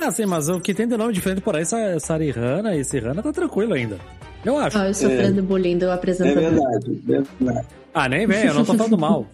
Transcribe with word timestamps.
Ah, 0.00 0.10
sim, 0.10 0.26
mas 0.26 0.48
o 0.48 0.60
que 0.60 0.74
tem 0.74 0.86
de 0.86 0.96
nome 0.96 1.12
diferente 1.12 1.40
por 1.40 1.56
aí, 1.56 1.62
essa 1.62 1.98
Sarihana 1.98 2.76
e 2.76 2.84
Sirana 2.84 3.22
tá 3.22 3.32
tranquilo 3.32 3.74
ainda. 3.74 3.98
Eu 4.44 4.56
acho. 4.58 4.78
Ó, 4.78 4.82
eu 4.84 4.94
sofrendo 4.94 5.42
bullying 5.42 5.78
do 5.78 5.86
É 5.86 5.92
apresentador. 5.92 6.50
verdade, 6.50 7.02
verdade. 7.04 7.66
Ah, 7.94 8.08
nem 8.08 8.26
vem, 8.26 8.44
eu 8.44 8.54
não 8.54 8.64
tô 8.64 8.74
falando 8.74 8.98
mal. 8.98 9.26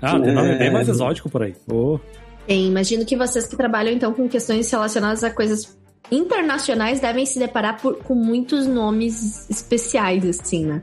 Ah, 0.00 0.18
tem 0.20 0.32
nome 0.32 0.50
É. 0.50 0.58
bem 0.58 0.72
mais 0.72 0.88
exótico 0.88 1.28
por 1.28 1.42
aí. 1.42 1.54
Oh. 1.70 1.98
Bem, 2.46 2.68
imagino 2.68 3.04
que 3.04 3.16
vocês 3.16 3.46
que 3.46 3.56
trabalham 3.56 3.92
então 3.92 4.12
com 4.14 4.28
questões 4.28 4.70
relacionadas 4.70 5.24
a 5.24 5.30
coisas 5.30 5.76
internacionais 6.10 7.00
devem 7.00 7.26
se 7.26 7.38
deparar 7.38 7.80
por- 7.80 7.96
com 7.96 8.14
muitos 8.14 8.66
nomes 8.66 9.48
especiais, 9.50 10.24
assim, 10.24 10.64
né? 10.66 10.82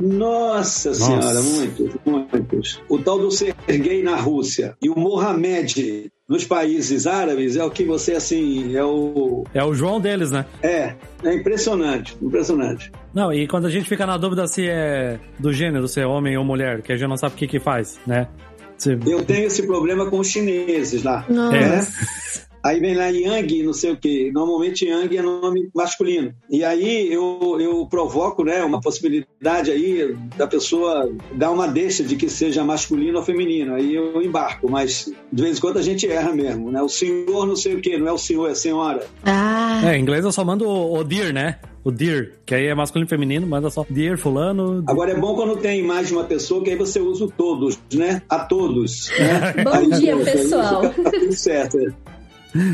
Nossa 0.00 0.94
senhora, 0.94 1.34
Nossa. 1.34 1.42
muitos, 1.42 1.94
muitos. 2.04 2.82
O 2.88 2.98
tal 2.98 3.18
do 3.18 3.30
Sergei 3.30 4.02
na 4.02 4.16
Rússia 4.16 4.76
e 4.82 4.88
o 4.88 4.98
Mohamed 4.98 6.10
nos 6.28 6.44
países 6.44 7.06
árabes 7.06 7.56
é 7.56 7.64
o 7.64 7.70
que 7.70 7.84
você, 7.84 8.12
assim, 8.12 8.76
é 8.76 8.84
o... 8.84 9.44
É 9.54 9.64
o 9.64 9.72
João 9.74 9.98
deles, 10.00 10.30
né? 10.30 10.44
É, 10.62 10.94
é 11.24 11.34
impressionante, 11.34 12.16
impressionante. 12.20 12.92
Não, 13.14 13.32
e 13.32 13.48
quando 13.48 13.66
a 13.66 13.70
gente 13.70 13.88
fica 13.88 14.06
na 14.06 14.16
dúvida 14.18 14.46
se 14.46 14.68
é 14.68 15.18
do 15.38 15.52
gênero, 15.52 15.88
se 15.88 16.00
é 16.00 16.06
homem 16.06 16.36
ou 16.36 16.44
mulher, 16.44 16.82
que 16.82 16.92
a 16.92 16.96
gente 16.96 17.08
não 17.08 17.16
sabe 17.16 17.34
o 17.34 17.38
que 17.38 17.46
que 17.46 17.58
faz, 17.60 17.98
né? 18.06 18.28
Se- 18.76 18.98
Eu 19.06 19.24
tenho 19.24 19.46
esse 19.46 19.66
problema 19.66 20.06
com 20.10 20.18
os 20.20 20.28
chineses 20.28 21.02
lá. 21.02 21.24
Nossa. 21.28 21.56
É. 21.56 22.47
Aí 22.62 22.80
vem 22.80 22.94
lá 22.94 23.06
Yang, 23.08 23.62
não 23.62 23.72
sei 23.72 23.92
o 23.92 23.96
quê. 23.96 24.30
Normalmente 24.32 24.84
Yang 24.84 25.16
é 25.16 25.22
nome 25.22 25.68
masculino. 25.74 26.32
E 26.50 26.64
aí 26.64 27.12
eu, 27.12 27.58
eu 27.60 27.86
provoco 27.86 28.44
né, 28.44 28.62
uma 28.62 28.80
possibilidade 28.80 29.70
aí 29.70 30.16
da 30.36 30.46
pessoa 30.46 31.10
dar 31.32 31.50
uma 31.50 31.68
deixa 31.68 32.02
de 32.02 32.16
que 32.16 32.28
seja 32.28 32.64
masculino 32.64 33.18
ou 33.18 33.24
feminino. 33.24 33.74
Aí 33.74 33.94
eu 33.94 34.20
embarco, 34.22 34.70
mas 34.70 35.10
de 35.32 35.42
vez 35.42 35.58
em 35.58 35.60
quando 35.60 35.78
a 35.78 35.82
gente 35.82 36.06
erra 36.06 36.32
mesmo. 36.32 36.70
Né? 36.70 36.82
O 36.82 36.88
senhor 36.88 37.46
não 37.46 37.56
sei 37.56 37.74
o 37.74 37.80
quê, 37.80 37.96
não 37.96 38.08
é 38.08 38.12
o 38.12 38.18
senhor, 38.18 38.48
é 38.48 38.52
a 38.52 38.56
senhora. 38.56 39.06
Ah, 39.24 39.80
É, 39.84 39.96
em 39.96 40.02
inglês 40.02 40.24
eu 40.24 40.32
só 40.32 40.44
mando 40.44 40.66
o, 40.68 40.98
o 40.98 41.04
dear, 41.04 41.32
né? 41.32 41.58
O 41.84 41.90
dear, 41.90 42.32
que 42.44 42.54
aí 42.54 42.66
é 42.66 42.74
masculino 42.74 43.06
e 43.06 43.08
feminino, 43.08 43.46
manda 43.46 43.70
só 43.70 43.86
dear 43.88 44.18
fulano. 44.18 44.84
Agora 44.86 45.12
é 45.12 45.14
bom 45.14 45.34
quando 45.34 45.56
tem 45.56 45.82
mais 45.82 46.08
de 46.08 46.14
uma 46.14 46.24
pessoa, 46.24 46.62
que 46.62 46.70
aí 46.70 46.76
você 46.76 47.00
usa 47.00 47.24
o 47.24 47.30
todos, 47.30 47.78
né? 47.94 48.20
A 48.28 48.40
todos. 48.40 49.10
Né? 49.18 49.62
Bom 49.64 49.70
Aí, 49.70 49.90
dia, 50.00 50.16
pessoal. 50.16 50.92
fica 50.92 51.10
tudo 51.18 51.32
certo. 51.32 51.78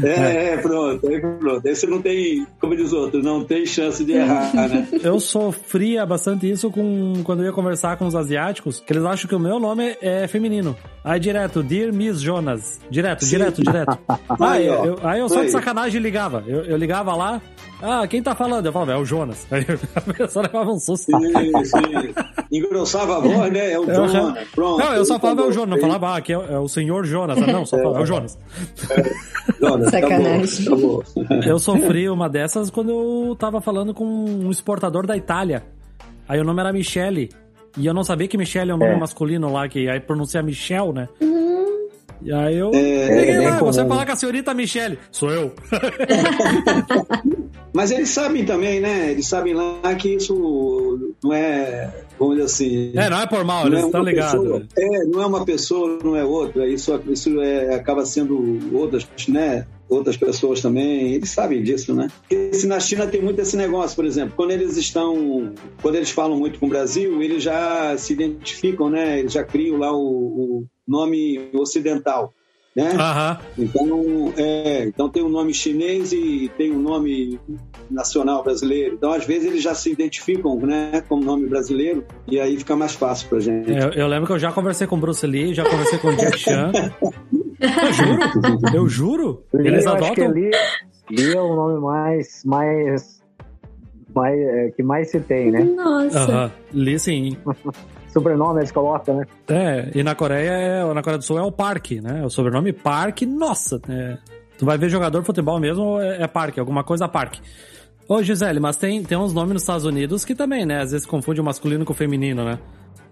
É, 0.04 0.52
é, 0.52 0.56
pronto, 0.58 1.06
aí 1.08 1.20
pronto. 1.20 1.66
Aí 1.66 1.74
você 1.74 1.86
não 1.86 2.00
tem, 2.00 2.46
como 2.60 2.76
diz 2.76 2.92
outro, 2.92 3.22
não 3.22 3.44
tem 3.44 3.66
chance 3.66 4.04
de 4.04 4.12
errar, 4.12 4.52
né? 4.54 4.86
Eu 5.02 5.18
sofria 5.18 6.06
bastante 6.06 6.48
isso 6.48 6.70
com 6.70 7.22
quando 7.24 7.40
eu 7.42 7.46
ia 7.46 7.52
conversar 7.52 7.96
com 7.96 8.06
os 8.06 8.14
asiáticos, 8.14 8.80
que 8.80 8.92
eles 8.92 9.04
acham 9.04 9.28
que 9.28 9.34
o 9.34 9.38
meu 9.38 9.58
nome 9.58 9.96
é 10.00 10.26
feminino. 10.28 10.76
Aí 11.02 11.18
direto, 11.20 11.62
Dear 11.62 11.92
Miss 11.92 12.20
Jonas. 12.20 12.80
Direto, 12.88 13.24
Sim. 13.24 13.30
direto, 13.30 13.62
direto. 13.62 13.98
Aí, 14.40 14.68
ó. 14.68 14.84
eu, 14.84 14.98
aí 15.02 15.20
eu 15.20 15.28
só 15.28 15.42
de 15.42 15.50
sacanagem 15.50 16.00
ligava. 16.00 16.42
Eu, 16.46 16.64
eu 16.64 16.76
ligava 16.76 17.14
lá, 17.14 17.40
ah, 17.82 18.06
quem 18.06 18.22
tá 18.22 18.34
falando? 18.34 18.64
Eu 18.64 18.72
falava, 18.72 18.92
é 18.92 18.96
o 18.96 19.04
Jonas. 19.04 19.46
Aí 19.50 19.66
a 19.94 20.00
pessoa 20.00 20.44
levava 20.46 20.70
um 20.70 20.78
susto. 20.78 21.10
Sim. 21.12 22.12
Engrossava 22.50 23.16
a 23.16 23.20
voz, 23.20 23.52
né? 23.52 23.72
É 23.72 23.78
o 23.78 23.84
Eu- 23.84 24.08
Jonas. 24.08 24.48
Pronto. 24.54 24.78
Não, 24.78 24.94
eu 24.94 25.04
só 25.04 25.18
falava 25.18 25.42
é 25.42 25.44
o 25.44 25.52
Jonas, 25.52 25.70
não 25.70 25.80
falava, 25.80 26.08
ah, 26.08 26.16
aqui 26.16 26.32
é, 26.32 26.36
é 26.36 26.58
o 26.58 26.68
senhor 26.68 27.04
Jonas. 27.04 27.38
Não, 27.38 27.66
só 27.66 27.76
falava, 27.76 27.98
é 27.98 28.02
o 28.02 28.06
Jonas. 28.06 28.38
Jonas, 29.68 29.90
tá 29.90 30.00
bom, 30.00 30.08
Sacanagem. 30.08 30.64
tá 30.66 30.76
bom. 30.76 31.02
Eu 31.46 31.58
sofri 31.58 32.08
uma 32.08 32.28
dessas 32.28 32.70
quando 32.70 32.90
eu 32.90 33.36
tava 33.36 33.60
falando 33.60 33.92
com 33.94 34.04
um 34.04 34.50
exportador 34.50 35.06
da 35.06 35.16
Itália. 35.16 35.62
Aí 36.28 36.40
o 36.40 36.44
nome 36.44 36.60
era 36.60 36.72
Michele. 36.72 37.30
E 37.76 37.86
eu 37.86 37.92
não 37.94 38.04
sabia 38.04 38.28
que 38.28 38.38
Michele 38.38 38.70
é 38.70 38.74
um 38.74 38.78
nome 38.78 38.92
É. 38.92 38.98
masculino 38.98 39.52
lá, 39.52 39.68
que 39.68 39.88
aí 39.88 39.98
pronuncia 40.00 40.42
Michel, 40.42 40.92
né? 40.92 41.08
E 42.22 42.32
aí 42.32 42.56
eu. 42.56 42.68
É, 42.72 43.08
Peguei 43.08 43.34
é 43.34 43.50
lá, 43.50 43.58
você 43.58 43.80
comum. 43.80 43.90
falar 43.92 44.06
com 44.06 44.12
a 44.12 44.16
senhorita 44.16 44.54
Michele. 44.54 44.98
Sou 45.10 45.30
eu. 45.30 45.52
Mas 47.74 47.90
eles 47.90 48.08
sabem 48.10 48.44
também, 48.44 48.80
né? 48.80 49.10
Eles 49.10 49.26
sabem 49.26 49.52
lá 49.52 49.94
que 49.96 50.14
isso 50.14 51.14
não 51.22 51.32
é, 51.32 51.92
vamos 52.18 52.36
dizer 52.36 52.44
assim. 52.46 52.92
É, 52.94 53.10
não 53.10 53.20
é 53.20 53.26
por 53.26 53.44
mal, 53.44 53.64
não 53.64 53.72
eles 53.72 53.82
é 53.82 53.86
estão 53.86 54.00
uma 54.02 54.10
ligados. 54.10 54.40
pessoa- 54.40 54.62
É, 54.78 55.04
não 55.06 55.22
é 55.22 55.26
uma 55.26 55.44
pessoa, 55.44 55.98
não 56.04 56.14
é 56.16 56.24
outra. 56.24 56.68
Isso, 56.68 57.02
isso 57.08 57.40
é, 57.40 57.74
acaba 57.74 58.06
sendo 58.06 58.60
outras, 58.72 59.06
né? 59.28 59.66
Outras 59.88 60.16
pessoas 60.16 60.62
também, 60.62 61.14
eles 61.14 61.28
sabem 61.30 61.62
disso, 61.62 61.92
né? 61.94 62.08
Porque 62.20 62.54
se 62.54 62.66
na 62.66 62.78
China 62.80 63.06
tem 63.06 63.20
muito 63.20 63.40
esse 63.40 63.56
negócio, 63.56 63.94
por 63.94 64.04
exemplo, 64.06 64.32
quando 64.36 64.52
eles 64.52 64.76
estão, 64.76 65.52
quando 65.82 65.96
eles 65.96 66.10
falam 66.10 66.38
muito 66.38 66.58
com 66.58 66.66
o 66.66 66.68
Brasil, 66.70 67.20
eles 67.22 67.42
já 67.42 67.94
se 67.98 68.12
identificam, 68.14 68.88
né? 68.88 69.18
Eles 69.18 69.32
já 69.32 69.44
criam 69.44 69.76
lá 69.78 69.92
o, 69.92 69.98
o 70.00 70.64
nome 70.88 71.50
ocidental, 71.52 72.32
né? 72.74 72.92
Aham. 72.98 73.38
Então, 73.56 74.32
é, 74.36 74.84
então 74.84 75.08
tem 75.08 75.22
um 75.22 75.28
nome 75.28 75.54
chinês 75.54 76.12
e 76.12 76.50
tem 76.56 76.72
um 76.72 76.80
nome 76.80 77.38
nacional 77.90 78.42
brasileiro. 78.42 78.94
Então, 78.94 79.12
às 79.12 79.24
vezes, 79.24 79.46
eles 79.46 79.62
já 79.62 79.74
se 79.74 79.90
identificam 79.90 80.56
né, 80.58 81.02
como 81.08 81.24
nome 81.24 81.46
brasileiro 81.46 82.04
e 82.26 82.40
aí 82.40 82.56
fica 82.56 82.74
mais 82.74 82.94
fácil 82.94 83.28
pra 83.28 83.38
gente. 83.38 83.70
Eu, 83.70 83.90
eu 83.92 84.06
lembro 84.08 84.26
que 84.26 84.32
eu 84.32 84.38
já 84.38 84.50
conversei 84.50 84.86
com 84.86 84.96
o 84.96 85.00
Bruce 85.00 85.26
Lee, 85.26 85.54
já 85.54 85.64
conversei 85.64 85.98
com 85.98 86.08
o 86.08 86.16
Jack 86.16 86.38
Chan. 86.38 86.72
Eu 87.64 87.92
juro? 87.92 88.18
Eu 88.74 88.88
juro? 88.88 89.44
Eles 89.54 89.86
eu 89.86 89.94
acho 89.94 90.12
que 90.12 90.20
adotam. 90.20 90.26
ali, 90.26 90.50
ali 91.08 91.32
é 91.34 91.40
o 91.40 91.54
nome 91.54 91.80
mais, 91.80 92.42
mais, 92.44 93.22
mais 94.14 94.38
é, 94.38 94.70
que 94.70 94.82
mais 94.82 95.10
se 95.10 95.20
tem, 95.20 95.50
né? 95.50 95.60
Nossa. 95.64 96.18
Aham. 96.18 96.52
Lee, 96.72 96.98
sim. 96.98 97.38
Sobrenome 98.14 98.60
eles 98.60 98.70
colocam, 98.70 99.16
né? 99.16 99.26
É, 99.48 99.90
e 99.92 100.02
na 100.04 100.14
Coreia, 100.14 100.50
é, 100.50 100.94
na 100.94 101.02
Coreia 101.02 101.18
do 101.18 101.24
Sul 101.24 101.36
é 101.36 101.42
o 101.42 101.50
Park, 101.50 101.90
né? 102.00 102.24
O 102.24 102.30
sobrenome 102.30 102.72
Park, 102.72 103.22
nossa, 103.22 103.80
é, 103.88 104.16
tu 104.56 104.64
vai 104.64 104.78
ver 104.78 104.88
jogador 104.88 105.18
de 105.18 105.26
futebol 105.26 105.58
mesmo, 105.58 106.00
é, 106.00 106.22
é 106.22 106.26
Park, 106.28 106.58
alguma 106.58 106.84
coisa 106.84 107.08
Park. 107.08 107.38
Ô, 108.08 108.22
Gisele, 108.22 108.60
mas 108.60 108.76
tem, 108.76 109.02
tem 109.02 109.18
uns 109.18 109.32
nomes 109.32 109.54
nos 109.54 109.62
Estados 109.62 109.84
Unidos 109.84 110.24
que 110.24 110.34
também, 110.34 110.64
né? 110.64 110.80
Às 110.80 110.92
vezes 110.92 111.04
confunde 111.04 111.40
o 111.40 111.44
masculino 111.44 111.84
com 111.84 111.92
o 111.92 111.96
feminino, 111.96 112.44
né? 112.44 112.60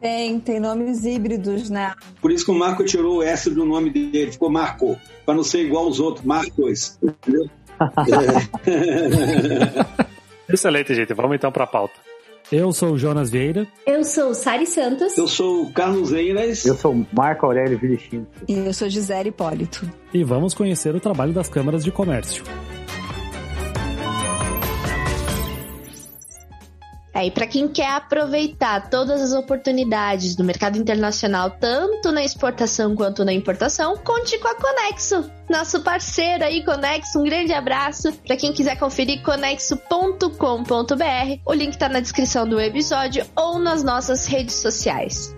Tem, 0.00 0.38
tem 0.38 0.60
nomes 0.60 1.04
híbridos, 1.04 1.68
né? 1.68 1.94
Por 2.20 2.30
isso 2.30 2.44
que 2.44 2.50
o 2.52 2.54
Marco 2.54 2.84
tirou 2.84 3.18
o 3.18 3.22
S 3.22 3.50
do 3.50 3.64
nome 3.64 3.90
dele, 3.90 4.30
ficou 4.30 4.50
Marco, 4.50 4.96
para 5.26 5.34
não 5.34 5.42
ser 5.42 5.64
igual 5.64 5.86
aos 5.86 5.98
outros, 5.98 6.24
Marcos. 6.24 6.98
Entendeu? 7.02 7.50
É. 10.48 10.52
Excelente, 10.52 10.94
gente. 10.94 11.14
Vamos 11.14 11.34
então 11.34 11.50
pra 11.50 11.66
pauta. 11.66 11.94
Eu 12.50 12.72
sou 12.72 12.92
o 12.92 12.98
Jonas 12.98 13.30
Vieira. 13.30 13.66
Eu 13.86 14.04
sou 14.04 14.34
Sari 14.34 14.66
Santos. 14.66 15.16
Eu 15.16 15.26
sou 15.26 15.62
o 15.62 15.72
Carlos 15.72 16.12
Eiras. 16.12 16.64
Eu 16.66 16.74
sou 16.76 17.06
Marco 17.12 17.46
Aurélio 17.46 17.78
Vilichino. 17.78 18.26
E 18.48 18.52
eu 18.54 18.74
sou 18.74 18.88
Gisele 18.90 19.30
Hipólito. 19.30 19.88
e 20.12 20.22
vamos 20.22 20.52
conhecer 20.52 20.94
o 20.94 21.00
trabalho 21.00 21.32
das 21.32 21.48
câmaras 21.48 21.82
de 21.84 21.90
comércio. 21.90 22.44
É, 27.14 27.26
e 27.26 27.30
para 27.30 27.46
quem 27.46 27.68
quer 27.68 27.90
aproveitar 27.90 28.88
todas 28.88 29.20
as 29.20 29.32
oportunidades 29.32 30.34
do 30.34 30.42
mercado 30.42 30.78
internacional, 30.78 31.50
tanto 31.50 32.10
na 32.10 32.24
exportação 32.24 32.96
quanto 32.96 33.24
na 33.24 33.32
importação, 33.32 33.96
conte 33.98 34.38
com 34.38 34.48
a 34.48 34.54
Conexo, 34.54 35.30
nosso 35.48 35.82
parceiro 35.82 36.44
aí, 36.44 36.64
Conexo. 36.64 37.20
Um 37.20 37.24
grande 37.24 37.52
abraço. 37.52 38.12
Para 38.26 38.36
quem 38.36 38.52
quiser 38.52 38.78
conferir, 38.78 39.22
conexo.com.br. 39.22 41.40
O 41.44 41.52
link 41.52 41.76
tá 41.76 41.88
na 41.88 42.00
descrição 42.00 42.48
do 42.48 42.58
episódio 42.58 43.26
ou 43.36 43.58
nas 43.58 43.82
nossas 43.82 44.26
redes 44.26 44.54
sociais. 44.54 45.34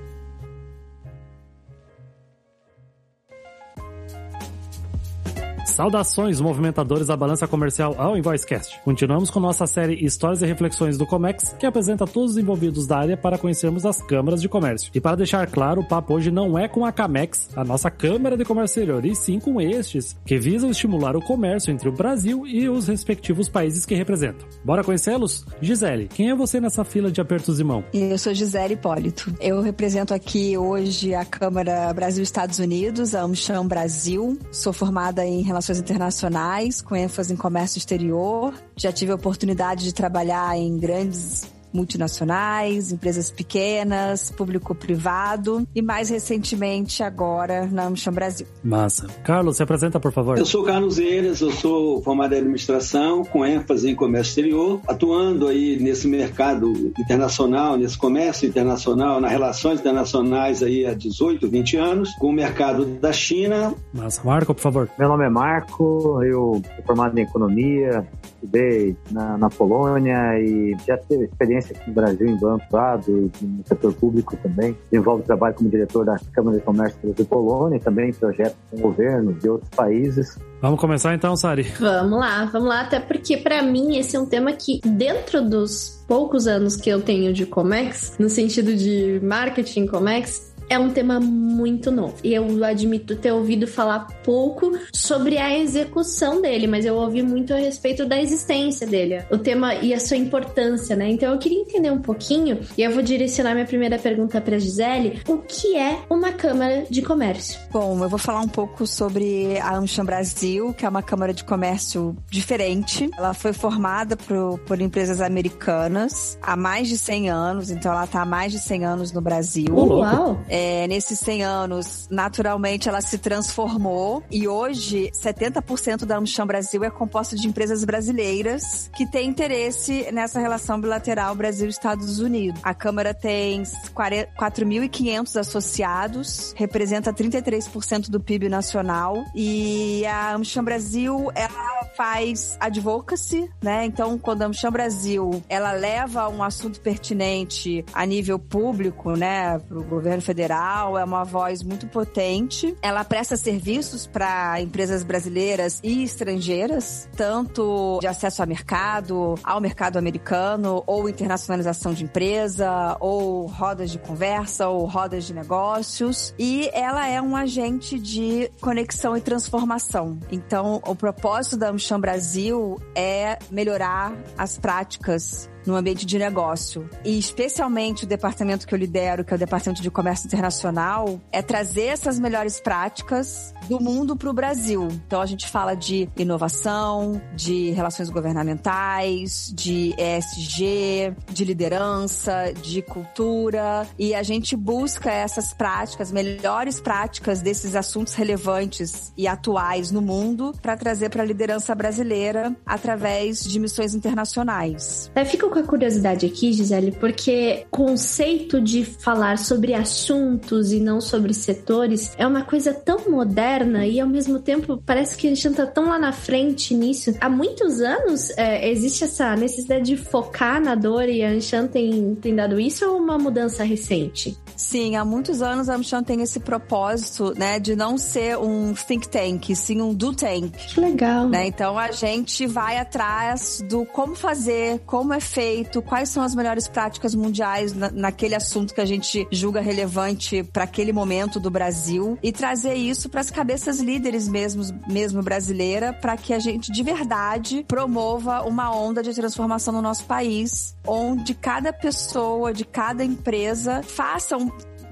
Saudações, 5.75 6.41
movimentadores 6.41 7.09
da 7.09 7.17
balança 7.17 7.49
comercial 7.49 7.97
ao 7.99 8.17
Invoicecast. 8.17 8.81
Continuamos 8.85 9.29
com 9.29 9.41
nossa 9.41 9.67
série 9.67 10.05
Histórias 10.05 10.41
e 10.41 10.47
Reflexões 10.47 10.97
do 10.97 11.05
Comex, 11.05 11.57
que 11.59 11.67
apresenta 11.67 12.07
todos 12.07 12.33
os 12.33 12.39
envolvidos 12.39 12.87
da 12.87 12.99
área 12.99 13.17
para 13.17 13.37
conhecermos 13.37 13.85
as 13.85 14.01
câmaras 14.01 14.41
de 14.41 14.49
comércio. 14.49 14.93
E 14.95 15.01
para 15.01 15.17
deixar 15.17 15.45
claro, 15.51 15.81
o 15.81 15.85
papo 15.85 16.15
hoje 16.15 16.31
não 16.31 16.57
é 16.57 16.69
com 16.69 16.87
a 16.87 16.93
Camex, 16.93 17.49
a 17.57 17.65
nossa 17.65 17.91
Câmara 17.91 18.37
de 18.37 18.45
Comércio 18.45 18.83
Exterior, 18.83 19.05
e 19.05 19.17
sim 19.17 19.41
com 19.41 19.61
estes, 19.61 20.17
que 20.25 20.39
visam 20.39 20.71
estimular 20.71 21.17
o 21.17 21.21
comércio 21.21 21.73
entre 21.73 21.89
o 21.89 21.93
Brasil 21.93 22.47
e 22.47 22.69
os 22.69 22.87
respectivos 22.87 23.49
países 23.49 23.85
que 23.85 23.97
representam. 23.97 24.47
Bora 24.65 24.85
conhecê-los? 24.85 25.45
Gisele, 25.61 26.07
quem 26.07 26.31
é 26.31 26.37
você 26.37 26.61
nessa 26.61 26.85
fila 26.85 27.11
de 27.11 27.21
apertos 27.21 27.57
de 27.57 27.65
mão? 27.65 27.83
Eu 27.93 28.17
sou 28.17 28.33
Gisele 28.33 28.75
Hipólito. 28.75 29.35
Eu 29.41 29.61
represento 29.61 30.15
aqui 30.15 30.57
hoje 30.57 31.17
a 31.17 31.25
Câmara 31.25 31.93
Brasil-Estados 31.93 32.61
Unidos, 32.61 33.13
a 33.13 33.23
AmCham 33.23 33.67
Brasil. 33.67 34.39
Sou 34.53 34.73
formada 34.73 35.27
em 35.27 35.43
Relações 35.43 35.64
Internacionais, 35.71 36.83
com 36.83 36.95
ênfase 36.95 37.33
em 37.33 37.37
comércio 37.37 37.79
exterior. 37.79 38.55
Já 38.77 38.93
tive 38.93 39.13
a 39.13 39.15
oportunidade 39.15 39.85
de 39.85 39.95
trabalhar 39.95 40.57
em 40.57 40.79
grandes 40.79 41.54
multinacionais, 41.75 42.93
empresas 42.93 43.31
pequenas, 43.31 44.31
público 44.31 44.75
privado 44.75 45.67
e 45.75 45.83
mais 45.83 46.09
recentemente 46.09 47.03
agora 47.03 47.67
na 47.67 47.87
Amcham 47.87 48.13
Brasil. 48.13 48.47
Massa. 48.63 49.09
Carlos, 49.25 49.57
se 49.57 49.63
apresenta, 49.63 49.99
por 49.99 50.13
favor. 50.13 50.39
Eu 50.39 50.47
sou 50.47 50.63
Carlos 50.63 50.99
Eiras, 50.99 51.41
eu 51.41 51.51
sou 51.51 52.01
formado 52.03 52.35
em 52.35 52.39
administração 52.39 53.25
com 53.25 53.45
ênfase 53.45 53.91
em 53.91 53.95
comércio 53.95 54.31
exterior, 54.31 54.81
atuando 54.87 55.49
aí 55.49 55.77
nesse 55.81 56.07
mercado 56.07 56.73
internacional, 56.99 57.77
nesse 57.77 57.99
comércio 57.99 58.49
internacional, 58.49 59.21
nas 59.21 59.33
relações 59.33 59.81
internacionais 59.81 60.63
aí 60.63 60.87
há 60.87 60.95
18, 60.95 61.49
20 61.49 61.77
anos, 61.77 62.15
com 62.15 62.29
o 62.29 62.33
mercado 62.33 62.85
da 62.85 63.13
China. 63.13 63.75
Massa. 63.93 64.23
Marco, 64.25 64.55
por 64.55 64.61
favor. 64.61 64.91
Meu 64.99 65.09
nome 65.09 65.25
é 65.25 65.29
Marco, 65.29 66.23
eu 66.23 66.63
sou 66.77 66.85
formado 66.87 67.19
em 67.19 67.23
economia, 67.23 68.07
estudei 68.35 68.97
na, 69.11 69.39
na 69.39 69.51
Polônia 69.51 70.39
e 70.39 70.77
já 70.87 70.97
tive 70.99 71.25
experiência 71.25 71.64
aqui 71.73 71.89
no 71.89 71.95
Brasil 71.95 72.27
em 72.27 72.37
banco 72.37 72.65
privado 72.69 73.31
e 73.41 73.45
no 73.45 73.67
setor 73.67 73.93
público 73.95 74.37
também. 74.43 74.77
Desenvolvo 74.91 75.23
trabalho 75.23 75.55
como 75.55 75.71
diretor 75.71 76.05
da 76.05 76.17
Câmara 76.33 76.59
de 76.59 76.65
Comércio 76.65 76.99
Brasil 77.03 77.25
Polônia 77.27 77.77
e 77.77 77.81
também 77.81 78.13
projetos 78.13 78.57
com 78.71 78.81
governo 78.81 79.33
de 79.35 79.49
outros 79.49 79.71
países. 79.71 80.39
Vamos 80.61 80.81
começar 80.81 81.15
então, 81.15 81.37
Sari. 81.37 81.63
Vamos 81.79 82.19
lá, 82.19 82.47
vamos 82.47 82.69
lá, 82.69 82.81
até 82.81 82.99
porque 82.99 83.37
para 83.37 83.63
mim 83.63 83.97
esse 83.99 84.17
é 84.17 84.21
um 84.21 84.27
tema 84.27 84.53
que 84.53 84.81
dentro 84.85 85.47
dos 85.47 86.05
poucos 86.09 86.47
anos 86.47 86.77
que 86.77 86.89
eu 86.89 87.03
tenho 87.03 87.33
de 87.33 87.47
Comex, 87.47 88.17
no 88.19 88.29
sentido 88.29 88.75
de 88.75 89.21
marketing 89.23 89.87
Comex, 89.87 90.54
é 90.69 90.79
um 90.79 90.91
tema 90.91 91.21
muito 91.21 91.91
novo. 91.91 92.15
E 92.23 92.35
eu 92.35 92.65
admito 92.65 93.17
ter 93.17 93.33
ouvido 93.33 93.67
falar 93.67 94.07
pouco 94.23 94.73
sobre 94.95 95.39
a 95.39 95.57
execução 95.59 96.41
dele, 96.41 96.67
mas 96.67 96.85
eu 96.85 96.97
ouvi 96.97 97.23
muito 97.23 97.53
a 97.53 97.57
respeito 97.57 98.07
da 98.07 98.21
existência 98.21 98.87
dele, 98.87 99.25
o 99.31 99.39
tema 99.39 99.75
e 99.75 99.93
a 99.93 100.01
sua 100.01 100.17
importância, 100.17 100.97
né? 100.97 101.09
Então 101.11 101.33
eu 101.33 101.39
queria 101.39 101.61
entender 101.61 101.91
um 101.91 102.01
pouquinho, 102.01 102.61
e 102.77 102.83
eu 102.83 102.91
vou 102.91 103.03
direcionar 103.03 103.55
minha 103.55 103.67
primeira 103.67 103.99
pergunta 103.99 104.41
para 104.41 104.59
Gisele: 104.59 105.21
o 105.29 105.39
que 105.39 105.77
é 105.77 106.01
uma 106.09 106.33
Câmara 106.33 106.85
de 106.89 107.03
Comércio? 107.03 107.59
Bom, 107.71 108.03
eu 108.03 108.09
vou 108.09 108.19
falar 108.19 108.41
um 108.41 108.49
pouco 108.49 108.87
sobre 108.87 109.59
a 109.59 109.77
Amcham 109.77 110.05
Brasil, 110.05 110.75
que 110.75 110.85
é 110.85 110.89
uma 110.89 111.03
Câmara 111.03 111.33
de 111.33 111.45
Comércio 111.45 112.17
diferente. 112.31 113.11
Ela 113.17 113.35
foi 113.35 113.53
formada 113.53 114.17
por, 114.17 114.59
por 114.61 114.81
empresas 114.81 115.21
americanas 115.21 116.39
há 116.43 116.57
mais 116.57 116.89
de 116.89 116.99
100 116.99 117.31
anos, 117.31 117.71
então 117.71 117.93
ela 117.93 118.05
está 118.05 118.23
há 118.23 118.27
mais 118.27 118.53
de 118.53 118.59
100 118.59 118.85
anos 118.85 119.13
no 119.13 119.21
Brasil. 119.21 119.75
Uau! 119.75 120.39
É, 120.57 120.87
nesses 120.87 121.19
100 121.19 121.43
anos, 121.43 122.07
naturalmente, 122.09 122.89
ela 122.89 123.01
se 123.01 123.19
transformou 123.19 124.23
e 124.31 124.47
hoje 124.47 125.11
70% 125.13 126.05
da 126.05 126.17
Amcham 126.19 126.47
Brasil 126.47 126.85
é 126.85 126.91
composta 126.91 127.35
de 127.35 127.49
empresas 127.49 127.83
brasileiras 127.83 128.89
que 128.95 129.05
têm 129.05 129.29
interesse 129.29 130.07
nessa 130.13 130.39
relação 130.39 130.81
bilateral 130.81 131.35
Brasil-Estados 131.35 132.21
Unidos. 132.21 132.61
A 132.63 132.73
Câmara 132.73 133.13
tem 133.13 133.65
4.500 133.65 135.41
associados, 135.41 136.55
representa 136.57 137.13
33% 137.13 138.09
do 138.09 138.21
PIB 138.21 138.49
nacional 138.49 139.25
e 139.35 140.07
a 140.07 140.37
Amcham 140.37 140.63
Brasil, 140.63 141.33
ela 141.35 141.85
faz 141.97 142.57
advocacy, 142.61 143.51
né? 143.61 143.87
Então, 143.87 144.17
quando 144.17 144.43
a 144.43 144.47
Amcham 144.47 144.71
Brasil, 144.71 145.43
ela 145.49 145.73
leva 145.73 146.29
um 146.29 146.45
assunto 146.45 146.81
pertinente 146.81 147.85
a 147.93 148.07
nível 148.07 148.39
público, 148.39 149.17
né, 149.17 149.59
para 149.59 149.79
o 149.81 149.83
governo 149.83 150.23
federal 150.23 150.44
federal, 150.45 150.99
é 150.99 151.05
uma 151.05 151.25
voz 151.25 151.63
muito 151.63 151.87
potente. 151.87 152.77
Ela 152.83 153.03
presta 153.03 153.37
serviços 153.37 154.07
para 154.07 154.61
empresas 154.61 155.03
brasileiras 155.03 155.81
e 155.83 156.05
estrangeiras, 156.05 157.09
tanto 157.17 157.99
de 158.01 158.07
acesso 158.07 158.43
ao 158.43 158.49
mercado, 158.49 159.37
ao 159.43 159.61
mercado 159.61 159.97
americano, 159.97 160.83
ou 160.87 161.09
internacionalização 161.09 161.95
de 161.95 162.05
empresa, 162.05 162.97
ou 163.01 163.47
rodas 163.47 163.91
de 163.91 163.99
conversa, 163.99 164.69
ou 164.69 164.85
rodas 164.85 165.25
de 165.25 165.33
negócios. 165.33 166.35
E 166.39 166.69
ela 166.75 167.07
é 167.09 167.21
um 167.23 167.35
agente 167.35 167.99
de 167.99 168.51
conexão 168.61 169.17
e 169.17 169.21
transformação. 169.21 170.19
Então, 170.31 170.83
o 170.87 170.95
propósito 170.95 171.57
da 171.57 171.71
Amcham 171.71 171.99
Brasil 171.99 172.79
é 172.95 173.39
melhorar 173.51 174.13
as 174.37 174.59
práticas 174.59 175.49
no 175.67 175.75
ambiente 175.75 176.07
de 176.07 176.19
negócio. 176.19 176.89
E 177.05 177.19
especialmente 177.19 178.05
o 178.05 178.07
departamento 178.07 178.67
que 178.67 178.75
eu 178.75 178.79
lidero, 178.79 179.25
que 179.25 179.33
é 179.33 179.37
o 179.37 179.39
Departamento 179.39 179.83
de 179.83 179.91
Comércio 179.91 180.27
Internacional, 180.27 181.21
é 181.33 181.43
trazer 181.43 181.87
essas 181.87 182.19
melhores 182.19 182.61
práticas 182.61 183.55
do 183.69 183.81
mundo 183.81 184.17
para 184.17 184.31
o 184.31 184.33
Brasil. 184.33 184.89
Então 185.07 185.21
a 185.21 185.27
gente 185.27 185.49
fala 185.49 185.75
de 185.75 186.09
inovação, 186.17 187.21
de 187.35 187.71
relações 187.71 188.11
governamentais, 188.11 189.53
de 189.55 189.95
ESG, 189.99 191.15
de 191.31 191.45
liderança, 191.45 192.53
de 192.63 192.83
cultura, 192.83 193.87
e 193.99 194.15
a 194.15 194.23
gente 194.23 194.57
busca 194.57 195.11
essas 195.11 195.53
práticas, 195.53 196.13
melhores 196.13 196.81
práticas 196.81 197.41
desses 197.41 197.75
assuntos 197.75 198.15
relevantes 198.15 199.13
e 199.17 199.27
atuais 199.27 199.91
no 199.91 200.01
mundo 200.01 200.53
para 200.61 200.77
trazer 200.77 201.11
para 201.11 201.23
a 201.23 201.27
liderança 201.27 201.75
brasileira 201.75 202.55
através 202.67 203.43
de 203.43 203.59
missões 203.59 203.95
internacionais. 203.95 205.11
Eu 205.15 205.27
fico 205.27 205.51
com 205.55 205.61
a 205.61 205.63
curiosidade 205.63 206.27
aqui, 206.27 206.53
Gisele, 206.53 206.91
porque 206.91 207.65
conceito 207.71 208.61
de 208.61 208.85
falar 208.85 209.39
sobre 209.39 209.73
assuntos 209.73 210.73
e 210.73 210.81
não 210.81 211.01
sobre 211.01 211.33
setores 211.33 212.13
é 212.19 212.27
uma 212.27 212.43
coisa 212.43 212.75
tão 212.75 213.09
moderna 213.09 213.87
e 213.87 214.01
ao 214.01 214.09
mesmo 214.09 214.41
tempo 214.41 214.83
parece 214.85 215.17
que 215.17 215.29
a 215.29 215.31
gente 215.35 215.49
tá 215.51 215.65
tão 215.65 215.89
lá 215.89 215.99
na 215.99 216.11
frente 216.11 216.75
nisso. 216.75 217.15
Há 217.21 217.29
muitos 217.29 217.81
anos 217.81 218.31
é, 218.37 218.69
existe 218.69 219.05
essa 219.05 219.37
necessidade 219.37 219.85
de 219.85 219.97
focar 219.97 220.61
na 220.61 220.75
dor 220.75 221.09
e 221.09 221.23
a 221.23 221.31
Anshan 221.31 221.69
tem, 221.69 222.17
tem 222.17 222.35
dado 222.35 222.59
isso 222.59 222.85
ou 222.85 222.99
uma 222.99 223.17
mudança 223.17 223.63
recente? 223.63 224.37
Sim, 224.57 224.97
há 224.97 225.05
muitos 225.05 225.43
anos 225.43 225.69
a 225.69 225.75
Amchan 225.75 226.03
tem 226.03 226.23
esse 226.23 226.41
propósito, 226.41 227.33
né, 227.37 227.59
de 227.59 227.75
não 227.75 227.99
ser 227.99 228.39
um 228.39 228.75
think 228.75 229.09
tank, 229.09 229.55
sim 229.55 229.81
um 229.81 229.95
do 229.95 230.15
tank. 230.15 230.53
Que 230.53 230.81
legal. 230.81 231.29
Né? 231.29 231.47
Então 231.47 231.79
a 231.79 231.91
gente 231.91 232.47
vai 232.47 232.79
atrás 232.79 233.63
do 233.69 233.85
como 233.87 234.15
fazer, 234.15 234.81
como 234.87 235.13
é 235.13 235.21
feito, 235.21 235.83
quais 235.83 236.09
são 236.09 236.23
as 236.23 236.35
melhores 236.35 236.69
práticas 236.69 237.15
mundiais 237.15 237.73
na, 237.75 237.91
naquele 237.91 238.35
assunto 238.35 238.75
que 238.75 238.81
a 238.81 238.85
gente 238.85 239.27
julga 239.31 239.61
relevante 239.61 240.43
para 240.43 240.65
aquele 240.65 240.93
momento 240.93 241.41
do 241.41 241.51
Brasil 241.51 242.19
e 242.23 242.33
trazer 242.33 242.75
isso 242.75 243.09
para 243.09 243.21
as 243.21 243.31
cabeças 243.31 243.81
líderes 243.81 244.29
mesmo, 244.29 244.63
mesmo 244.89 245.23
brasileira, 245.23 245.93
para 245.93 246.17
que 246.17 246.33
a 246.33 246.39
gente 246.39 246.71
de 246.71 246.83
verdade 246.83 247.65
promova 247.67 248.43
uma 248.43 248.75
onda 248.75 249.03
de 249.03 249.13
transformação 249.13 249.73
no 249.73 249.83
nosso 249.83 250.05
país, 250.05 250.77
onde 250.87 251.35
cada 251.35 251.73
pessoa, 251.73 252.53
de 252.53 252.65
cada 252.65 253.05
empresa 253.05 253.83
faça 253.83 254.37
um 254.37 254.44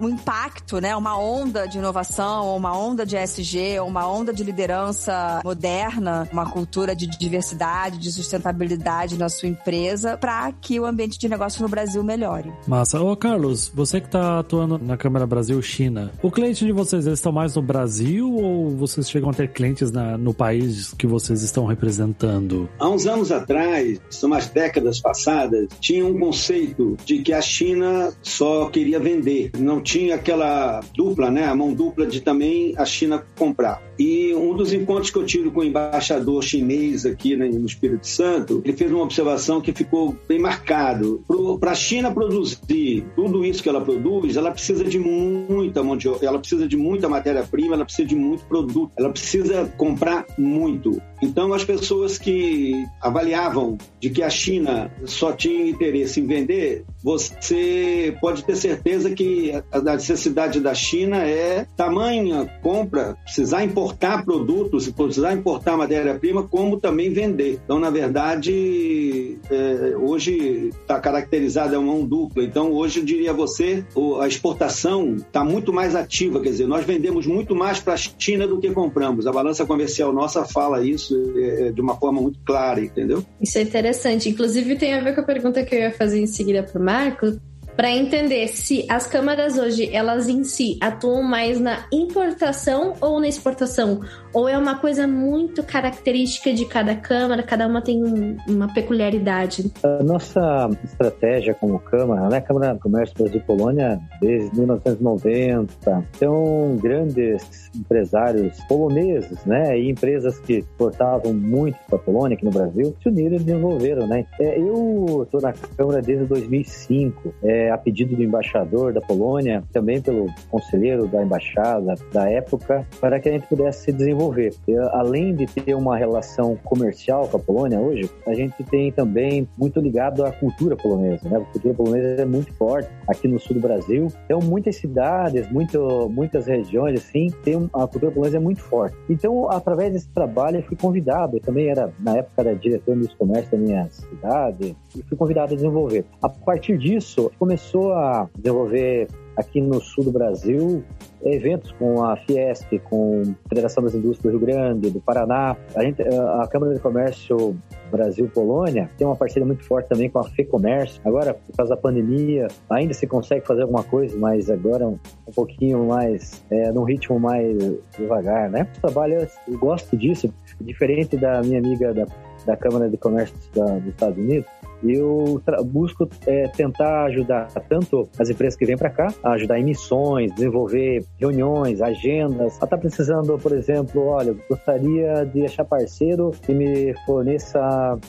um 0.03 0.09
impacto, 0.09 0.81
né? 0.81 0.97
Uma 0.97 1.17
onda 1.17 1.67
de 1.67 1.79
inovação, 1.79 2.57
uma 2.57 2.77
onda 2.77 3.07
de 3.07 3.17
SG, 3.17 3.79
uma 3.81 4.07
onda 4.07 4.33
de 4.33 4.43
liderança 4.43 5.41
moderna, 5.45 6.29
uma 6.33 6.51
cultura 6.51 6.95
de 6.95 7.07
diversidade, 7.07 7.99
de 7.99 8.11
sustentabilidade 8.11 9.17
na 9.17 9.29
sua 9.29 9.49
empresa, 9.49 10.17
para 10.17 10.51
que 10.53 10.81
o 10.81 10.85
ambiente 10.85 11.19
de 11.19 11.29
negócio 11.29 11.63
no 11.63 11.69
Brasil 11.69 12.03
melhore. 12.03 12.53
Massa. 12.67 13.01
Ô, 13.01 13.17
Carlos, 13.17 13.71
você 13.73 14.01
que 14.01 14.07
está 14.07 14.41
atuando 14.41 14.79
na 14.79 14.97
Câmara 14.97 15.27
Brasil-China, 15.27 16.13
o 16.21 16.31
cliente 16.31 16.65
de 16.67 16.73
vocês, 16.73 17.07
eles 17.07 17.19
estão 17.19 17.33
mais 17.33 17.55
no 17.55 17.63
Brasil 17.63 18.33
ou 18.33 18.71
vocês 18.71 19.09
chegam 19.09 19.31
a 19.31 19.33
ter 19.33 19.53
clientes 19.53 19.93
na, 19.93 20.19
no 20.19 20.35
país 20.35 20.93
que 20.95 21.07
vocês 21.07 21.43
estão 21.43 21.65
representando? 21.65 22.69
Há 22.79 22.89
uns 22.89 23.07
anos 23.07 23.31
atrás, 23.31 24.01
umas 24.23 24.49
décadas 24.49 25.01
passadas, 25.01 25.69
tinha 25.81 26.05
um 26.05 26.19
conceito 26.19 26.97
de 27.05 27.19
que 27.19 27.33
a 27.33 27.41
China 27.41 28.13
só 28.23 28.69
queria 28.69 28.99
vender, 28.99 29.51
não 29.59 29.81
tinha 29.81 29.92
aquela 30.13 30.81
dupla, 30.95 31.31
né, 31.31 31.45
a 31.45 31.55
mão 31.55 31.73
dupla 31.73 32.07
de 32.07 32.21
também 32.21 32.75
a 32.77 32.85
China 32.85 33.25
comprar. 33.37 33.83
E 33.99 34.35
um 34.35 34.55
dos 34.55 34.73
encontros 34.73 35.11
que 35.11 35.19
eu 35.19 35.27
tive 35.27 35.51
com 35.51 35.61
o 35.61 35.65
embaixador 35.65 36.43
chinês 36.43 37.05
aqui 37.05 37.37
né, 37.37 37.49
no 37.49 37.67
Espírito 37.67 38.07
Santo, 38.07 38.63
ele 38.65 38.77
fez 38.77 38.91
uma 38.91 39.03
observação 39.03 39.61
que 39.61 39.73
ficou 39.73 40.17
bem 40.29 40.39
marcado. 40.39 41.23
Para 41.61 41.73
a 41.73 41.75
China 41.75 42.11
produzir 42.11 43.05
tudo 43.15 43.45
isso 43.45 43.63
que 43.63 43.69
ela 43.69 43.81
produz, 43.81 44.37
ela 44.37 44.51
precisa 44.51 44.85
de 44.85 44.99
muita 44.99 45.83
mão 45.83 45.97
de 45.97 46.09
ela 46.23 46.39
precisa 46.39 46.67
de 46.67 46.77
muita 46.77 47.09
matéria-prima, 47.09 47.75
ela 47.75 47.85
precisa 47.85 48.09
de 48.09 48.17
muito 48.17 48.45
produto, 48.45 48.93
ela 48.97 49.11
precisa 49.11 49.73
comprar 49.77 50.27
muito. 50.39 51.01
Então, 51.23 51.55
as 51.55 51.65
pessoas 51.65 52.19
que 52.19 52.85
avaliavam 53.01 53.79
de 54.01 54.11
que 54.11 54.25
a 54.25 54.29
China 54.29 54.91
só 55.05 55.31
tinha 55.31 55.71
interesse 55.71 56.19
em 56.19 56.27
vender, 56.27 56.85
você 57.03 58.17
pode 58.21 58.45
ter 58.45 58.57
certeza 58.57 59.11
que 59.13 59.53
a 59.71 59.81
necessidade 59.81 60.59
da 60.59 60.75
China 60.75 61.19
é 61.19 61.65
tamanha 61.77 62.51
compra, 62.61 63.17
precisar 63.23 63.63
importar 63.63 64.25
produtos, 64.25 64.91
precisar 64.91 65.33
importar 65.33 65.77
matéria-prima, 65.77 66.43
como 66.43 66.81
também 66.81 67.13
vender. 67.13 67.61
Então, 67.65 67.79
na 67.79 67.91
verdade, 67.91 69.39
é, 69.49 69.97
hoje 69.97 70.71
está 70.81 70.99
caracterizada 70.99 71.79
uma 71.79 71.93
mão 71.93 72.05
dupla. 72.05 72.43
Então, 72.43 72.73
hoje 72.73 72.99
eu 72.99 73.05
diria 73.05 73.31
a 73.31 73.35
você, 73.35 73.85
a 74.21 74.27
exportação 74.27 75.15
está 75.15 75.45
muito 75.45 75.73
mais 75.73 75.95
ativa, 75.95 76.41
quer 76.41 76.51
dizer, 76.51 76.67
nós 76.67 76.85
vendemos 76.85 77.29
muito 77.29 77.55
mais 77.55 77.79
para 77.79 77.95
a 77.95 77.97
China 77.97 78.49
do 78.49 78.59
que 78.59 78.73
compramos. 78.73 79.25
A 79.27 79.33
balança 79.33 79.65
comercial 79.65 80.13
nossa 80.13 80.45
fala 80.45 80.85
isso 80.85 81.12
isso 81.13 81.39
é, 81.39 81.69
é, 81.69 81.73
de 81.73 81.81
uma 81.81 81.97
forma 81.97 82.21
muito 82.21 82.39
clara, 82.45 82.81
entendeu? 82.81 83.25
Isso 83.41 83.59
é 83.59 83.63
interessante. 83.63 84.29
Inclusive 84.29 84.77
tem 84.77 84.95
a 84.95 85.01
ver 85.01 85.15
com 85.15 85.21
a 85.21 85.25
pergunta 85.25 85.63
que 85.63 85.75
eu 85.75 85.81
ia 85.81 85.93
fazer 85.93 86.21
em 86.21 86.27
seguida 86.27 86.63
para 86.63 86.81
o 86.81 86.85
Marco, 86.85 87.39
para 87.77 87.91
entender 87.91 88.49
se 88.49 88.87
as 88.89 89.07
câmaras 89.07 89.59
hoje, 89.59 89.95
elas 89.95 90.29
em 90.29 90.45
si 90.45 90.79
atuam 90.81 91.23
mais 91.23 91.61
na 91.61 91.85
importação 91.93 92.95
ou 93.01 93.21
na 93.21 93.29
exportação, 93.29 94.01
ou 94.33 94.49
é 94.49 94.57
uma 94.57 94.79
coisa 94.79 95.07
muito 95.07 95.63
característica 95.63 96.53
de 96.53 96.65
cada 96.65 96.95
câmara, 96.95 97.43
cada 97.43 97.67
uma 97.67 97.83
tem 97.83 98.03
um, 98.03 98.37
uma 98.49 98.73
peculiaridade? 98.73 99.71
A 99.83 100.03
nossa 100.03 100.71
estratégia 100.85 101.55
como 101.55 101.79
câmara, 101.79 102.29
né, 102.29 102.41
Câmara 102.41 102.75
de 102.75 102.81
Comércio 102.81 103.15
Brasil-Polônia, 103.17 104.01
desde 104.21 104.57
1990, 104.57 106.05
são 106.19 106.77
grandes 106.81 107.71
empresários 107.75 108.59
poloneses, 108.69 109.45
né, 109.45 109.79
e 109.79 109.91
empresas 109.91 110.39
que 110.41 110.59
exportavam 110.59 111.33
muito 111.33 111.79
para 111.89 111.97
a 111.97 112.03
Polônia, 112.03 112.37
aqui 112.37 112.45
no 112.45 112.51
Brasil, 112.51 112.95
se 113.03 113.09
uniram 113.09 113.37
e 113.37 113.41
desenvolveram, 113.41 114.07
né. 114.07 114.25
É, 114.41 114.59
eu 114.59 115.23
estou 115.25 115.41
na 115.41 115.53
Câmara 115.77 116.01
desde 116.01 116.25
2005, 116.27 117.35
é, 117.43 117.62
a 117.71 117.79
pedido 117.79 118.17
do 118.17 118.23
embaixador 118.23 118.93
da 118.93 119.01
Polônia, 119.01 119.63
também 119.73 120.01
pelo 120.01 120.27
conselheiro 120.51 121.07
da 121.07 121.23
embaixada 121.23 121.95
da 122.13 122.29
época, 122.29 122.87
para 123.01 123.21
que 123.21 123.29
a 123.29 123.33
gente 123.33 123.47
pudesse 123.47 123.85
se 123.85 123.93
desenvolver 123.93 124.13
desenvolver. 124.13 124.53
Além 124.93 125.35
de 125.35 125.47
ter 125.47 125.75
uma 125.75 125.97
relação 125.97 126.57
comercial 126.65 127.29
com 127.29 127.37
a 127.37 127.41
Polônia 127.41 127.81
hoje, 127.81 128.11
a 128.27 128.35
gente 128.35 128.63
tem 128.65 128.93
também 128.93 129.49
muito 129.59 129.81
ligado 129.81 130.25
à 130.25 130.33
cultura 130.33 130.77
polonesa. 130.77 131.29
Né? 131.29 131.37
A 131.37 131.41
cultura 131.41 131.75
polonesa 131.75 132.23
é 132.23 132.25
muito 132.25 132.53
forte 132.55 132.89
aqui 133.09 133.27
no 133.29 133.39
sul 133.39 133.55
do 133.55 133.61
Brasil. 133.61 134.09
Então, 134.25 134.41
muitas 134.41 134.77
cidades, 134.77 135.51
muito, 135.51 136.09
muitas 136.11 136.47
regiões, 136.47 136.99
assim, 136.99 137.29
tem 137.43 137.69
a 137.73 137.87
cultura 137.87 138.13
polonesa 138.13 138.37
é 138.37 138.41
muito 138.41 138.61
forte. 138.61 138.97
Então, 139.09 139.51
através 139.51 139.93
desse 139.93 140.09
trabalho, 140.09 140.59
eu 140.59 140.63
fui 140.63 140.77
convidado. 140.77 141.37
Eu 141.37 141.41
também 141.41 141.69
era, 141.69 141.93
na 141.99 142.17
época, 142.17 142.43
era 142.43 142.55
diretor 142.55 142.97
de 142.97 143.15
comércio 143.17 143.53
da 143.53 143.59
minha 143.59 143.89
cidade 143.91 144.77
e 144.97 145.03
fui 145.03 145.17
convidado 145.17 145.53
a 145.53 145.57
desenvolver. 145.57 146.05
A 146.21 146.29
partir 146.29 146.79
disso, 146.79 147.31
começou 147.53 147.93
a 147.93 148.31
desenvolver 148.35 149.09
aqui 149.37 149.61
no 149.61 149.79
sul 149.79 150.05
do 150.05 150.11
Brasil, 150.11 150.83
eventos 151.23 151.71
com 151.73 152.03
a 152.03 152.17
Fiesp, 152.17 152.79
com 152.85 153.23
a 153.45 153.49
Federação 153.49 153.85
das 153.85 153.95
Indústrias 153.95 154.33
do 154.33 154.39
Rio 154.39 154.47
Grande, 154.47 154.91
do 154.91 155.01
Paraná. 155.01 155.55
A, 155.75 155.83
gente, 155.83 156.01
a 156.03 156.49
Câmara 156.51 156.73
de 156.73 156.81
Comércio 156.81 157.55
Brasil-Polônia 157.91 158.91
tem 158.97 159.07
uma 159.07 159.17
parceria 159.17 159.47
muito 159.47 159.65
forte 159.65 159.87
também 159.87 160.09
com 160.09 160.19
a 160.19 160.25
FEComércio. 160.25 160.99
Agora, 161.05 161.35
por 161.35 161.55
causa 161.55 161.75
da 161.75 161.77
pandemia, 161.77 162.49
ainda 162.71 162.95
se 162.95 163.07
consegue 163.07 163.47
fazer 163.47 163.63
alguma 163.63 163.85
coisa, 163.85 164.17
mas 164.19 164.49
agora 164.49 164.89
um, 164.89 164.99
um 165.29 165.33
pouquinho 165.35 165.85
mais, 165.87 166.43
é, 166.51 166.73
num 166.73 166.85
ritmo 166.85 167.21
mais 167.21 167.55
devagar, 167.99 168.51
né? 168.51 168.67
O 168.79 168.81
trabalho, 168.81 169.29
eu 169.47 169.59
gosto 169.59 169.95
disso, 169.95 170.33
diferente 170.59 171.19
da 171.19 171.43
minha 171.43 171.59
amiga 171.59 171.93
da, 171.93 172.07
da 172.45 172.57
Câmara 172.57 172.89
de 172.89 172.97
Comércio 172.97 173.35
da, 173.55 173.65
dos 173.79 173.89
Estados 173.89 174.19
Unidos, 174.19 174.47
eu 174.85 175.41
busco 175.65 176.09
é, 176.27 176.49
tentar 176.49 177.05
ajudar 177.05 177.49
tanto 177.69 178.09
as 178.19 178.29
empresas 178.29 178.57
que 178.57 178.67
vêm 178.67 178.77
para 178.77 178.91
cá, 178.91 179.09
a 179.23 179.33
ajudar 179.33 179.59
em 179.59 179.65
missões, 179.65 180.35
desenvolver 180.35 181.05
reuniões, 181.19 181.81
agendas. 181.81 182.57
Ela 182.57 182.65
está 182.65 182.77
precisando, 182.77 183.39
por 183.39 183.53
exemplo, 183.53 184.07
olha, 184.07 184.35
gostaria 184.49 185.25
de 185.25 185.45
achar 185.45 185.65
parceiro 185.65 186.33
que 186.43 186.53
me 186.53 186.95
forneça 187.07 187.61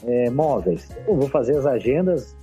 é, 0.06 0.30
móveis. 0.32 0.90
Eu 1.08 1.16
vou 1.16 1.30
fazer 1.30 1.58
as 1.58 1.66
agendas, 1.66 2.36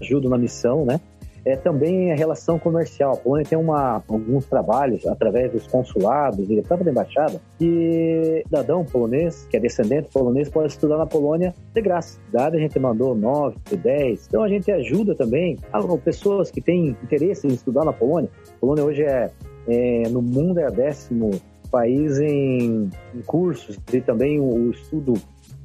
ajudo 0.00 0.28
na 0.28 0.36
missão, 0.36 0.84
né? 0.84 1.00
É 1.46 1.54
também 1.54 2.10
a 2.12 2.16
relação 2.16 2.58
comercial. 2.58 3.12
A 3.12 3.16
Polônia 3.16 3.46
tem 3.48 3.56
uma, 3.56 4.02
alguns 4.08 4.46
trabalhos 4.46 5.06
através 5.06 5.52
dos 5.52 5.64
consulados 5.68 6.50
e 6.50 6.56
da 6.56 6.62
própria 6.62 6.90
embaixada 6.90 7.40
que 7.56 8.42
cidadão 8.44 8.84
polonês, 8.84 9.46
que 9.48 9.56
é 9.56 9.60
descendente 9.60 10.08
polonês, 10.12 10.48
pode 10.48 10.72
estudar 10.72 10.98
na 10.98 11.06
Polônia 11.06 11.54
de 11.72 11.80
graça. 11.80 12.18
Dada 12.32 12.56
a 12.56 12.60
gente 12.60 12.76
mandou 12.80 13.14
9, 13.14 13.56
10. 13.76 14.26
Então 14.26 14.42
a 14.42 14.48
gente 14.48 14.72
ajuda 14.72 15.14
também 15.14 15.56
pessoas 16.02 16.50
que 16.50 16.60
têm 16.60 16.96
interesse 17.00 17.46
em 17.46 17.52
estudar 17.52 17.84
na 17.84 17.92
Polônia. 17.92 18.28
A 18.48 18.60
Polônia 18.60 18.84
hoje 18.84 19.04
é, 19.04 19.30
é 19.68 20.08
no 20.08 20.20
mundo 20.20 20.58
é 20.58 20.66
o 20.66 20.72
décimo 20.72 21.30
país 21.70 22.18
em, 22.18 22.90
em 23.14 23.22
cursos 23.24 23.78
e 23.92 24.00
também 24.00 24.40
o, 24.40 24.44
o 24.46 24.70
estudo 24.72 25.14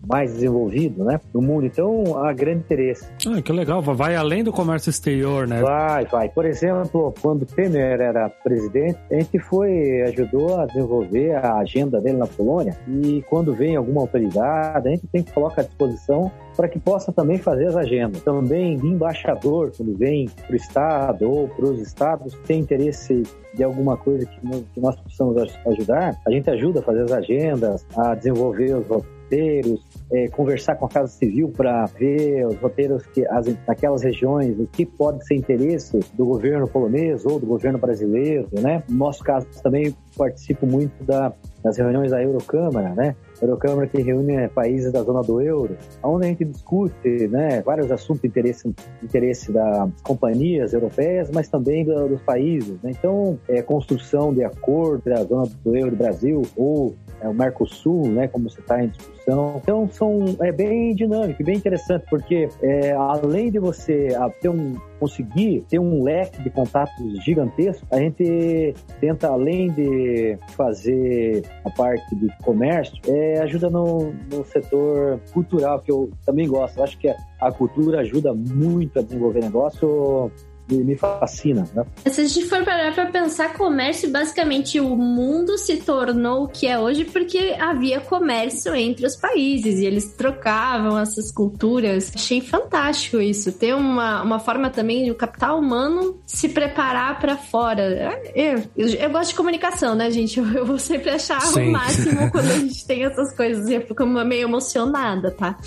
mais 0.08 0.34
desenvolvido, 0.34 1.03
né, 1.03 1.20
no 1.34 1.41
mundo. 1.41 1.65
Então, 1.65 2.17
há 2.17 2.34
grande 2.34 2.60
interesse. 2.60 3.08
Ah, 3.27 3.41
que 3.41 3.51
legal, 3.51 3.81
vai 3.81 4.15
além 4.15 4.43
do 4.43 4.51
comércio 4.51 4.89
exterior, 4.89 5.48
né? 5.48 5.62
Vai, 5.62 6.05
vai. 6.05 6.29
Por 6.29 6.46
exemplo, 6.46 7.13
quando 7.22 7.46
Temer 7.46 8.00
era 8.01 8.29
presidente, 8.29 8.98
a 9.12 9.15
gente 9.15 9.39
foi, 9.39 10.01
ajudou 10.03 10.60
a 10.60 10.65
desenvolver 10.65 11.36
a 11.36 11.55
agenda 11.55 12.01
dele 12.01 12.17
na 12.17 12.27
Polônia 12.27 12.77
e 12.88 13.24
quando 13.29 13.53
vem 13.53 13.75
alguma 13.75 14.01
autoridade, 14.01 14.88
a 14.88 14.91
gente 14.91 15.08
tem 15.08 15.24
que 15.24 15.31
colocar 15.31 15.62
à 15.62 15.65
disposição 15.65 16.31
para 16.55 16.67
que 16.67 16.79
possa 16.79 17.12
também 17.12 17.38
fazer 17.38 17.67
as 17.67 17.75
agendas. 17.75 18.22
Também 18.22 18.77
de 18.77 18.88
embaixador, 18.88 19.72
quando 19.75 19.96
vem 19.98 20.29
para 20.29 20.53
o 20.53 20.55
Estado 20.55 21.29
ou 21.29 21.48
para 21.48 21.65
os 21.65 21.79
Estados, 21.79 22.38
tem 22.46 22.60
interesse 22.60 23.24
de 23.53 23.63
alguma 23.63 23.98
coisa 23.98 24.25
que 24.25 24.46
nós, 24.46 24.63
que 24.74 24.79
nós 24.79 24.96
possamos 25.01 25.58
ajudar, 25.67 26.20
a 26.25 26.31
gente 26.31 26.50
ajuda 26.50 26.79
a 26.79 26.84
fazer 26.84 27.03
as 27.03 27.12
agendas, 27.12 27.86
a 27.96 28.15
desenvolver 28.15 28.75
os 28.75 28.88
roteiros, 29.31 29.81
é, 30.11 30.27
conversar 30.27 30.75
com 30.75 30.85
a 30.85 30.89
Casa 30.89 31.07
Civil 31.07 31.50
para 31.55 31.85
ver 31.85 32.45
os 32.45 32.57
roteiros 32.57 33.05
que 33.07 33.25
as, 33.27 33.47
naquelas 33.65 34.03
regiões, 34.03 34.59
o 34.59 34.67
que 34.67 34.85
pode 34.85 35.25
ser 35.25 35.35
interesse 35.35 36.00
do 36.13 36.25
governo 36.25 36.67
polonês 36.67 37.25
ou 37.25 37.39
do 37.39 37.45
governo 37.45 37.79
brasileiro, 37.79 38.47
né? 38.51 38.83
No 38.89 38.97
nosso 38.97 39.23
caso 39.23 39.47
também 39.63 39.95
participo 40.17 40.67
muito 40.67 41.03
da, 41.05 41.33
das 41.63 41.77
reuniões 41.77 42.11
da 42.11 42.21
Eurocâmara, 42.21 42.93
né? 42.93 43.15
Eurocâmara 43.41 43.88
que 43.88 44.01
reúne 44.01 44.47
países 44.50 44.91
da 44.91 45.01
zona 45.01 45.21
do 45.21 45.41
euro, 45.41 45.75
onde 46.03 46.25
a 46.25 46.29
gente 46.29 46.45
discute 46.45 47.27
né, 47.27 47.61
vários 47.61 47.91
assuntos 47.91 48.21
de 48.21 48.27
interesse, 48.27 48.71
interesse 49.01 49.51
das 49.51 49.89
companhias 50.03 50.73
europeias, 50.73 51.31
mas 51.31 51.50
também 51.50 51.83
do, 51.83 52.07
dos 52.07 52.21
países. 52.21 52.79
Né? 52.83 52.91
Então, 52.91 53.39
é, 53.47 53.63
construção 53.63 54.31
de 54.31 54.43
acordo 54.43 55.05
da 55.05 55.23
zona 55.23 55.50
do 55.63 55.75
euro 55.75 55.91
do 55.91 55.97
Brasil 55.97 56.43
ou 56.55 56.93
é, 57.21 57.27
o 57.27 57.33
Mercosul, 57.33 58.07
né, 58.07 58.27
como 58.27 58.49
você 58.49 58.59
está 58.59 58.83
em 58.83 58.89
discussão. 58.89 59.59
Então, 59.61 59.87
são, 59.91 60.35
é 60.41 60.51
bem 60.51 60.95
dinâmico, 60.95 61.43
bem 61.43 61.55
interessante, 61.55 62.05
porque 62.09 62.49
é, 62.61 62.91
além 62.91 63.51
de 63.51 63.59
você 63.59 64.09
ter 64.41 64.49
um, 64.49 64.75
conseguir 64.99 65.63
ter 65.69 65.79
um 65.79 66.03
leque 66.03 66.41
de 66.41 66.49
contatos 66.49 67.23
gigantesco, 67.23 67.85
a 67.91 67.97
gente 67.97 68.73
tenta, 68.99 69.27
além 69.27 69.71
de 69.71 70.37
fazer 70.55 71.43
a 71.63 71.69
parte 71.69 72.15
de 72.15 72.27
comércio, 72.43 72.97
é, 73.07 73.39
ajuda 73.41 73.69
no, 73.69 74.13
no 74.31 74.43
setor 74.45 75.19
cultural, 75.31 75.79
que 75.79 75.91
eu 75.91 76.09
também 76.25 76.47
gosto. 76.47 76.77
Eu 76.77 76.83
acho 76.83 76.97
que 76.97 77.07
a 77.07 77.51
cultura 77.51 78.01
ajuda 78.01 78.33
muito 78.33 78.99
a 78.99 79.01
desenvolver 79.01 79.41
negócio 79.41 80.31
me, 80.71 80.83
me 80.83 80.95
fascina. 80.95 81.67
Né? 81.73 81.85
Se 82.07 82.21
a 82.21 82.25
gente 82.25 82.47
for 82.47 82.63
parar 82.63 82.93
para 82.93 83.07
pensar 83.07 83.53
comércio, 83.53 84.09
basicamente 84.09 84.79
o 84.79 84.95
mundo 84.95 85.57
se 85.57 85.77
tornou 85.77 86.43
o 86.43 86.47
que 86.47 86.67
é 86.67 86.79
hoje 86.79 87.05
porque 87.05 87.55
havia 87.59 87.99
comércio 87.99 88.73
entre 88.75 89.05
os 89.05 89.15
países 89.15 89.79
e 89.79 89.85
eles 89.85 90.13
trocavam 90.13 90.97
essas 90.99 91.31
culturas. 91.31 92.11
Achei 92.15 92.41
fantástico 92.41 93.19
isso. 93.19 93.51
Ter 93.51 93.75
uma, 93.75 94.21
uma 94.21 94.39
forma 94.39 94.69
também 94.69 95.07
do 95.07 95.15
capital 95.15 95.59
humano 95.59 96.19
se 96.25 96.49
preparar 96.49 97.19
para 97.19 97.37
fora. 97.37 98.21
Eu, 98.35 98.63
eu, 98.75 98.89
eu, 98.89 99.09
gosto 99.09 99.29
de 99.29 99.35
comunicação, 99.35 99.95
né, 99.95 100.09
gente? 100.09 100.39
Eu, 100.39 100.45
eu 100.51 100.65
vou 100.65 100.77
sempre 100.77 101.09
achar 101.09 101.41
Sim. 101.41 101.69
o 101.69 101.71
máximo 101.71 102.31
quando 102.31 102.49
a 102.49 102.57
gente 102.59 102.85
tem 102.87 103.03
essas 103.03 103.35
coisas 103.35 103.67
e 103.67 103.75
eu 103.75 103.81
fico 103.81 104.05
meio 104.05 104.43
emocionada, 104.43 105.31
tá? 105.31 105.57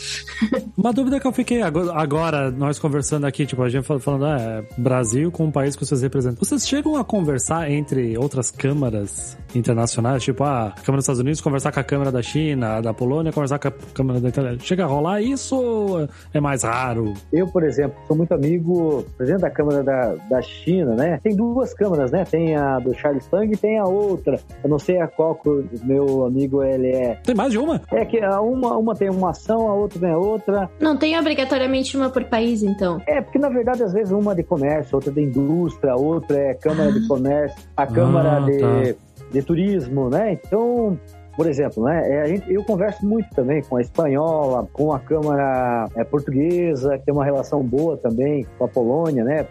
Uma 0.76 0.92
dúvida 0.92 1.20
que 1.20 1.26
eu 1.26 1.32
fiquei 1.32 1.62
agora, 1.62 1.92
agora 1.94 2.50
nós 2.50 2.78
conversando 2.78 3.26
aqui, 3.26 3.46
tipo, 3.46 3.62
a 3.62 3.68
gente 3.68 3.84
falando, 3.84 4.26
ah, 4.26 4.64
Brasil 4.94 5.32
com 5.32 5.48
o 5.48 5.52
país 5.52 5.74
que 5.74 5.84
vocês 5.84 6.02
representam. 6.02 6.38
Vocês 6.38 6.68
chegam 6.68 6.96
a 6.96 7.04
conversar 7.04 7.68
entre 7.68 8.16
outras 8.16 8.48
câmaras 8.48 9.36
internacionais, 9.52 10.22
tipo 10.22 10.44
a 10.44 10.72
Câmara 10.84 10.98
dos 10.98 11.04
Estados 11.04 11.20
Unidos 11.20 11.40
conversar 11.40 11.72
com 11.72 11.80
a 11.80 11.84
Câmara 11.84 12.12
da 12.12 12.22
China, 12.22 12.80
da 12.80 12.94
Polônia 12.94 13.32
conversar 13.32 13.58
com 13.58 13.68
a 13.68 13.72
Câmara 13.92 14.20
da 14.20 14.28
Itália. 14.28 14.56
Chega 14.60 14.84
a 14.84 14.86
rolar 14.86 15.20
isso 15.20 15.56
ou 15.56 16.08
é 16.32 16.40
mais 16.40 16.62
raro? 16.62 17.12
Eu, 17.32 17.48
por 17.48 17.64
exemplo, 17.64 17.96
sou 18.06 18.16
muito 18.16 18.32
amigo, 18.32 19.04
presidente 19.16 19.40
da 19.40 19.50
Câmara 19.50 19.82
da, 19.82 20.14
da 20.30 20.42
China, 20.42 20.94
né? 20.94 21.18
Tem 21.24 21.34
duas 21.34 21.74
câmaras, 21.74 22.12
né? 22.12 22.24
Tem 22.24 22.54
a 22.54 22.78
do 22.78 22.94
Charles 22.94 23.26
Tang 23.26 23.52
e 23.52 23.56
tem 23.56 23.80
a 23.80 23.84
outra. 23.84 24.38
Eu 24.62 24.70
não 24.70 24.78
sei 24.78 25.00
a 25.00 25.08
qual 25.08 25.34
que 25.34 25.48
o 25.48 25.68
meu 25.82 26.24
amigo 26.24 26.62
ele 26.62 26.90
é. 26.90 27.18
Tem 27.24 27.34
mais 27.34 27.50
de 27.50 27.58
uma? 27.58 27.82
É 27.90 28.04
que 28.04 28.22
a 28.22 28.40
uma, 28.40 28.76
uma 28.76 28.94
tem 28.94 29.10
uma 29.10 29.30
ação, 29.30 29.68
a 29.68 29.74
outra 29.74 29.98
tem 29.98 30.10
a 30.10 30.18
outra. 30.18 30.70
Não 30.78 30.96
tem 30.96 31.18
obrigatoriamente 31.18 31.96
uma 31.96 32.10
por 32.10 32.22
país, 32.24 32.62
então? 32.62 33.02
É, 33.08 33.20
porque 33.20 33.40
na 33.40 33.48
verdade, 33.48 33.82
às 33.82 33.92
vezes, 33.92 34.12
uma 34.12 34.36
de 34.36 34.44
comércio 34.44 34.83
comércio, 34.84 34.96
outra 34.96 35.12
de 35.12 35.22
indústria, 35.22 35.96
outra 35.96 36.38
é 36.38 36.54
Câmara 36.54 36.92
de 36.92 37.06
Comércio, 37.06 37.62
a 37.76 37.86
Câmara 37.86 38.36
ah, 38.36 38.40
de, 38.40 38.58
tá. 38.58 38.98
de 39.32 39.42
Turismo, 39.42 40.08
né? 40.10 40.32
Então, 40.32 40.98
por 41.36 41.46
exemplo, 41.46 41.84
né, 41.84 42.10
é, 42.10 42.22
a 42.22 42.26
gente, 42.26 42.52
eu 42.52 42.62
converso 42.64 43.04
muito 43.06 43.28
também 43.34 43.62
com 43.62 43.76
a 43.76 43.80
espanhola, 43.80 44.68
com 44.72 44.92
a 44.92 45.00
Câmara 45.00 45.88
é, 45.96 46.04
portuguesa, 46.04 46.98
que 46.98 47.06
tem 47.06 47.14
uma 47.14 47.24
relação 47.24 47.62
boa 47.62 47.96
também 47.96 48.46
com 48.58 48.64
a 48.64 48.68
Polônia, 48.68 49.24
né? 49.24 49.46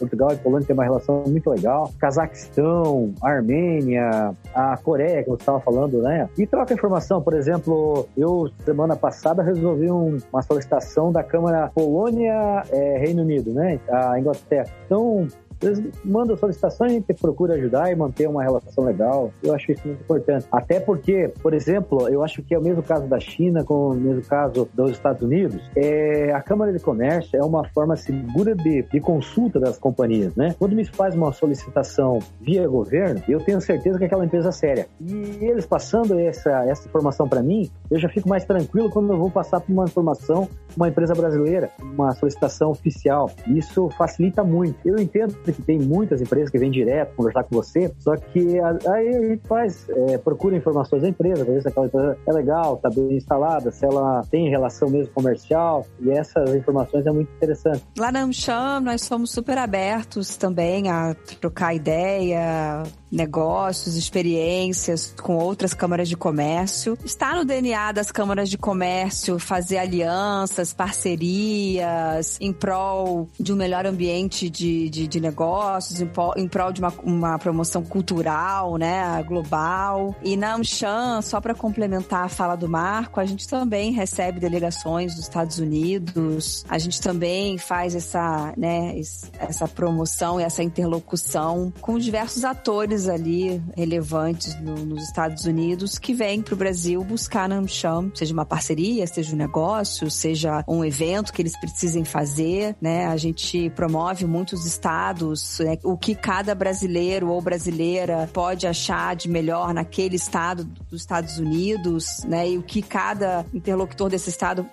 Portugal 0.00 0.32
e 0.32 0.36
Polônia 0.36 0.66
têm 0.66 0.74
uma 0.74 0.84
relação 0.84 1.22
muito 1.26 1.50
legal. 1.50 1.90
Cazaquistão, 1.98 3.12
Armênia, 3.22 4.34
a 4.54 4.76
Coreia, 4.78 5.22
que 5.22 5.28
você 5.28 5.42
estava 5.42 5.60
falando, 5.60 6.02
né? 6.02 6.28
E 6.36 6.46
troca 6.46 6.74
informação. 6.74 7.20
Por 7.22 7.34
exemplo, 7.34 8.08
eu, 8.16 8.50
semana 8.64 8.96
passada, 8.96 9.42
resolvi 9.42 9.90
um, 9.90 10.16
uma 10.32 10.42
solicitação 10.42 11.12
da 11.12 11.22
Câmara 11.22 11.70
Polônia-Reino 11.74 13.20
é, 13.20 13.22
Unido, 13.22 13.52
né? 13.52 13.78
A 13.88 14.18
Inglaterra. 14.18 14.66
Então, 14.86 15.28
eles 15.62 15.82
mandam 16.04 16.36
solicitações, 16.36 16.92
a 16.92 16.94
gente 16.94 17.14
procura 17.14 17.54
ajudar 17.54 17.90
e 17.90 17.96
manter 17.96 18.28
uma 18.28 18.42
relação 18.42 18.84
legal. 18.84 19.32
Eu 19.42 19.54
acho 19.54 19.72
isso 19.72 19.86
muito 19.86 20.00
importante. 20.00 20.46
Até 20.50 20.80
porque, 20.80 21.32
por 21.42 21.54
exemplo, 21.54 22.08
eu 22.08 22.22
acho 22.22 22.42
que 22.42 22.54
é 22.54 22.58
o 22.58 22.62
mesmo 22.62 22.82
caso 22.82 23.06
da 23.06 23.20
China 23.20 23.64
com 23.64 23.90
o 23.90 23.94
mesmo 23.94 24.22
caso 24.22 24.68
dos 24.72 24.92
Estados 24.92 25.22
Unidos. 25.22 25.60
É, 25.76 26.32
a 26.32 26.40
Câmara 26.40 26.72
de 26.72 26.78
Comércio 26.78 27.38
é 27.38 27.44
uma 27.44 27.64
forma 27.68 27.96
segura 27.96 28.54
de, 28.54 28.82
de 28.82 29.00
consulta 29.00 29.60
das 29.60 29.78
companhias, 29.78 30.34
né? 30.34 30.54
Quando 30.58 30.74
me 30.74 30.84
faz 30.84 31.14
uma 31.14 31.32
solicitação 31.32 32.18
via 32.40 32.66
governo, 32.66 33.22
eu 33.28 33.40
tenho 33.40 33.60
certeza 33.60 33.98
que 33.98 34.04
é 34.04 34.06
aquela 34.06 34.24
empresa 34.24 34.48
é 34.48 34.52
séria. 34.52 34.86
E 35.00 35.38
eles 35.40 35.66
passando 35.66 36.18
essa, 36.18 36.64
essa 36.66 36.88
informação 36.88 37.28
para 37.28 37.42
mim, 37.42 37.70
eu 37.90 37.98
já 37.98 38.08
fico 38.08 38.28
mais 38.28 38.44
tranquilo 38.44 38.90
quando 38.90 39.12
eu 39.12 39.18
vou 39.18 39.30
passar 39.30 39.60
por 39.60 39.72
uma 39.72 39.84
informação 39.84 40.48
uma 40.76 40.88
empresa 40.88 41.14
brasileira, 41.14 41.70
uma 41.80 42.14
solicitação 42.14 42.70
oficial. 42.70 43.30
Isso 43.46 43.88
facilita 43.90 44.44
muito. 44.44 44.76
Eu 44.84 44.98
entendo 44.98 45.34
que 45.52 45.62
tem 45.62 45.78
muitas 45.78 46.20
empresas 46.20 46.50
que 46.50 46.58
vêm 46.58 46.70
direto 46.70 47.14
conversar 47.14 47.44
com 47.44 47.54
você, 47.54 47.92
só 47.98 48.16
que 48.16 48.58
aí 48.60 49.08
a 49.14 49.28
gente 49.28 49.46
faz, 49.46 49.88
é, 49.88 50.18
procura 50.18 50.56
informações 50.56 51.02
da 51.02 51.08
empresa, 51.08 51.44
ver 51.44 51.62
se 51.62 51.68
aquela 51.68 51.86
empresa 51.86 52.16
é 52.26 52.32
legal, 52.32 52.74
está 52.74 52.90
bem 52.90 53.16
instalada, 53.16 53.70
se 53.70 53.84
ela 53.84 54.22
tem 54.30 54.48
relação 54.48 54.88
mesmo 54.88 55.12
comercial, 55.12 55.86
e 56.00 56.10
essas 56.10 56.54
informações 56.54 57.06
é 57.06 57.10
muito 57.10 57.30
interessante. 57.34 57.84
Lá 57.98 58.10
na 58.12 58.22
Amcham, 58.22 58.80
nós 58.80 59.02
somos 59.02 59.30
super 59.30 59.58
abertos 59.58 60.36
também 60.36 60.90
a 60.90 61.14
trocar 61.40 61.74
ideia, 61.74 62.82
negócios, 63.10 63.96
experiências 63.96 65.14
com 65.20 65.36
outras 65.36 65.74
câmaras 65.74 66.08
de 66.08 66.16
comércio. 66.16 66.96
Está 67.04 67.34
no 67.34 67.44
DNA 67.44 67.92
das 67.92 68.12
câmaras 68.12 68.48
de 68.48 68.56
comércio 68.56 69.38
fazer 69.38 69.78
alianças, 69.78 70.72
parcerias 70.72 72.36
em 72.40 72.52
prol 72.52 73.28
de 73.38 73.52
um 73.52 73.56
melhor 73.56 73.86
ambiente 73.86 74.48
de, 74.48 74.88
de, 74.88 75.08
de 75.08 75.20
negócios, 75.20 76.00
em, 76.00 76.06
prol, 76.06 76.34
em 76.36 76.48
prol 76.48 76.72
de 76.72 76.80
uma, 76.80 76.92
uma 77.02 77.38
promoção 77.38 77.82
cultural, 77.82 78.76
né, 78.76 79.22
global. 79.26 80.14
E 80.22 80.36
na 80.36 80.54
Amchan, 80.54 81.20
só 81.22 81.40
para 81.40 81.54
complementar 81.54 82.24
a 82.24 82.28
fala 82.28 82.56
do 82.56 82.68
Marco, 82.68 83.20
a 83.20 83.26
gente 83.26 83.48
também 83.48 83.92
recebe 83.92 84.38
delegações 84.38 85.14
dos 85.14 85.24
Estados 85.24 85.58
Unidos, 85.58 86.64
a 86.68 86.78
gente 86.78 87.00
também 87.00 87.58
faz 87.58 87.94
essa, 87.94 88.52
né, 88.56 89.00
essa 89.38 89.66
promoção 89.66 90.40
e 90.40 90.44
essa 90.44 90.62
interlocução 90.62 91.72
com 91.80 91.98
diversos 91.98 92.44
atores 92.44 92.99
ali 93.08 93.62
relevantes 93.76 94.58
no, 94.60 94.76
nos 94.84 95.02
Estados 95.04 95.44
Unidos 95.44 95.98
que 95.98 96.14
vêm 96.14 96.42
para 96.42 96.54
o 96.54 96.56
Brasil 96.56 97.02
buscar 97.04 97.48
na 97.48 97.56
AmCham, 97.56 98.10
seja 98.14 98.32
uma 98.32 98.44
parceria, 98.44 99.06
seja 99.06 99.34
um 99.34 99.38
negócio, 99.38 100.10
seja 100.10 100.64
um 100.66 100.84
evento 100.84 101.32
que 101.32 101.42
eles 101.42 101.58
precisem 101.58 102.04
fazer, 102.04 102.76
né? 102.80 103.06
A 103.06 103.16
gente 103.16 103.70
promove 103.70 104.24
muitos 104.24 104.66
estados, 104.66 105.58
né? 105.60 105.78
o 105.84 105.96
que 105.96 106.14
cada 106.14 106.54
brasileiro 106.54 107.28
ou 107.28 107.40
brasileira 107.40 108.28
pode 108.32 108.66
achar 108.66 109.14
de 109.16 109.28
melhor 109.28 109.72
naquele 109.74 110.16
estado 110.16 110.64
dos 110.90 111.00
Estados 111.00 111.38
Unidos, 111.38 112.24
né? 112.26 112.50
E 112.50 112.58
o 112.58 112.62
que 112.62 112.82
cada 112.82 113.44
interlocutor 113.52 114.10
desse 114.10 114.30
estado 114.30 114.66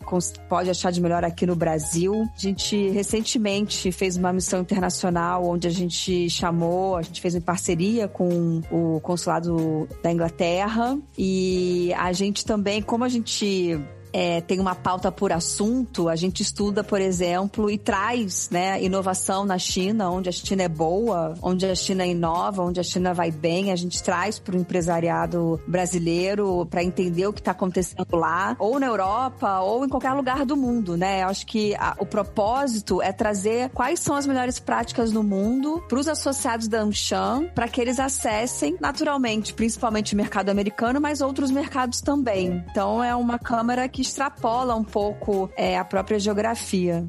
pode 0.50 0.70
achar 0.70 0.92
de 0.92 1.02
melhor 1.02 1.24
aqui 1.24 1.46
no 1.46 1.56
Brasil. 1.56 2.28
A 2.36 2.40
gente 2.40 2.90
recentemente 2.90 3.92
fez 3.92 4.18
uma 4.18 4.32
missão 4.34 4.62
internacional 4.62 5.46
onde 5.46 5.68
a 5.68 5.72
gente 5.72 6.30
chamou, 6.30 6.98
a 6.98 7.02
gente 7.02 7.22
fez 7.22 7.36
em 7.36 7.42
parceria 7.42 8.08
com 8.18 8.62
o 8.72 9.00
consulado 9.02 9.88
da 10.02 10.12
Inglaterra. 10.12 10.98
E 11.18 11.94
a 11.94 12.12
gente 12.12 12.44
também, 12.44 12.82
como 12.82 13.04
a 13.04 13.10
gente 13.10 13.80
é, 14.12 14.42
tem 14.42 14.60
uma 14.60 14.76
pauta 14.76 15.12
por 15.12 15.32
assunto, 15.32 16.10
a 16.10 16.16
gente 16.16 16.42
estuda, 16.42 16.84
por 16.84 17.02
exemplo, 17.02 17.70
e 17.70 17.78
traz 17.78 18.50
né, 18.50 18.82
inovação 18.82 19.46
na 19.46 19.58
China, 19.58 20.10
onde 20.10 20.30
a 20.30 20.32
China 20.32 20.64
é 20.64 20.70
boa, 20.70 21.34
onde 21.42 21.66
a 21.66 21.76
China 21.76 22.06
inova, 22.06 22.64
onde 22.64 22.80
a 22.80 22.84
China 22.84 23.14
vai 23.14 23.32
bem, 23.32 23.72
a 23.72 23.76
gente 23.76 24.02
traz 24.02 24.40
para 24.40 24.56
o 24.56 24.60
empresariado 24.60 25.60
brasileiro 25.68 26.66
para 26.70 26.84
entender 26.84 27.28
o 27.28 27.34
que 27.34 27.42
está 27.42 27.52
acontecendo 27.52 28.06
lá, 28.14 28.56
ou 28.60 28.80
na 28.80 28.88
Europa, 28.88 29.60
ou 29.62 29.86
em 29.86 29.90
qualquer 29.90 30.14
lugar 30.14 30.46
do 30.46 30.56
mundo, 30.56 30.98
né? 30.98 31.24
Eu 31.24 31.28
acho 31.28 31.46
que 31.46 31.76
a, 31.76 31.96
o 32.00 32.06
propósito 32.06 33.02
é 33.02 33.12
trazer 33.12 33.70
quais 33.70 34.00
são 34.00 34.16
as 34.16 34.26
melhores 34.26 34.60
práticas 34.60 35.12
no 35.12 35.24
mundo 35.24 35.84
para 35.88 36.00
os 36.00 36.08
associados 36.08 36.68
da 36.68 36.82
Amcham, 36.82 37.50
para 37.54 37.68
que 37.68 37.82
eles 37.82 38.00
acessem 38.00 38.78
naturalmente, 38.80 39.54
principalmente 39.54 40.14
o 40.14 40.18
mercado 40.18 40.50
americano, 40.50 41.00
mas 41.00 41.22
outros 41.22 41.52
mercados 41.52 42.02
também. 42.02 42.64
Então 42.70 43.04
é 43.04 43.16
uma 43.16 43.40
câmara 43.40 43.88
que 43.88 43.97
extrapola 44.02 44.76
um 44.76 44.84
pouco 44.84 45.50
é, 45.56 45.78
a 45.78 45.86
própria 45.86 46.20
geografia. 46.20 47.08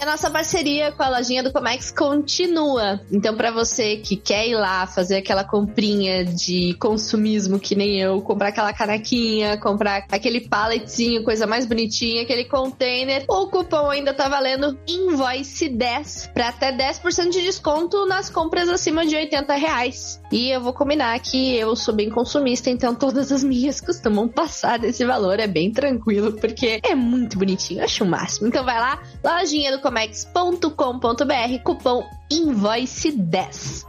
A 0.00 0.06
nossa 0.06 0.30
parceria 0.30 0.90
com 0.92 1.02
a 1.02 1.10
lojinha 1.10 1.42
do 1.42 1.52
Comex 1.52 1.90
continua. 1.90 3.02
Então, 3.12 3.36
para 3.36 3.50
você 3.50 3.98
que 3.98 4.16
quer 4.16 4.48
ir 4.48 4.54
lá 4.54 4.86
fazer 4.86 5.18
aquela 5.18 5.44
comprinha 5.44 6.24
de 6.24 6.72
consumismo 6.80 7.60
que 7.60 7.74
nem 7.74 8.00
eu, 8.00 8.22
comprar 8.22 8.48
aquela 8.48 8.72
canequinha, 8.72 9.58
comprar 9.58 10.06
aquele 10.10 10.40
palletzinho, 10.40 11.22
coisa 11.22 11.46
mais 11.46 11.66
bonitinha, 11.66 12.22
aquele 12.22 12.46
container, 12.46 13.26
o 13.28 13.48
cupom 13.48 13.90
ainda 13.90 14.14
tá 14.14 14.26
valendo 14.26 14.78
Invoice 14.88 15.68
10 15.68 16.30
para 16.32 16.48
até 16.48 16.74
10% 16.74 17.28
de 17.28 17.42
desconto 17.42 18.06
nas 18.06 18.30
compras 18.30 18.70
acima 18.70 19.04
de 19.04 19.14
80 19.14 19.54
reais. 19.54 20.18
E 20.32 20.48
eu 20.48 20.62
vou 20.62 20.72
combinar 20.72 21.18
que 21.20 21.56
eu 21.56 21.76
sou 21.76 21.94
bem 21.94 22.08
consumista, 22.08 22.70
então 22.70 22.94
todas 22.94 23.30
as 23.30 23.44
minhas 23.44 23.82
costumam 23.82 24.26
passar 24.26 24.78
desse 24.78 25.04
valor. 25.04 25.38
É 25.38 25.46
bem 25.46 25.70
tranquilo, 25.70 26.32
porque 26.32 26.80
é 26.82 26.94
muito 26.94 27.38
bonitinho. 27.38 27.84
acho 27.84 28.02
o 28.02 28.06
máximo. 28.06 28.48
Então 28.48 28.64
vai 28.64 28.78
lá, 28.78 29.02
lojinha 29.22 29.76
do 29.76 29.89
comex.com.br, 29.90 31.62
cupom 31.64 32.04
INVOICE10. 32.32 33.84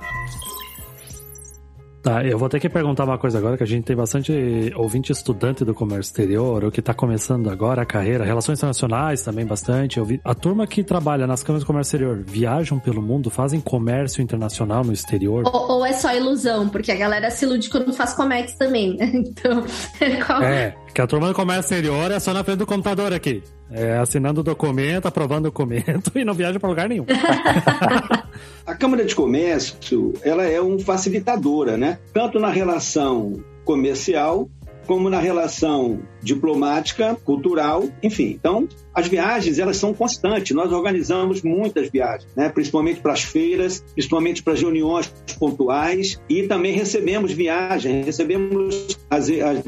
Tá, 2.01 2.25
eu 2.25 2.35
vou 2.35 2.49
ter 2.49 2.59
que 2.59 2.67
perguntar 2.67 3.03
uma 3.03 3.19
coisa 3.19 3.37
agora, 3.37 3.55
que 3.55 3.61
a 3.61 3.67
gente 3.67 3.83
tem 3.83 3.95
bastante 3.95 4.73
ouvinte 4.75 5.11
estudante 5.11 5.63
do 5.63 5.75
comércio 5.75 6.09
exterior, 6.09 6.63
ou 6.63 6.71
que 6.71 6.79
está 6.79 6.95
começando 6.95 7.47
agora 7.47 7.83
a 7.83 7.85
carreira, 7.85 8.25
relações 8.25 8.57
internacionais 8.57 9.21
também 9.21 9.45
bastante. 9.45 9.99
Eu 9.99 10.05
vi, 10.05 10.19
a 10.25 10.33
turma 10.33 10.65
que 10.65 10.83
trabalha 10.83 11.27
nas 11.27 11.43
câmaras 11.43 11.61
de 11.61 11.67
comércio 11.67 11.95
exterior 11.95 12.23
viajam 12.25 12.79
pelo 12.79 13.03
mundo, 13.03 13.29
fazem 13.29 13.61
comércio 13.61 14.23
internacional 14.23 14.83
no 14.83 14.91
exterior? 14.91 15.43
Ou, 15.45 15.73
ou 15.73 15.85
é 15.85 15.93
só 15.93 16.11
ilusão, 16.15 16.67
porque 16.67 16.91
a 16.91 16.95
galera 16.95 17.29
se 17.29 17.45
ilude 17.45 17.69
quando 17.69 17.93
faz 17.93 18.15
comex 18.15 18.55
também. 18.55 18.97
então, 18.99 19.63
qual... 20.25 20.41
É, 20.41 20.75
que 20.93 21.01
a 21.01 21.07
turma 21.07 21.27
do 21.27 21.33
comércio 21.33 21.61
exterior 21.61 22.11
é 22.11 22.19
só 22.19 22.33
na 22.33 22.43
frente 22.43 22.59
do 22.59 22.65
computador 22.65 23.13
aqui. 23.13 23.41
É, 23.71 23.97
assinando 23.97 24.43
documento, 24.43 25.05
aprovando 25.07 25.45
documento 25.45 26.11
e 26.19 26.25
não 26.25 26.33
viaja 26.33 26.59
para 26.59 26.69
lugar 26.69 26.89
nenhum. 26.89 27.05
a 28.67 28.75
Câmara 28.75 29.05
de 29.05 29.15
Comércio, 29.15 30.13
ela 30.23 30.43
é 30.43 30.61
um 30.61 30.77
facilitadora, 30.77 31.77
né? 31.77 31.99
Tanto 32.13 32.39
na 32.39 32.49
relação 32.49 33.41
comercial 33.63 34.49
como 34.91 35.09
na 35.09 35.21
relação 35.21 36.01
diplomática, 36.21 37.15
cultural, 37.23 37.85
enfim. 38.03 38.35
Então, 38.37 38.67
as 38.93 39.07
viagens, 39.07 39.57
elas 39.57 39.77
são 39.77 39.93
constantes. 39.93 40.53
Nós 40.53 40.69
organizamos 40.73 41.41
muitas 41.41 41.89
viagens, 41.89 42.29
né? 42.35 42.49
principalmente 42.49 42.99
para 42.99 43.13
as 43.13 43.23
feiras, 43.23 43.81
principalmente 43.93 44.43
para 44.43 44.51
as 44.51 44.59
reuniões 44.59 45.07
pontuais 45.39 46.19
e 46.27 46.43
também 46.43 46.73
recebemos 46.73 47.31
viagens, 47.31 48.05
recebemos 48.05 48.99
as, 49.09 49.29
as 49.29 49.63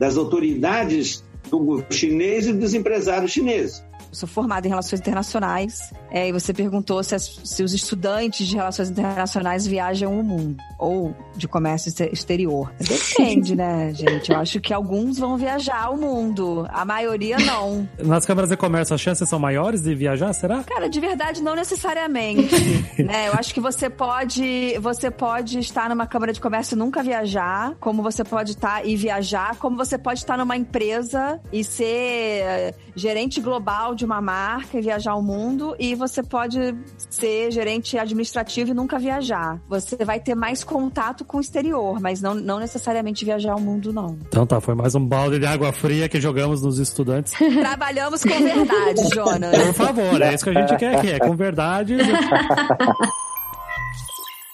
das 0.00 0.16
autoridades 0.16 1.22
do 1.48 1.84
chinês 1.88 2.48
e 2.48 2.52
dos 2.52 2.74
empresários 2.74 3.30
chineses 3.30 3.88
sou 4.12 4.28
formada 4.28 4.66
em 4.66 4.70
relações 4.70 5.00
internacionais. 5.00 5.92
É, 6.10 6.28
e 6.28 6.32
você 6.32 6.52
perguntou 6.52 7.02
se, 7.02 7.14
as, 7.14 7.40
se, 7.44 7.62
os 7.62 7.72
estudantes 7.72 8.46
de 8.46 8.56
relações 8.56 8.90
internacionais 8.90 9.66
viajam 9.66 10.18
o 10.18 10.22
mundo 10.22 10.56
ou 10.78 11.14
de 11.36 11.46
comércio 11.46 11.92
exterior. 12.12 12.72
Depende, 12.80 13.54
né, 13.54 13.92
gente? 13.94 14.32
Eu 14.32 14.38
acho 14.38 14.60
que 14.60 14.72
alguns 14.72 15.18
vão 15.18 15.36
viajar 15.36 15.90
o 15.90 15.96
mundo, 15.96 16.66
a 16.70 16.84
maioria 16.84 17.36
não. 17.38 17.88
Nas 18.02 18.26
câmaras 18.26 18.50
de 18.50 18.56
comércio, 18.56 18.94
as 18.94 19.00
chances 19.00 19.28
são 19.28 19.38
maiores 19.38 19.82
de 19.82 19.94
viajar, 19.94 20.32
será? 20.32 20.62
Cara, 20.64 20.88
de 20.88 20.98
verdade, 20.98 21.42
não 21.42 21.54
necessariamente. 21.54 22.54
né? 23.02 23.28
Eu 23.28 23.34
acho 23.34 23.54
que 23.54 23.60
você 23.60 23.88
pode, 23.88 24.76
você 24.80 25.10
pode 25.10 25.58
estar 25.58 25.88
numa 25.88 26.06
câmara 26.06 26.32
de 26.32 26.40
comércio 26.40 26.74
e 26.74 26.78
nunca 26.78 27.02
viajar, 27.02 27.74
como 27.78 28.02
você 28.02 28.24
pode 28.24 28.52
estar 28.52 28.86
e 28.86 28.96
viajar, 28.96 29.56
como 29.56 29.76
você 29.76 29.96
pode 29.96 30.20
estar 30.20 30.36
numa 30.36 30.56
empresa 30.56 31.40
e 31.52 31.62
ser 31.62 32.74
gerente 32.96 33.40
global 33.40 33.94
de 34.00 34.04
uma 34.06 34.20
marca 34.20 34.78
e 34.78 34.80
viajar 34.80 35.14
o 35.14 35.22
mundo, 35.22 35.76
e 35.78 35.94
você 35.94 36.22
pode 36.22 36.74
ser 37.10 37.50
gerente 37.50 37.98
administrativo 37.98 38.70
e 38.70 38.74
nunca 38.74 38.98
viajar. 38.98 39.60
Você 39.68 40.04
vai 40.04 40.18
ter 40.18 40.34
mais 40.34 40.64
contato 40.64 41.24
com 41.24 41.36
o 41.36 41.40
exterior, 41.40 42.00
mas 42.00 42.20
não, 42.20 42.34
não 42.34 42.58
necessariamente 42.58 43.24
viajar 43.24 43.54
o 43.54 43.60
mundo, 43.60 43.92
não. 43.92 44.18
Então 44.26 44.46
tá, 44.46 44.60
foi 44.60 44.74
mais 44.74 44.94
um 44.94 45.04
balde 45.04 45.38
de 45.38 45.46
água 45.46 45.72
fria 45.72 46.08
que 46.08 46.20
jogamos 46.20 46.62
nos 46.62 46.78
estudantes. 46.78 47.32
Trabalhamos 47.60 48.22
com 48.22 48.28
verdade, 48.30 49.02
Jonas. 49.14 49.56
Por 49.56 49.74
favor, 49.74 50.22
é 50.22 50.34
isso 50.34 50.44
que 50.44 50.50
a 50.50 50.60
gente 50.60 50.76
quer 50.76 50.96
aqui, 50.96 51.08
é 51.08 51.18
com 51.18 51.36
verdade. 51.36 51.96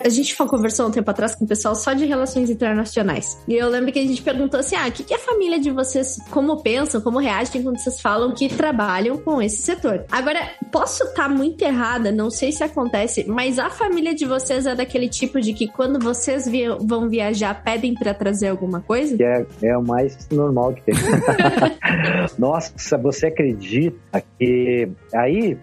A 0.03 0.09
gente 0.09 0.37
conversou 0.37 0.87
um 0.87 0.91
tempo 0.91 1.11
atrás 1.11 1.35
com 1.35 1.45
o 1.45 1.49
pessoal 1.49 1.75
só 1.75 1.93
de 1.93 2.05
relações 2.05 2.51
internacionais. 2.51 3.39
E 3.49 3.55
eu 3.55 3.69
lembro 3.69 3.93
que 3.93 3.99
a 3.99 4.07
gente 4.07 4.23
perguntou 4.23 4.61
assim: 4.61 4.77
ah, 4.77 4.89
o 4.89 4.93
que, 4.93 5.03
que 5.03 5.15
a 5.15 5.19
família 5.19 5.59
de 5.59 5.71
vocês, 5.71 6.19
como 6.31 6.63
pensam, 6.63 7.01
como 7.01 7.19
reagem 7.19 7.63
quando 7.63 7.79
vocês 7.79 8.01
falam 8.01 8.35
que 8.35 8.49
trabalham 8.49 9.17
com 9.17 9.41
esse 9.41 9.63
setor? 9.63 10.05
Agora, 10.11 10.41
posso 10.71 11.03
estar 11.05 11.25
tá 11.25 11.29
muito 11.29 11.63
errada, 11.63 12.13
não 12.13 12.31
sei 12.31 12.53
se 12.53 12.63
acontece, 12.63 13.25
mas 13.27 13.59
a 13.59 13.71
família 13.71 14.15
de 14.15 14.27
vocês 14.27 14.67
é 14.67 14.75
daquele 14.75 15.09
tipo 15.09 15.41
de 15.41 15.53
que 15.53 15.67
quando 15.67 15.99
vocês 15.99 16.47
vão 16.81 17.09
viajar, 17.09 17.63
pedem 17.63 17.95
para 17.95 18.13
trazer 18.13 18.49
alguma 18.49 18.81
coisa? 18.81 19.17
É, 19.23 19.47
é 19.63 19.79
o 19.79 19.83
mais 19.83 20.29
normal 20.31 20.75
que 20.75 20.83
tem. 20.83 20.95
Nossa, 22.39 22.99
você 22.99 23.27
acredita 23.27 24.23
que 24.39 24.89
aí, 25.15 25.57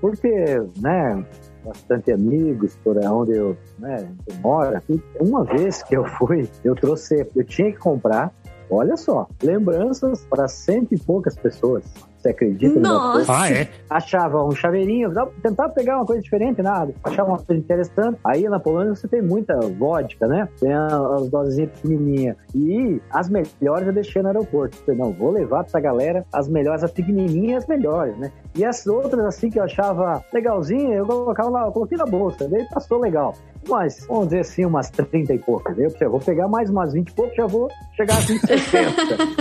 por 0.00 0.16
ter, 0.16 0.64
né, 0.80 1.24
bastante 1.64 2.12
amigos 2.12 2.76
por 2.84 2.96
onde 2.98 3.32
eu, 3.32 3.56
né, 3.78 4.08
eu 4.26 4.36
moro. 4.36 4.80
Uma 5.20 5.44
vez 5.44 5.82
que 5.82 5.96
eu 5.96 6.04
fui, 6.04 6.48
eu 6.62 6.74
trouxe, 6.74 7.26
eu 7.34 7.44
tinha 7.44 7.72
que 7.72 7.78
comprar, 7.78 8.32
olha 8.70 8.96
só, 8.96 9.26
lembranças 9.42 10.24
para 10.26 10.46
cento 10.48 10.94
e 10.94 10.98
poucas 10.98 11.36
pessoas. 11.36 11.84
Você 12.24 12.30
acredita? 12.30 12.80
Nossa! 12.80 13.30
Ah, 13.30 13.52
é? 13.52 13.68
Achava 13.90 14.42
um 14.42 14.52
chaveirinho, 14.52 15.12
tentar 15.42 15.68
pegar 15.68 15.96
uma 15.96 16.06
coisa 16.06 16.22
diferente, 16.22 16.62
nada. 16.62 16.94
Achava 17.04 17.28
uma 17.28 17.38
coisa 17.38 17.60
interessante. 17.60 18.18
Aí 18.24 18.48
na 18.48 18.58
Polônia 18.58 18.94
você 18.94 19.06
tem 19.06 19.20
muita 19.20 19.54
vodka, 19.60 20.26
né? 20.26 20.48
Tem 20.58 20.72
as 20.72 21.28
dosezinhas 21.28 21.70
pequenininhas. 21.72 22.36
E 22.54 22.98
as 23.10 23.28
melhores 23.28 23.86
eu 23.86 23.92
deixei 23.92 24.22
no 24.22 24.28
aeroporto. 24.28 24.78
Falei, 24.78 24.98
não, 24.98 25.12
vou 25.12 25.30
levar 25.30 25.58
pra 25.58 25.66
essa 25.66 25.80
galera 25.80 26.24
as 26.32 26.48
melhores, 26.48 26.82
as 26.82 26.90
pequenininhas 26.90 27.64
as 27.64 27.66
melhores, 27.66 28.16
né? 28.16 28.32
E 28.56 28.64
as 28.64 28.86
outras, 28.86 29.24
assim, 29.26 29.50
que 29.50 29.58
eu 29.58 29.64
achava 29.64 30.24
legalzinha, 30.32 30.94
eu 30.94 31.04
colocava 31.04 31.50
lá, 31.50 31.66
eu 31.66 31.72
coloquei 31.72 31.98
na 31.98 32.06
bolsa. 32.06 32.48
Daí 32.48 32.66
passou 32.70 33.00
legal. 33.00 33.34
Mas, 33.68 34.04
vamos 34.06 34.26
dizer 34.26 34.40
assim, 34.40 34.64
umas 34.64 34.90
30 34.90 35.34
e 35.34 35.38
poucas. 35.38 35.76
Eu 35.78 36.10
vou 36.10 36.20
pegar 36.20 36.48
mais 36.48 36.70
umas 36.70 36.92
20 36.92 37.08
e 37.08 37.12
poucos, 37.12 37.36
já 37.36 37.46
vou 37.46 37.68
chegar 37.96 38.16
a 38.16 38.22
60. 38.22 38.44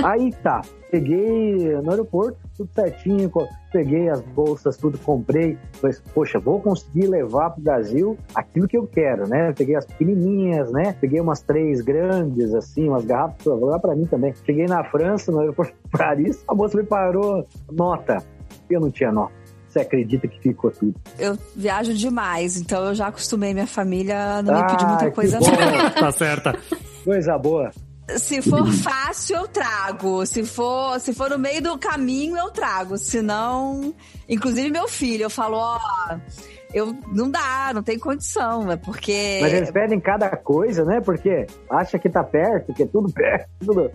Aí 0.07 0.31
tá. 0.43 0.61
Peguei 0.89 1.75
no 1.81 1.89
aeroporto, 1.89 2.37
tudo 2.55 2.69
certinho, 2.75 3.31
peguei 3.71 4.09
as 4.09 4.21
bolsas, 4.21 4.77
tudo 4.77 4.97
comprei. 4.97 5.57
Falei, 5.73 5.95
poxa, 6.13 6.39
vou 6.39 6.59
conseguir 6.59 7.07
levar 7.07 7.51
para 7.51 7.59
o 7.59 7.63
Brasil 7.63 8.17
aquilo 8.33 8.67
que 8.67 8.77
eu 8.77 8.87
quero, 8.87 9.27
né? 9.27 9.53
Peguei 9.53 9.75
as 9.75 9.85
pequenininhas, 9.85 10.71
né? 10.71 10.95
Peguei 10.99 11.19
umas 11.19 11.41
três 11.41 11.81
grandes, 11.81 12.53
assim, 12.53 12.89
umas 12.89 13.05
garrafas, 13.05 13.45
vou 13.45 13.65
lá 13.65 13.79
para 13.79 13.95
mim 13.95 14.05
também. 14.05 14.33
Cheguei 14.45 14.65
na 14.65 14.83
França, 14.83 15.31
no 15.31 15.39
aeroporto 15.39 15.73
de 15.73 15.97
Paris, 15.97 16.43
a 16.47 16.55
moça 16.55 16.77
me 16.77 16.83
parou, 16.83 17.47
nota. 17.71 18.23
Eu 18.69 18.81
não 18.81 18.91
tinha 18.91 19.11
nota. 19.11 19.33
Você 19.67 19.79
acredita 19.79 20.27
que 20.27 20.39
ficou 20.39 20.69
tudo? 20.69 20.93
Eu 21.17 21.35
viajo 21.55 21.95
demais, 21.95 22.57
então 22.57 22.85
eu 22.85 22.93
já 22.93 23.07
acostumei 23.07 23.53
minha 23.53 23.65
família 23.65 24.37
a 24.37 24.43
não 24.43 24.53
ah, 24.53 24.61
me 24.61 24.71
pedir 24.71 24.85
muita 24.85 25.11
coisa. 25.11 25.39
Tá 25.99 26.11
certa. 26.11 26.55
Coisa 27.03 27.37
boa. 27.39 27.71
Se 28.17 28.41
for 28.41 28.65
fácil, 28.71 29.37
eu 29.37 29.47
trago. 29.47 30.25
Se 30.25 30.43
for, 30.43 30.99
se 30.99 31.13
for 31.13 31.29
no 31.29 31.39
meio 31.39 31.61
do 31.61 31.77
caminho, 31.77 32.37
eu 32.37 32.51
trago. 32.51 32.97
Se 32.97 33.21
não, 33.21 33.93
inclusive 34.27 34.69
meu 34.69 34.87
filho, 34.87 35.23
eu 35.23 35.29
falo, 35.29 35.57
ó, 35.57 35.79
eu 36.73 36.95
não 37.11 37.29
dá, 37.29 37.71
não 37.73 37.83
tem 37.83 37.97
condição, 37.97 38.71
é 38.71 38.75
porque 38.75 39.39
Mas 39.41 39.53
eles 39.53 39.71
pedem 39.71 39.99
cada 39.99 40.29
coisa, 40.35 40.83
né? 40.83 40.99
Porque 40.99 41.45
acha 41.69 41.99
que 41.99 42.09
tá 42.09 42.23
perto, 42.23 42.73
que 42.73 42.83
é 42.83 42.87
tudo 42.87 43.11
perto, 43.13 43.47
tudo 43.59 43.91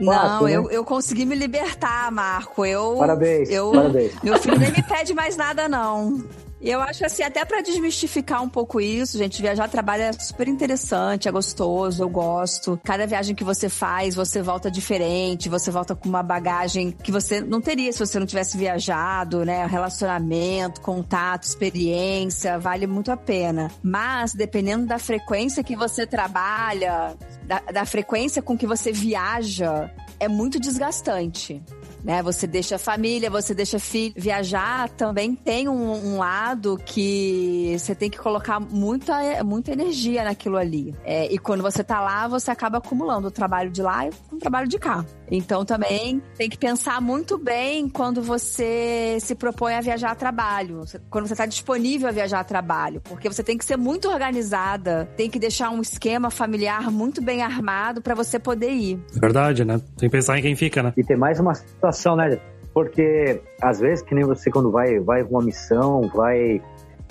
não, 0.00 0.42
né? 0.42 0.56
eu, 0.56 0.70
eu 0.70 0.84
consegui 0.84 1.24
me 1.24 1.36
libertar, 1.36 2.10
Marco. 2.10 2.66
Eu, 2.66 2.96
parabéns, 2.98 3.48
eu, 3.48 3.70
parabéns. 3.70 4.20
Meu 4.22 4.38
filho 4.40 4.58
nem 4.58 4.72
me 4.72 4.82
pede 4.82 5.14
mais 5.14 5.36
nada, 5.36 5.68
não. 5.68 6.24
E 6.64 6.70
eu 6.70 6.80
acho 6.80 7.04
assim, 7.04 7.22
até 7.22 7.44
para 7.44 7.60
desmistificar 7.60 8.42
um 8.42 8.48
pouco 8.48 8.80
isso, 8.80 9.18
gente, 9.18 9.42
viajar 9.42 9.68
trabalho 9.68 10.04
é 10.04 10.12
super 10.14 10.48
interessante, 10.48 11.28
é 11.28 11.30
gostoso, 11.30 12.02
eu 12.02 12.08
gosto. 12.08 12.80
Cada 12.82 13.06
viagem 13.06 13.34
que 13.34 13.44
você 13.44 13.68
faz, 13.68 14.14
você 14.14 14.40
volta 14.40 14.70
diferente, 14.70 15.50
você 15.50 15.70
volta 15.70 15.94
com 15.94 16.08
uma 16.08 16.22
bagagem 16.22 16.90
que 16.90 17.12
você 17.12 17.42
não 17.42 17.60
teria 17.60 17.92
se 17.92 17.98
você 17.98 18.18
não 18.18 18.24
tivesse 18.24 18.56
viajado, 18.56 19.44
né? 19.44 19.66
Relacionamento, 19.66 20.80
contato, 20.80 21.42
experiência, 21.42 22.58
vale 22.58 22.86
muito 22.86 23.12
a 23.12 23.16
pena. 23.16 23.70
Mas, 23.82 24.32
dependendo 24.32 24.86
da 24.86 24.98
frequência 24.98 25.62
que 25.62 25.76
você 25.76 26.06
trabalha, 26.06 27.14
da, 27.42 27.60
da 27.60 27.84
frequência 27.84 28.40
com 28.40 28.56
que 28.56 28.66
você 28.66 28.90
viaja, 28.90 29.90
é 30.18 30.28
muito 30.28 30.58
desgastante 30.58 31.62
né? 32.04 32.22
Você 32.22 32.46
deixa 32.46 32.76
a 32.76 32.78
família, 32.78 33.30
você 33.30 33.54
deixa 33.54 33.78
filho. 33.78 34.14
Viajar 34.16 34.90
também 34.90 35.34
tem 35.34 35.68
um, 35.68 36.14
um 36.14 36.18
lado 36.18 36.76
que 36.84 37.74
você 37.78 37.94
tem 37.94 38.10
que 38.10 38.18
colocar 38.18 38.60
muita, 38.60 39.42
muita 39.42 39.72
energia 39.72 40.22
naquilo 40.22 40.56
ali. 40.56 40.94
É, 41.04 41.32
e 41.32 41.38
quando 41.38 41.62
você 41.62 41.82
tá 41.82 42.00
lá, 42.00 42.28
você 42.28 42.50
acaba 42.50 42.78
acumulando 42.78 43.28
o 43.28 43.30
trabalho 43.30 43.70
de 43.70 43.82
lá 43.82 44.06
e 44.06 44.10
o 44.30 44.36
trabalho 44.36 44.68
de 44.68 44.78
cá. 44.78 45.04
Então 45.30 45.64
também 45.64 46.22
tem 46.36 46.48
que 46.48 46.58
pensar 46.58 47.00
muito 47.00 47.38
bem 47.38 47.88
quando 47.88 48.22
você 48.22 49.16
se 49.20 49.34
propõe 49.34 49.74
a 49.74 49.80
viajar 49.80 50.10
a 50.10 50.14
trabalho, 50.14 50.82
quando 51.08 51.26
você 51.26 51.32
está 51.32 51.46
disponível 51.46 52.08
a 52.08 52.12
viajar 52.12 52.40
a 52.40 52.44
trabalho, 52.44 53.00
porque 53.00 53.28
você 53.28 53.42
tem 53.42 53.56
que 53.56 53.64
ser 53.64 53.76
muito 53.76 54.08
organizada, 54.08 55.08
tem 55.16 55.30
que 55.30 55.38
deixar 55.38 55.70
um 55.70 55.80
esquema 55.80 56.30
familiar 56.30 56.90
muito 56.90 57.22
bem 57.22 57.42
armado 57.42 58.02
para 58.02 58.14
você 58.14 58.38
poder 58.38 58.70
ir. 58.70 59.02
Verdade, 59.12 59.64
né? 59.64 59.80
Tem 59.96 60.08
que 60.08 60.16
pensar 60.16 60.38
em 60.38 60.42
quem 60.42 60.54
fica, 60.54 60.82
né? 60.82 60.92
E 60.96 61.02
tem 61.02 61.16
mais 61.16 61.40
uma 61.40 61.54
situação, 61.54 61.93
né? 62.16 62.38
Porque 62.72 63.40
às 63.62 63.80
vezes 63.80 64.04
que 64.04 64.14
nem 64.14 64.24
você 64.24 64.50
quando 64.50 64.70
vai 64.70 64.98
vai 64.98 65.22
uma 65.22 65.42
missão, 65.42 66.02
vai 66.12 66.60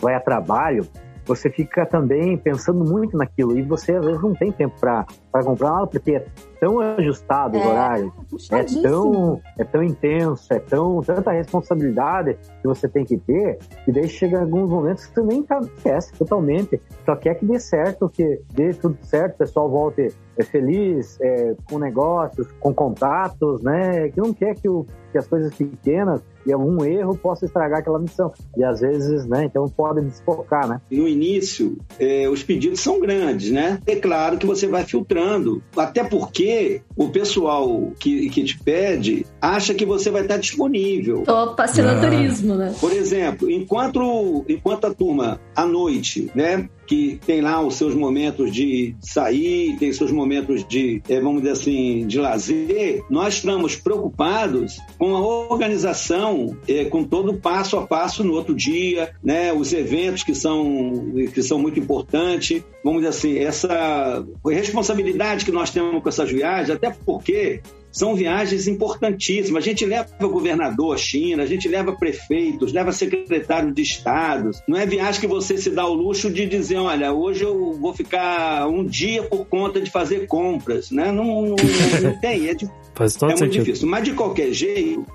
vai 0.01 0.15
a 0.15 0.19
trabalho, 0.19 0.87
você 1.25 1.49
fica 1.49 1.85
também 1.85 2.37
pensando 2.37 2.83
muito 2.83 3.17
naquilo 3.17 3.57
e 3.57 3.61
você 3.61 3.93
às 3.93 4.05
vezes 4.05 4.21
não 4.21 4.33
tem 4.33 4.51
tempo 4.51 4.75
para 4.79 5.05
comprar 5.43 5.71
nada 5.71 5.87
porque 5.87 6.15
é 6.15 6.25
tão 6.59 6.79
ajustado 6.79 7.57
é, 7.57 7.61
o 7.61 7.69
horário, 7.69 8.13
é 8.51 8.63
tão, 8.81 9.41
é 9.57 9.63
tão 9.63 9.83
intenso, 9.83 10.53
é 10.53 10.59
tão 10.59 11.01
tanta 11.01 11.31
responsabilidade 11.31 12.37
que 12.61 12.67
você 12.67 12.87
tem 12.87 13.05
que 13.05 13.17
ter, 13.17 13.59
e 13.87 13.91
daí 13.91 14.07
chega 14.07 14.41
alguns 14.41 14.69
momentos 14.69 15.05
que 15.05 15.13
você 15.13 15.23
nem 15.23 15.43
tá, 15.43 15.59
esquece 15.59 16.13
totalmente. 16.13 16.81
Só 17.05 17.15
quer 17.15 17.35
que 17.35 17.45
dê 17.45 17.59
certo, 17.59 18.09
que 18.09 18.41
dê 18.53 18.73
tudo 18.73 18.97
certo, 19.01 19.35
o 19.35 19.37
pessoal 19.39 19.69
volte 19.69 20.13
é, 20.37 20.43
feliz, 20.43 21.17
é, 21.21 21.55
com 21.69 21.79
negócios, 21.79 22.47
com 22.59 22.73
contatos, 22.73 23.61
né? 23.61 24.09
Que 24.09 24.19
não 24.19 24.33
quer 24.33 24.55
que, 24.55 24.67
o, 24.67 24.85
que 25.11 25.17
as 25.17 25.27
coisas 25.27 25.53
pequenas 25.53 26.21
e 26.45 26.51
algum 26.51 26.83
erro 26.83 27.15
possa 27.17 27.45
estragar 27.45 27.79
aquela 27.79 27.99
missão. 27.99 28.31
E 28.57 28.63
às 28.63 28.81
vezes, 28.81 29.25
né? 29.25 29.45
Então 29.45 29.67
podem 29.69 30.05
desfocar, 30.05 30.67
né? 30.67 30.81
No 30.91 31.07
início, 31.07 31.77
é, 31.99 32.27
os 32.29 32.43
pedidos 32.43 32.79
são 32.79 32.99
grandes, 32.99 33.51
né? 33.51 33.79
É 33.85 33.95
claro 33.95 34.37
que 34.37 34.45
você 34.45 34.67
vai 34.67 34.83
filtrando, 34.83 35.63
até 35.75 36.03
porque 36.03 36.81
o 36.95 37.09
pessoal 37.09 37.91
que, 37.99 38.29
que 38.29 38.43
te 38.43 38.59
pede 38.59 39.25
acha 39.41 39.73
que 39.73 39.85
você 39.85 40.09
vai 40.09 40.23
estar 40.23 40.37
disponível. 40.37 41.23
Opa, 41.27 41.63
assinaturismo, 41.63 42.53
ah. 42.53 42.57
né? 42.57 42.75
Por 42.79 42.91
exemplo, 42.91 43.49
enquanto, 43.49 44.43
enquanto 44.47 44.85
a 44.85 44.93
turma 44.93 45.39
à 45.55 45.65
noite, 45.65 46.31
né? 46.35 46.67
Que 46.85 47.19
tem 47.25 47.41
lá 47.41 47.61
os 47.61 47.75
seus 47.75 47.95
momentos 47.95 48.51
de 48.51 48.95
sair, 49.01 49.77
tem 49.77 49.91
seus 49.93 50.11
momentos 50.11 50.65
de, 50.67 51.01
eh, 51.07 51.19
vamos 51.19 51.41
dizer 51.41 51.53
assim, 51.53 52.05
de 52.07 52.19
lazer, 52.19 53.03
nós 53.09 53.35
estamos 53.35 53.75
preocupados 53.75 54.77
com 54.97 55.15
a 55.15 55.19
organização, 55.19 56.57
é, 56.67 56.85
com 56.85 57.03
todo 57.03 57.35
passo 57.35 57.77
a 57.77 57.87
passo 57.87 58.23
no 58.23 58.33
outro 58.33 58.55
dia, 58.55 59.13
né, 59.23 59.53
os 59.53 59.73
eventos 59.73 60.23
que 60.23 60.35
são, 60.35 61.13
que 61.33 61.41
são 61.41 61.59
muito 61.59 61.79
importantes, 61.79 62.63
vamos 62.83 63.01
dizer 63.01 63.09
assim, 63.09 63.37
essa 63.37 64.25
responsabilidade 64.45 65.45
que 65.45 65.51
nós 65.51 65.69
temos 65.69 66.01
com 66.01 66.09
essas 66.09 66.29
viagens, 66.31 66.69
até 66.69 66.89
porque 66.89 67.61
são 67.93 68.15
viagens 68.15 68.67
importantíssimas. 68.67 69.63
A 69.63 69.65
gente 69.65 69.86
leva 69.86 70.10
governador 70.19 70.95
à 70.95 70.97
China, 70.97 71.43
a 71.43 71.45
gente 71.45 71.67
leva 71.67 71.93
prefeitos, 71.93 72.73
leva 72.73 72.91
secretário 72.91 73.71
de 73.71 73.84
estados. 73.84 74.62
Não 74.67 74.77
é 74.77 74.86
viagem 74.86 75.21
que 75.21 75.27
você 75.27 75.58
se 75.58 75.69
dá 75.69 75.86
o 75.86 75.93
luxo 75.93 76.32
de 76.32 76.47
dizer, 76.47 76.77
olha, 76.77 77.13
hoje 77.13 77.43
eu 77.43 77.73
vou 77.73 77.93
ficar 77.93 78.67
um 78.67 78.84
dia 78.84 79.21
por 79.21 79.45
conta 79.45 79.79
de 79.79 79.91
fazer 79.91 80.25
compras, 80.25 80.89
né? 80.89 81.12
Não, 81.12 81.23
não, 81.23 81.56
não 82.01 82.17
tem, 82.19 82.49
é, 82.49 82.56
de, 82.56 82.65
é 82.65 83.25
muito 83.27 83.47
difícil. 83.47 83.88
Mas 83.88 84.03
de 84.03 84.13
qualquer 84.13 84.51
jeito, 84.51 85.06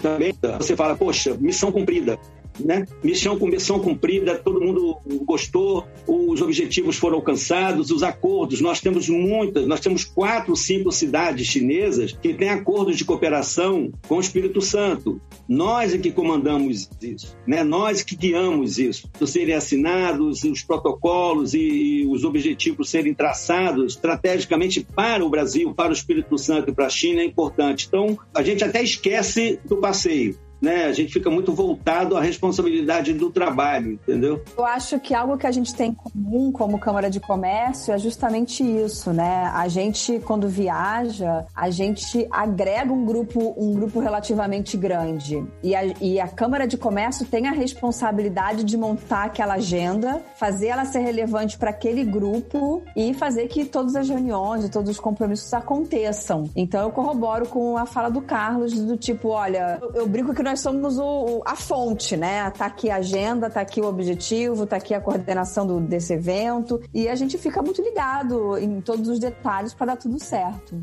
também 0.00 0.32
você 0.58 0.76
fala, 0.76 0.94
poxa, 0.94 1.36
missão 1.40 1.72
cumprida. 1.72 2.18
Né? 2.60 2.86
Missão 3.02 3.38
com 3.38 3.46
missão 3.46 3.78
cumprida, 3.78 4.38
todo 4.38 4.60
mundo 4.60 4.98
gostou, 5.24 5.86
os 6.06 6.40
objetivos 6.40 6.96
foram 6.96 7.16
alcançados, 7.16 7.90
os 7.90 8.02
acordos. 8.02 8.60
Nós 8.60 8.80
temos 8.80 9.08
muitas, 9.08 9.66
nós 9.66 9.80
temos 9.80 10.04
quatro, 10.04 10.54
cinco 10.56 10.90
cidades 10.92 11.46
chinesas 11.46 12.12
que 12.12 12.34
têm 12.34 12.50
acordos 12.50 12.96
de 12.96 13.04
cooperação 13.04 13.90
com 14.06 14.16
o 14.16 14.20
Espírito 14.20 14.60
Santo. 14.60 15.20
Nós 15.48 15.94
é 15.94 15.98
que 15.98 16.10
comandamos 16.10 16.88
isso, 17.00 17.36
né? 17.46 17.62
Nós 17.62 18.02
que 18.02 18.16
guiamos 18.16 18.78
isso. 18.78 19.08
Serem 19.26 19.54
assinados 19.54 20.44
os 20.44 20.62
protocolos 20.62 21.54
e, 21.54 22.02
e 22.02 22.06
os 22.06 22.24
objetivos 22.24 22.90
serem 22.90 23.14
traçados 23.14 23.94
estrategicamente 23.94 24.86
para 24.94 25.24
o 25.24 25.30
Brasil, 25.30 25.72
para 25.74 25.90
o 25.90 25.92
Espírito 25.92 26.36
Santo 26.36 26.70
e 26.70 26.74
para 26.74 26.86
a 26.86 26.90
China 26.90 27.20
é 27.20 27.24
importante. 27.24 27.86
Então, 27.86 28.18
a 28.34 28.42
gente 28.42 28.62
até 28.62 28.82
esquece 28.82 29.58
do 29.64 29.76
passeio 29.76 30.38
né? 30.62 30.84
A 30.84 30.92
gente 30.92 31.12
fica 31.12 31.28
muito 31.28 31.52
voltado 31.52 32.16
à 32.16 32.20
responsabilidade 32.20 33.12
do 33.12 33.30
trabalho, 33.30 33.92
entendeu? 33.92 34.42
Eu 34.56 34.64
acho 34.64 35.00
que 35.00 35.12
algo 35.12 35.36
que 35.36 35.46
a 35.46 35.50
gente 35.50 35.74
tem 35.74 35.90
em 35.90 35.94
comum 35.94 36.52
como 36.52 36.78
Câmara 36.78 37.10
de 37.10 37.18
Comércio 37.18 37.92
é 37.92 37.98
justamente 37.98 38.62
isso, 38.62 39.12
né? 39.12 39.50
A 39.52 39.66
gente, 39.66 40.20
quando 40.20 40.48
viaja, 40.48 41.44
a 41.54 41.68
gente 41.68 42.26
agrega 42.30 42.92
um 42.92 43.04
grupo, 43.04 43.54
um 43.56 43.74
grupo 43.74 43.98
relativamente 43.98 44.76
grande. 44.76 45.44
E 45.62 45.74
a, 45.74 45.84
e 46.00 46.20
a 46.20 46.28
Câmara 46.28 46.66
de 46.66 46.76
Comércio 46.76 47.26
tem 47.26 47.48
a 47.48 47.52
responsabilidade 47.52 48.62
de 48.62 48.76
montar 48.76 49.24
aquela 49.24 49.54
agenda, 49.54 50.22
fazer 50.36 50.68
ela 50.68 50.84
ser 50.84 51.00
relevante 51.00 51.58
para 51.58 51.70
aquele 51.70 52.04
grupo 52.04 52.82
e 52.96 53.12
fazer 53.14 53.48
que 53.48 53.64
todas 53.64 53.96
as 53.96 54.08
reuniões 54.08 54.64
e 54.64 54.70
todos 54.70 54.90
os 54.90 55.00
compromissos 55.00 55.52
aconteçam. 55.52 56.48
Então 56.54 56.82
eu 56.82 56.90
corroboro 56.90 57.46
com 57.46 57.76
a 57.76 57.84
fala 57.86 58.08
do 58.08 58.20
Carlos, 58.20 58.72
do 58.72 58.96
tipo, 58.96 59.30
olha, 59.30 59.78
eu, 59.80 60.02
eu 60.02 60.06
brinco 60.06 60.32
que 60.32 60.42
nós 60.42 60.51
nós 60.52 60.60
somos 60.60 60.98
o, 60.98 61.42
a 61.46 61.56
fonte, 61.56 62.14
né? 62.14 62.50
Tá 62.50 62.66
aqui 62.66 62.90
a 62.90 62.96
agenda, 62.96 63.48
tá 63.48 63.62
aqui 63.62 63.80
o 63.80 63.86
objetivo, 63.86 64.66
tá 64.66 64.76
aqui 64.76 64.92
a 64.92 65.00
coordenação 65.00 65.66
do, 65.66 65.80
desse 65.80 66.12
evento 66.12 66.78
e 66.92 67.08
a 67.08 67.14
gente 67.14 67.38
fica 67.38 67.62
muito 67.62 67.80
ligado 67.80 68.58
em 68.58 68.82
todos 68.82 69.08
os 69.08 69.18
detalhes 69.18 69.72
para 69.72 69.86
dar 69.86 69.96
tudo 69.96 70.22
certo. 70.22 70.76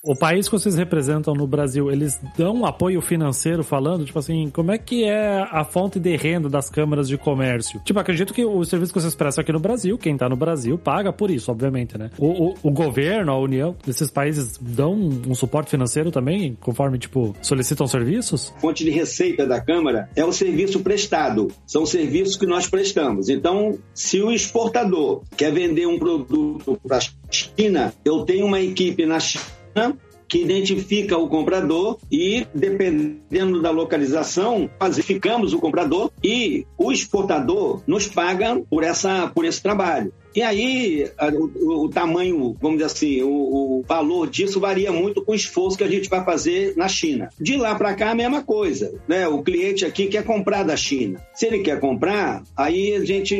O 0.00 0.14
país 0.14 0.48
que 0.48 0.52
vocês 0.52 0.76
representam 0.76 1.34
no 1.34 1.44
Brasil, 1.44 1.90
eles 1.90 2.20
dão 2.36 2.64
apoio 2.64 3.00
financeiro 3.00 3.64
falando, 3.64 4.04
tipo 4.04 4.16
assim, 4.16 4.48
como 4.48 4.70
é 4.70 4.78
que 4.78 5.02
é 5.02 5.44
a 5.50 5.64
fonte 5.64 5.98
de 5.98 6.16
renda 6.16 6.48
das 6.48 6.70
câmaras 6.70 7.08
de 7.08 7.18
comércio? 7.18 7.80
Tipo, 7.84 7.98
acredito 7.98 8.32
que 8.32 8.44
o 8.44 8.64
serviço 8.64 8.92
que 8.92 9.00
vocês 9.00 9.16
prestam 9.16 9.42
aqui 9.42 9.50
no 9.50 9.58
Brasil, 9.58 9.98
quem 9.98 10.16
tá 10.16 10.28
no 10.28 10.36
Brasil, 10.36 10.78
paga 10.78 11.12
por 11.12 11.32
isso, 11.32 11.50
obviamente, 11.50 11.98
né? 11.98 12.12
O, 12.16 12.50
o, 12.50 12.54
o 12.62 12.70
governo, 12.70 13.32
a 13.32 13.40
União, 13.40 13.74
desses 13.84 14.08
países 14.08 14.56
dão 14.60 14.94
um 14.94 15.34
suporte 15.34 15.68
financeiro 15.68 16.12
também, 16.12 16.56
conforme, 16.60 16.96
tipo, 16.96 17.34
solicitam 17.42 17.88
serviços? 17.88 18.54
Fonte 18.60 18.84
de 18.84 18.90
receita 18.90 19.48
da 19.48 19.60
Câmara 19.60 20.08
é 20.14 20.24
o 20.24 20.32
serviço 20.32 20.78
prestado. 20.78 21.48
São 21.66 21.84
serviços 21.84 22.36
que 22.36 22.46
nós 22.46 22.68
prestamos. 22.68 23.28
Então, 23.28 23.76
se 23.92 24.22
o 24.22 24.30
exportador 24.30 25.22
quer 25.36 25.52
vender 25.52 25.86
um 25.88 25.98
produto 25.98 26.78
para 26.86 26.98
a 26.98 27.00
China, 27.28 27.92
eu 28.04 28.24
tenho 28.24 28.46
uma 28.46 28.60
equipe 28.60 29.04
na 29.04 29.18
China 29.18 29.57
que 30.28 30.42
identifica 30.42 31.16
o 31.16 31.26
comprador 31.26 31.98
e, 32.12 32.46
dependendo 32.54 33.62
da 33.62 33.70
localização, 33.70 34.68
classificamos 34.78 35.54
o 35.54 35.58
comprador 35.58 36.10
e 36.22 36.66
o 36.76 36.92
exportador 36.92 37.82
nos 37.86 38.06
paga 38.06 38.60
por, 38.68 38.84
essa, 38.84 39.28
por 39.34 39.46
esse 39.46 39.62
trabalho. 39.62 40.12
E 40.34 40.42
aí, 40.42 41.10
o, 41.56 41.84
o, 41.84 41.88
tamanho, 41.88 42.54
vamos 42.60 42.78
dizer 42.78 42.84
assim, 42.84 43.22
o, 43.22 43.28
o, 43.78 43.84
valor 43.88 44.28
disso 44.28 44.60
varia 44.60 44.92
muito 44.92 45.24
com 45.24 45.32
o 45.32 45.34
esforço 45.34 45.78
que 45.78 45.82
a 45.82 45.88
gente 45.88 46.08
vai 46.08 46.22
fazer 46.22 46.76
na 46.76 46.86
China. 46.86 47.30
De 47.40 47.56
lá 47.56 47.74
para 47.74 47.94
cá, 47.94 48.10
a 48.10 48.14
mesma 48.14 48.42
coisa. 48.42 48.94
Né? 49.08 49.26
O 49.26 49.42
cliente 49.42 49.86
aqui 49.86 50.06
quer 50.06 50.24
comprar 50.24 50.62
da 50.62 50.76
China. 50.76 51.20
Se 51.34 51.46
ele 51.46 51.60
quer 51.60 51.80
comprar, 51.80 52.42
aí 52.56 52.94
a 52.94 53.04
gente 53.04 53.34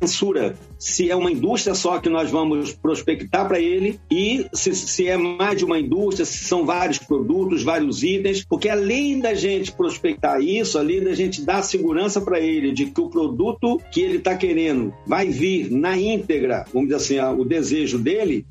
mensura 0.00 0.54
se 0.78 1.10
é 1.10 1.16
uma 1.16 1.30
indústria 1.30 1.74
só 1.74 1.98
que 1.98 2.08
nós 2.08 2.30
vamos 2.30 2.72
prospectar 2.72 3.46
para 3.46 3.58
ele 3.58 3.98
e 4.10 4.46
se, 4.52 4.74
se, 4.74 5.08
é 5.08 5.16
mais 5.16 5.56
de 5.56 5.64
uma 5.64 5.78
indústria, 5.78 6.26
se 6.26 6.44
são 6.44 6.66
vários 6.66 6.98
produtos, 6.98 7.62
vários 7.62 8.02
itens, 8.02 8.44
porque 8.44 8.68
além 8.68 9.20
da 9.20 9.34
gente 9.34 9.72
prospectar 9.72 10.40
isso, 10.40 10.78
além 10.78 11.02
da 11.02 11.14
gente 11.14 11.42
dar 11.42 11.62
segurança 11.62 12.20
para 12.20 12.38
ele 12.38 12.72
de 12.72 12.86
que 12.86 13.00
o 13.00 13.08
produto 13.08 13.80
que 13.90 14.00
ele 14.00 14.18
está 14.18 14.36
querendo 14.36 14.92
vai 15.06 15.28
vir 15.28 15.70
na 15.70 15.96
íntegra, 15.96 16.64
vamos 16.72 16.88
dizer 16.90 17.20
assim, 17.20 17.40
o 17.40 17.44
desejo 17.44 17.98
dele, 17.98 18.44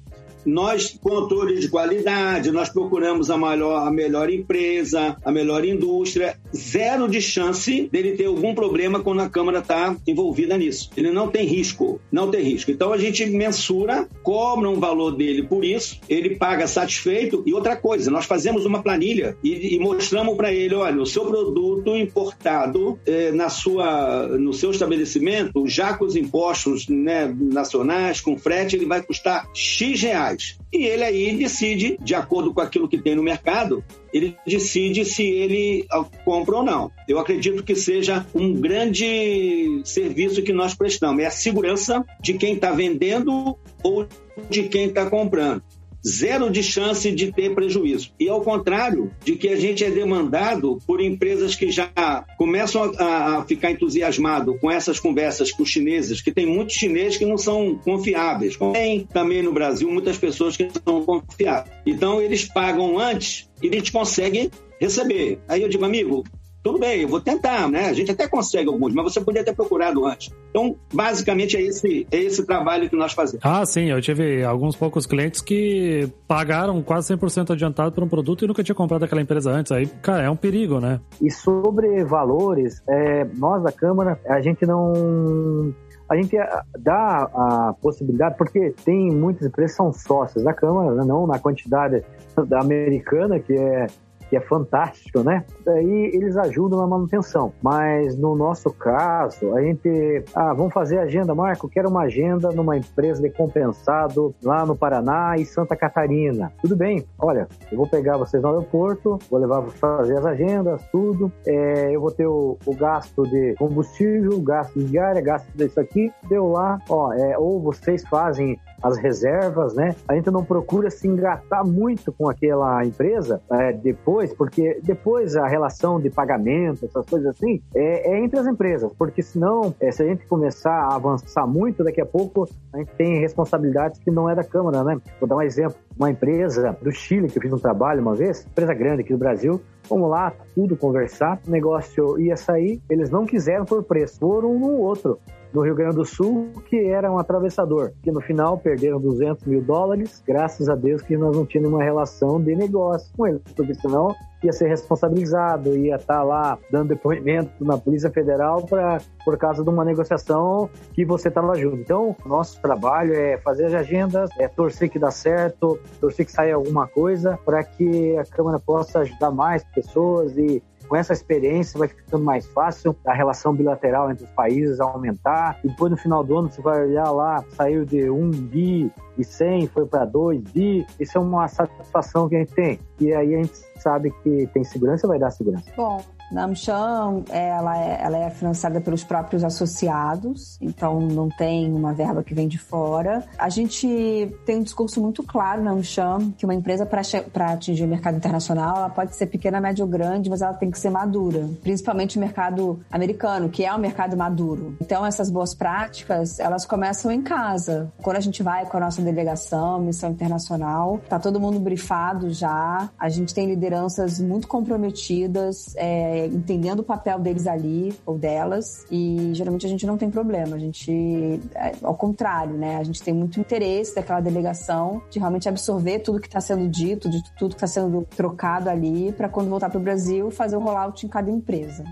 nós, 0.46 0.98
controle 1.02 1.60
de 1.60 1.68
qualidade, 1.68 2.52
nós 2.52 2.70
procuramos 2.70 3.30
a, 3.30 3.36
a 3.36 3.92
melhor 3.92 4.30
empresa, 4.30 5.18
a 5.24 5.32
melhor 5.32 5.66
indústria, 5.66 6.38
zero 6.56 7.08
de 7.10 7.22
chance 7.22 7.90
dele 7.92 8.14
ter 8.14 8.26
algum 8.26 8.54
problema 8.54 9.00
quando 9.00 9.22
a 9.22 9.30
Câmara 9.30 9.60
está 9.60 9.96
envolvida 10.08 10.58
nisso. 10.58 10.90
Ele 10.96 11.12
não 11.12 11.28
tem 11.28 11.46
risco, 11.46 12.00
não 12.12 12.30
tem 12.30 12.44
risco. 12.44 12.72
Então 12.72 12.94
a 12.94 12.98
gente 12.98 13.26
mensura, 13.26 14.08
cobra 14.24 14.70
um 14.70 14.80
valor 14.80 15.12
dele 15.12 15.44
por 15.44 15.66
isso, 15.66 16.00
ele 16.08 16.36
paga 16.36 16.68
satisfeito. 16.68 17.44
E 17.46 17.54
outra 17.54 17.76
coisa, 17.76 18.12
nós 18.12 18.26
fazemos 18.26 18.66
uma 18.66 18.82
planilha 18.82 19.36
e, 19.44 19.76
e 19.76 19.80
mostramos 19.80 20.36
para 20.36 20.54
ele, 20.54 20.76
olha, 20.76 21.02
o 21.02 21.06
seu 21.06 21.26
produto 21.26 21.96
importado 21.96 23.00
é, 23.06 23.32
na 23.32 23.50
sua, 23.50 24.28
no 24.38 24.54
seu 24.54 24.72
estabelecimento, 24.72 25.68
já 25.68 25.94
com 25.94 26.06
os 26.06 26.16
impostos 26.16 26.88
né, 26.88 27.34
nacionais, 27.40 28.22
com 28.22 28.38
frete, 28.38 28.76
ele 28.76 28.86
vai 28.86 29.02
custar 29.02 29.50
X 29.54 30.02
reais 30.02 30.35
E 30.72 30.86
ele 30.86 31.04
aí 31.04 31.36
decide, 31.36 31.98
de 32.02 32.16
acordo 32.16 32.54
com 32.54 32.62
aquilo 32.62 32.88
que 32.88 32.98
tem 32.98 33.16
no 33.16 33.24
mercado, 33.24 33.84
ele 34.14 34.36
decide 34.46 35.06
se 35.06 35.24
ele 35.24 35.86
compra 36.24 36.58
ou 36.58 36.64
não. 36.64 36.92
Eu 37.08 37.20
acredito 37.20 37.64
que 37.64 37.76
seja 37.76 38.26
um 38.34 38.54
grande 38.54 39.82
serviço 39.84 40.44
que 40.44 40.54
nós 40.54 40.74
prestamos. 40.74 41.24
É 41.24 41.28
a 41.28 41.32
segurança 41.32 42.06
de 42.22 42.34
quem 42.36 42.54
está 42.54 42.72
vendendo 42.72 43.58
ou 43.84 44.08
de 44.50 44.64
quem 44.64 44.88
está 44.88 45.10
comprando 45.10 45.64
zero 46.06 46.50
de 46.50 46.62
chance 46.62 47.12
de 47.12 47.32
ter 47.32 47.54
prejuízo. 47.54 48.12
E 48.20 48.28
ao 48.28 48.42
contrário 48.42 49.12
de 49.24 49.36
que 49.36 49.50
a 49.50 49.56
gente 49.56 49.84
é 49.84 49.90
demandado 49.90 50.80
por 50.86 51.02
empresas 51.02 51.56
que 51.56 51.72
já 51.72 52.26
começam 52.38 52.94
a, 52.98 53.38
a 53.38 53.46
ficar 53.46 53.72
entusiasmado 53.72 54.58
com 54.60 54.70
essas 54.70 55.00
conversas 55.00 55.52
com 55.52 55.64
os 55.64 55.70
chineses, 55.70 56.22
que 56.22 56.32
tem 56.32 56.46
muitos 56.46 56.76
chineses 56.76 57.18
que 57.18 57.26
não 57.26 57.38
são 57.38 57.76
confiáveis. 57.84 58.58
Tem 58.74 59.06
também 59.06 59.42
no 59.42 59.54
Brasil 59.54 59.90
muitas 59.90 60.18
pessoas 60.18 60.58
que 60.58 60.64
não 60.64 60.72
são 60.74 61.06
confiáveis. 61.06 61.76
Então 61.86 62.22
eles 62.22 62.46
pagam 62.46 63.00
antes 63.00 63.50
e 63.62 63.70
gente 63.76 63.92
consegue 63.92 64.52
receber. 64.80 65.40
Aí 65.48 65.62
eu 65.62 65.70
digo, 65.70 65.86
amigo, 65.86 66.24
tudo 66.66 66.80
bem, 66.80 67.04
eu 67.04 67.08
vou 67.08 67.22
tentar, 67.22 67.70
né? 67.70 67.90
A 67.90 67.94
gente 67.94 68.10
até 68.10 68.28
consegue 68.28 68.68
alguns, 68.68 68.92
mas 68.92 69.14
você 69.14 69.22
podia 69.22 69.44
ter 69.44 69.54
procurado 69.54 70.04
antes. 70.04 70.34
Então, 70.50 70.76
basicamente, 70.92 71.56
é 71.56 71.62
esse, 71.62 72.08
é 72.12 72.18
esse 72.18 72.44
trabalho 72.44 72.90
que 72.90 72.96
nós 72.96 73.14
fazemos. 73.14 73.46
Ah, 73.46 73.64
sim, 73.68 73.92
eu 73.92 74.02
tive 74.02 74.44
alguns 74.44 74.76
poucos 74.76 75.06
clientes 75.06 75.42
que 75.42 76.10
pagaram 76.28 76.82
quase 76.82 77.14
100% 77.16 77.52
adiantado 77.52 77.92
por 77.92 78.04
um 78.04 78.08
produto 78.08 78.44
e 78.44 78.48
nunca 78.48 78.64
tinha 78.64 78.74
comprado 78.74 79.04
aquela 79.04 79.22
empresa 79.22 79.52
antes. 79.52 79.72
Aí, 79.72 79.86
cara, 80.02 80.24
é 80.24 80.30
um 80.30 80.36
perigo, 80.36 80.80
né? 80.80 81.00
E 81.22 81.30
sobre 81.30 82.04
valores, 82.04 82.82
é, 82.90 83.28
nós 83.36 83.62
da 83.62 83.72
Câmara, 83.72 84.20
a 84.28 84.42
gente 84.42 84.66
não 84.66 85.72
a 86.10 86.16
gente 86.16 86.36
dá 86.80 87.30
a 87.34 87.76
possibilidade, 87.80 88.38
porque 88.38 88.74
tem 88.84 89.12
muitas 89.12 89.48
empresas 89.48 89.72
que 89.72 89.78
são 89.78 89.94
sócias 89.94 90.44
da 90.44 90.54
Câmara, 90.54 90.96
né? 90.96 91.04
não 91.06 91.28
na 91.28 91.38
quantidade 91.38 92.04
da 92.48 92.60
americana, 92.60 93.40
que 93.40 93.54
é 93.54 93.88
é 94.36 94.42
fantástico, 94.42 95.24
né? 95.24 95.44
Daí 95.64 96.12
eles 96.14 96.38
ajudam 96.38 96.80
na 96.80 96.88
manutenção. 96.88 97.54
Mas 97.62 98.18
no 98.18 98.36
nosso 98.36 98.72
caso, 98.72 99.56
a 99.56 99.62
gente, 99.62 100.24
ah, 100.34 100.54
vamos 100.54 100.74
fazer 100.74 101.00
agenda, 101.00 101.36
Marco, 101.36 101.70
quero 101.70 101.90
uma 101.90 102.04
agenda 102.04 102.50
numa 102.52 102.78
empresa 102.78 103.22
de 103.22 103.30
compensado 103.30 104.34
lá 104.44 104.66
no 104.66 104.76
Paraná 104.76 105.36
e 105.38 105.46
Santa 105.46 105.76
Catarina. 105.76 106.52
Tudo 106.62 106.76
bem, 106.76 107.06
olha, 107.20 107.48
eu 107.72 107.78
vou 107.78 107.88
pegar 107.88 108.18
vocês 108.18 108.42
no 108.42 108.50
aeroporto, 108.50 109.20
vou 109.30 109.40
levar 109.40 109.62
fazer 109.76 110.18
as 110.18 110.26
agendas, 110.26 110.82
tudo. 110.92 111.32
É, 111.46 111.96
eu 111.96 112.02
vou 112.02 112.12
ter 112.12 112.28
o, 112.28 112.58
o, 112.66 112.76
gasto 112.76 113.24
de 113.24 113.56
combustível, 113.56 114.40
gasto 114.42 114.80
de 114.80 114.86
diária, 114.86 115.22
gasto 115.22 115.48
disso 115.56 115.80
aqui. 115.80 116.12
Deu 116.28 116.50
lá, 116.50 116.80
ó, 116.90 117.14
é, 117.14 117.38
ou 117.38 117.60
vocês 117.60 118.04
fazem 118.08 118.60
as 118.82 118.98
reservas, 118.98 119.74
né? 119.74 119.96
A 120.08 120.16
gente 120.16 120.30
não 120.32 120.44
procura 120.44 120.90
se 120.90 121.08
engatar 121.08 121.66
muito 121.66 122.12
com 122.12 122.30
aquela 122.30 122.86
empresa 122.86 123.42
é, 123.52 123.74
depois, 123.74 124.34
porque 124.34 124.80
depois 124.84 125.36
a 125.36 125.48
relação 125.48 126.00
de 126.00 126.10
pagamento, 126.10 126.86
essas 126.86 127.06
coisas 127.06 127.36
assim, 127.36 127.62
é, 127.74 128.14
é 128.14 128.24
entre 128.24 128.40
as 128.40 128.48
empresas, 128.48 128.92
porque 128.98 129.22
senão, 129.22 129.74
é, 129.80 129.92
se 129.92 130.04
a 130.04 130.06
gente 130.06 130.26
começar 130.28 130.72
a 130.72 130.96
avançar 130.96 131.48
muito, 131.48 131.84
daqui 131.84 132.02
a 132.02 132.06
pouco 132.06 132.48
a 132.74 132.78
gente 132.78 132.92
tem 132.96 133.20
responsabilidades 133.20 134.00
que 134.00 134.12
não 134.12 134.30
é 134.30 134.36
da 134.36 134.44
Câmara, 134.44 134.84
né? 134.84 134.98
Vou 135.20 135.28
dar 135.28 135.38
um 135.38 135.42
exemplo. 135.42 135.76
Uma 135.98 136.12
empresa 136.12 136.78
do 136.82 136.92
Chile, 136.92 137.30
que 137.30 137.38
eu 137.38 137.42
fiz 137.42 137.54
um 137.54 137.58
trabalho 137.58 138.02
uma 138.02 138.14
vez, 138.14 138.46
empresa 138.46 138.74
grande 138.74 139.02
aqui 139.02 139.14
do 139.14 139.18
Brasil, 139.18 139.62
Vamos 139.90 140.10
lá, 140.10 140.34
tudo 140.54 140.76
conversar. 140.76 141.40
O 141.48 141.52
negócio 141.52 142.20
ia 142.20 142.36
sair, 142.36 142.82
eles 142.90 143.10
não 143.10 143.26
quiseram 143.26 143.66
por 143.66 143.84
preço, 143.84 144.20
foram 144.20 144.52
um 144.56 144.60
no 144.60 144.80
outro. 144.80 145.20
No 145.56 145.62
Rio 145.62 145.74
Grande 145.74 145.96
do 145.96 146.06
Sul 146.06 146.52
que 146.70 146.76
era 146.76 147.10
um 147.10 147.18
atravessador, 147.18 147.94
que 148.04 148.12
no 148.12 148.20
final 148.20 148.58
perderam 148.58 149.00
200 149.00 149.46
mil 149.46 149.62
dólares, 149.62 150.22
graças 150.28 150.68
a 150.68 150.76
Deus 150.76 151.02
que 151.02 151.16
nós 151.16 151.36
não 151.36 151.46
tínhamos 151.46 151.72
uma 151.72 151.84
relação 151.84 152.42
de 152.42 152.54
negócio 152.56 153.10
com 153.16 153.26
eles, 153.26 153.42
porque 153.56 153.74
senão 153.74 154.14
ia 154.44 154.52
ser 154.52 154.68
responsabilizado, 154.68 155.76
ia 155.76 155.96
estar 155.96 156.18
tá 156.18 156.24
lá 156.24 156.58
dando 156.72 156.90
depoimento 156.90 157.64
na 157.64 157.78
Polícia 157.78 158.12
Federal 158.12 158.66
pra, 158.66 159.00
por 159.24 159.38
causa 159.38 159.64
de 159.64 159.70
uma 159.70 159.84
negociação 159.84 160.70
que 160.94 161.04
você 161.04 161.30
estava 161.30 161.56
junto. 161.56 161.78
Então, 161.78 162.16
nosso 162.26 162.62
trabalho 162.62 163.14
é 163.14 163.38
fazer 163.38 163.66
as 163.66 163.74
agendas, 163.74 164.30
é 164.38 164.48
torcer 164.48 164.90
que 164.90 165.00
dá 165.00 165.10
certo, 165.10 165.80
torcer 166.00 166.26
que 166.26 166.32
saia 166.32 166.56
alguma 166.56 166.86
coisa 166.88 167.40
para 167.44 167.64
que 167.64 168.18
a 168.18 168.26
Câmara 168.26 168.60
possa 168.60 169.00
ajudar 169.00 169.32
mais 169.32 169.64
pessoas 169.64 170.38
e 170.38 170.62
com 170.88 170.96
essa 170.96 171.14
experiência 171.14 171.78
vai 171.78 171.88
ficando 171.88 172.24
mais 172.24 172.46
fácil 172.48 172.96
a 173.06 173.14
relação 173.14 173.54
bilateral 173.54 174.12
entre 174.12 174.26
os 174.26 174.30
países 174.32 174.80
aumentar. 174.80 175.60
E 175.64 175.68
depois 175.68 175.92
no 175.92 175.98
final 175.98 176.24
do 176.24 176.38
ano 176.38 176.50
você 176.50 176.62
vai 176.62 176.84
olhar 176.84 177.10
lá, 177.12 177.44
saiu 177.50 177.86
de 177.86 178.10
1 178.10 178.32
bi 178.32 178.92
e 179.18 179.24
100, 179.24 179.68
foi 179.68 179.86
para 179.86 180.06
2 180.06 180.42
bi. 180.42 180.86
Isso 181.00 181.18
é 181.18 181.22
uma 181.22 181.48
satisfação 181.48 182.30
que 182.30 182.36
a 182.36 182.40
gente 182.40 182.54
tem. 182.54 182.80
E 183.00 183.14
aí 183.14 183.36
a 183.36 183.38
gente 183.44 183.58
sabe 183.78 184.12
que 184.24 184.48
tem 184.54 184.64
segurança, 184.64 185.08
vai 185.08 185.20
dar 185.20 185.32
segurança. 185.32 185.72
Bom, 185.76 186.02
na 186.32 186.44
AmCham, 186.44 187.24
ela 187.30 187.78
é, 187.78 188.02
ela 188.02 188.18
é 188.18 188.30
financiada 188.30 188.82
pelos 188.82 189.04
próprios 189.04 189.44
associados, 189.44 190.58
então 190.62 191.00
não 191.00 191.30
tem 191.30 191.72
uma 191.74 191.94
verba 191.94 192.24
que 192.24 192.34
vem 192.34 192.48
de 192.48 192.58
fora. 192.58 193.24
A 193.38 193.50
gente 193.50 194.36
tem 194.46 194.58
um 194.58 194.64
discurso 194.64 195.02
muito 195.02 195.24
claro 195.24 195.64
na 195.64 195.72
AmCham 195.72 196.32
que 196.38 196.46
uma 196.46 196.54
empresa 196.54 196.86
para 196.86 197.52
atingir 197.52 197.84
o 197.84 197.88
mercado 197.88 198.18
internacional, 198.18 198.78
ela 198.78 198.90
pode 198.90 199.16
ser 199.16 199.28
pequena, 199.28 199.62
média 199.62 199.84
ou 199.84 199.90
grande, 199.90 200.30
mas 200.30 200.42
ela 200.42 200.54
tem 200.54 200.72
que 200.72 200.80
ser 200.80 200.90
madura, 200.90 201.48
principalmente 201.62 202.18
o 202.18 202.20
mercado 202.20 202.80
americano, 202.92 203.50
que 203.50 203.64
é 203.64 203.74
um 203.74 203.80
mercado 203.80 204.18
maduro. 204.18 204.76
Então 204.82 205.06
essas 205.06 205.30
boas 205.30 205.54
práticas, 205.54 206.40
elas 206.40 206.66
começam 206.66 207.12
em 207.12 207.22
casa. 207.22 207.92
Quando 208.02 208.18
a 208.18 208.22
gente 208.22 208.42
vai 208.42 208.66
com 208.66 208.78
a 208.78 208.80
nossa 208.80 209.02
delegação, 209.02 209.80
missão 209.80 210.12
internacional, 210.12 211.00
tá 211.08 211.20
todo 211.20 211.40
mundo 211.40 211.60
brifado 211.60 212.32
já, 212.32 212.90
a 212.98 213.10
gente 213.10 213.34
tem 213.34 213.48
lideranças 213.48 214.20
muito 214.20 214.48
comprometidas, 214.48 215.74
é, 215.76 216.15
é, 216.16 216.26
entendendo 216.28 216.80
o 216.80 216.84
papel 216.84 217.20
deles 217.20 217.46
ali 217.46 217.94
ou 218.06 218.18
delas 218.18 218.86
e 218.90 219.32
geralmente 219.34 219.66
a 219.66 219.70
gente 219.70 219.86
não 219.86 219.98
tem 219.98 220.10
problema. 220.10 220.56
A 220.56 220.60
gente, 220.60 221.42
é, 221.54 221.74
ao 221.84 221.96
contrário, 221.96 222.54
né? 222.54 222.78
A 222.78 222.84
gente 222.84 223.04
tem 223.04 223.14
muito 223.14 223.38
interesse 223.38 223.94
daquela 223.94 224.22
delegação 224.22 225.02
de 225.10 225.20
realmente 225.20 225.50
absorver 225.50 226.00
tudo 226.00 226.22
que 226.22 226.28
está 226.28 226.40
sendo 226.40 226.70
dito, 226.70 227.10
de 227.10 227.22
tudo 227.38 227.50
que 227.50 227.66
está 227.66 227.68
sendo 227.68 228.08
trocado 228.16 228.70
ali 228.70 229.12
para 229.12 229.28
quando 229.28 229.50
voltar 229.50 229.70
para 229.70 229.80
o 229.80 229.84
Brasil 229.84 230.32
fazer 230.32 230.56
o 230.56 230.60
rollout 230.60 231.06
em 231.06 231.10
cada 231.10 231.30
empresa. 231.30 231.84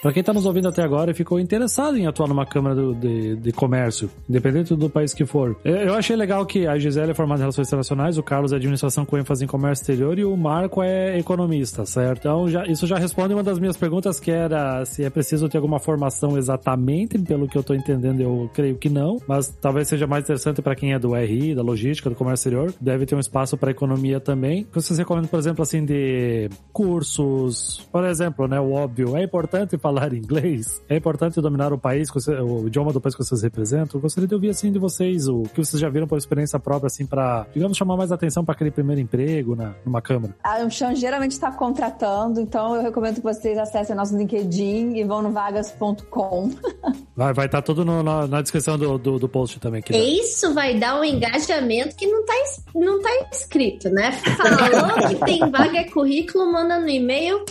Para 0.00 0.12
quem 0.12 0.20
está 0.20 0.32
nos 0.32 0.46
ouvindo 0.46 0.68
até 0.68 0.82
agora 0.82 1.10
e 1.10 1.14
ficou 1.14 1.40
interessado 1.40 1.96
em 1.96 2.06
atuar 2.06 2.28
numa 2.28 2.46
Câmara 2.46 2.74
do, 2.74 2.94
de, 2.94 3.34
de, 3.36 3.52
Comércio, 3.52 4.08
independente 4.28 4.74
do 4.76 4.88
país 4.88 5.12
que 5.12 5.26
for, 5.26 5.56
eu 5.64 5.94
achei 5.94 6.14
legal 6.14 6.46
que 6.46 6.66
a 6.66 6.78
Gisele 6.78 7.10
é 7.10 7.14
formada 7.14 7.40
em 7.40 7.42
Relações 7.42 7.66
Internacionais, 7.66 8.16
o 8.16 8.22
Carlos 8.22 8.52
é 8.52 8.56
Administração 8.56 9.04
com 9.04 9.18
ênfase 9.18 9.44
em 9.44 9.48
Comércio 9.48 9.82
Exterior 9.82 10.16
e 10.18 10.24
o 10.24 10.36
Marco 10.36 10.82
é 10.82 11.18
economista, 11.18 11.84
certo? 11.84 12.20
Então 12.20 12.48
já, 12.48 12.64
isso 12.66 12.86
já 12.86 12.96
responde 12.96 13.34
uma 13.34 13.42
das 13.42 13.58
minhas 13.58 13.76
perguntas 13.76 14.20
que 14.20 14.30
era 14.30 14.84
se 14.84 15.04
é 15.04 15.10
preciso 15.10 15.48
ter 15.48 15.58
alguma 15.58 15.80
formação 15.80 16.38
exatamente, 16.38 17.18
pelo 17.18 17.48
que 17.48 17.56
eu 17.56 17.60
estou 17.60 17.74
entendendo 17.74 18.20
eu 18.20 18.48
creio 18.54 18.76
que 18.76 18.88
não, 18.88 19.20
mas 19.26 19.48
talvez 19.60 19.88
seja 19.88 20.06
mais 20.06 20.24
interessante 20.24 20.62
para 20.62 20.76
quem 20.76 20.92
é 20.92 20.98
do 20.98 21.14
RI, 21.14 21.56
da 21.56 21.62
logística, 21.62 22.08
do 22.08 22.14
comércio 22.14 22.48
exterior, 22.48 22.72
deve 22.80 23.04
ter 23.04 23.16
um 23.16 23.20
espaço 23.20 23.56
para 23.56 23.72
economia 23.72 24.20
também. 24.20 24.66
Vocês 24.72 24.98
recomendam, 24.98 25.28
por 25.28 25.38
exemplo, 25.38 25.62
assim, 25.62 25.84
de 25.84 26.48
cursos, 26.72 27.86
por 27.90 28.04
exemplo, 28.04 28.46
né, 28.46 28.60
o 28.60 28.72
óbvio, 28.72 29.16
é 29.16 29.24
importante 29.24 29.76
falar 29.88 30.12
inglês? 30.12 30.82
É 30.88 30.96
importante 30.96 31.40
dominar 31.40 31.72
o 31.72 31.78
país, 31.78 32.08
o 32.10 32.66
idioma 32.66 32.92
do 32.92 33.00
país 33.00 33.14
que 33.14 33.24
vocês 33.24 33.42
representam? 33.42 33.98
Eu 33.98 34.00
gostaria 34.00 34.28
de 34.28 34.34
ouvir, 34.34 34.50
assim, 34.50 34.70
de 34.70 34.78
vocês, 34.78 35.26
o 35.28 35.42
que 35.42 35.64
vocês 35.64 35.80
já 35.80 35.88
viram 35.88 36.06
por 36.06 36.18
experiência 36.18 36.58
própria, 36.58 36.88
assim, 36.88 37.06
para, 37.06 37.46
digamos, 37.52 37.76
chamar 37.76 37.96
mais 37.96 38.12
atenção 38.12 38.44
para 38.44 38.54
aquele 38.54 38.70
primeiro 38.70 39.00
emprego 39.00 39.56
na, 39.56 39.74
numa 39.84 40.02
câmara. 40.02 40.36
A 40.44 40.60
Amchan 40.60 40.94
geralmente 40.94 41.32
está 41.32 41.50
contratando, 41.50 42.40
então 42.40 42.76
eu 42.76 42.82
recomendo 42.82 43.16
que 43.16 43.22
vocês 43.22 43.56
acessem 43.56 43.96
nosso 43.96 44.16
LinkedIn 44.16 44.96
e 44.96 45.04
vão 45.04 45.22
no 45.22 45.30
vagas.com. 45.30 46.50
Vai 47.16 47.30
estar 47.30 47.40
vai 47.40 47.48
tá 47.48 47.60
tudo 47.60 47.84
no, 47.84 48.00
na, 48.00 48.28
na, 48.28 48.40
descrição 48.40 48.78
do, 48.78 48.96
do, 48.96 49.18
do, 49.18 49.28
post 49.28 49.58
também. 49.58 49.82
Que 49.82 49.96
Isso 49.96 50.54
vai 50.54 50.78
dar 50.78 51.00
um 51.00 51.02
engajamento 51.02 51.96
que 51.96 52.06
não 52.06 52.20
está 52.20 52.34
não 52.76 53.02
tá 53.02 53.10
escrito, 53.32 53.90
né? 53.90 54.12
Falou 54.12 55.08
que 55.08 55.16
tem 55.24 55.50
vaga 55.50 55.90
currículo, 55.90 56.52
manda 56.52 56.78
no 56.78 56.88
e-mail, 56.88 57.44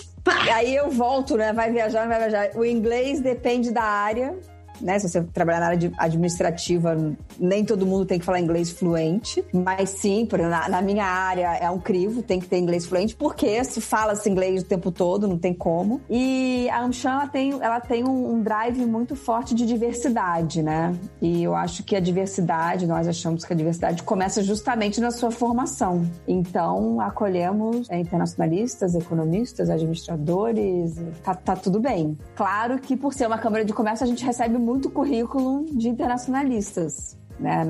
Aí 0.53 0.75
eu 0.75 0.89
volto, 0.89 1.37
né? 1.37 1.53
Vai 1.53 1.71
viajar, 1.71 2.07
vai 2.07 2.19
viajar. 2.19 2.51
O 2.55 2.65
inglês 2.65 3.19
depende 3.19 3.71
da 3.71 3.83
área 3.83 4.37
né? 4.81 4.99
Se 4.99 5.09
você 5.09 5.23
trabalhar 5.23 5.59
na 5.59 5.67
área 5.67 5.91
administrativa, 5.97 6.95
nem 7.39 7.63
todo 7.65 7.85
mundo 7.85 8.05
tem 8.05 8.19
que 8.19 8.25
falar 8.25 8.39
inglês 8.39 8.69
fluente, 8.69 9.43
mas 9.53 9.89
sim, 9.91 10.25
por, 10.25 10.39
na, 10.39 10.69
na, 10.69 10.81
minha 10.81 11.05
área 11.05 11.55
é 11.57 11.69
um 11.69 11.79
crivo, 11.79 12.21
tem 12.21 12.39
que 12.39 12.47
ter 12.47 12.57
inglês 12.57 12.85
fluente, 12.85 13.15
porque 13.15 13.63
se 13.63 13.81
fala-se 13.81 14.29
inglês 14.29 14.63
o 14.63 14.65
tempo 14.65 14.91
todo, 14.91 15.27
não 15.27 15.37
tem 15.37 15.53
como. 15.53 16.01
E 16.09 16.69
a 16.69 16.81
Amchan, 16.81 17.11
ela 17.11 17.27
tem, 17.27 17.51
ela 17.61 17.79
tem 17.79 18.03
um, 18.03 18.33
um 18.33 18.41
drive 18.41 18.85
muito 18.85 19.15
forte 19.15 19.53
de 19.53 19.65
diversidade, 19.65 20.61
né? 20.61 20.95
E 21.21 21.43
eu 21.43 21.55
acho 21.55 21.83
que 21.83 21.95
a 21.95 21.99
diversidade, 21.99 22.87
nós 22.87 23.07
achamos 23.07 23.43
que 23.43 23.53
a 23.53 23.55
diversidade 23.55 24.03
começa 24.03 24.41
justamente 24.43 24.99
na 24.99 25.11
sua 25.11 25.31
formação. 25.31 26.09
Então, 26.27 26.99
acolhemos 27.01 27.89
é, 27.89 27.99
internacionalistas, 27.99 28.95
economistas, 28.95 29.69
administradores, 29.69 30.95
tá, 31.23 31.35
tá 31.35 31.55
tudo 31.55 31.79
bem. 31.79 32.17
Claro 32.35 32.79
que 32.79 32.95
por 32.95 33.13
ser 33.13 33.27
uma 33.27 33.37
Câmara 33.37 33.63
de 33.63 33.73
Comércio, 33.73 34.03
a 34.03 34.07
gente 34.07 34.25
recebe 34.25 34.57
muito 34.67 34.89
currículo 34.89 35.65
de 35.71 35.87
internacionalistas. 35.87 37.17
Né? 37.39 37.65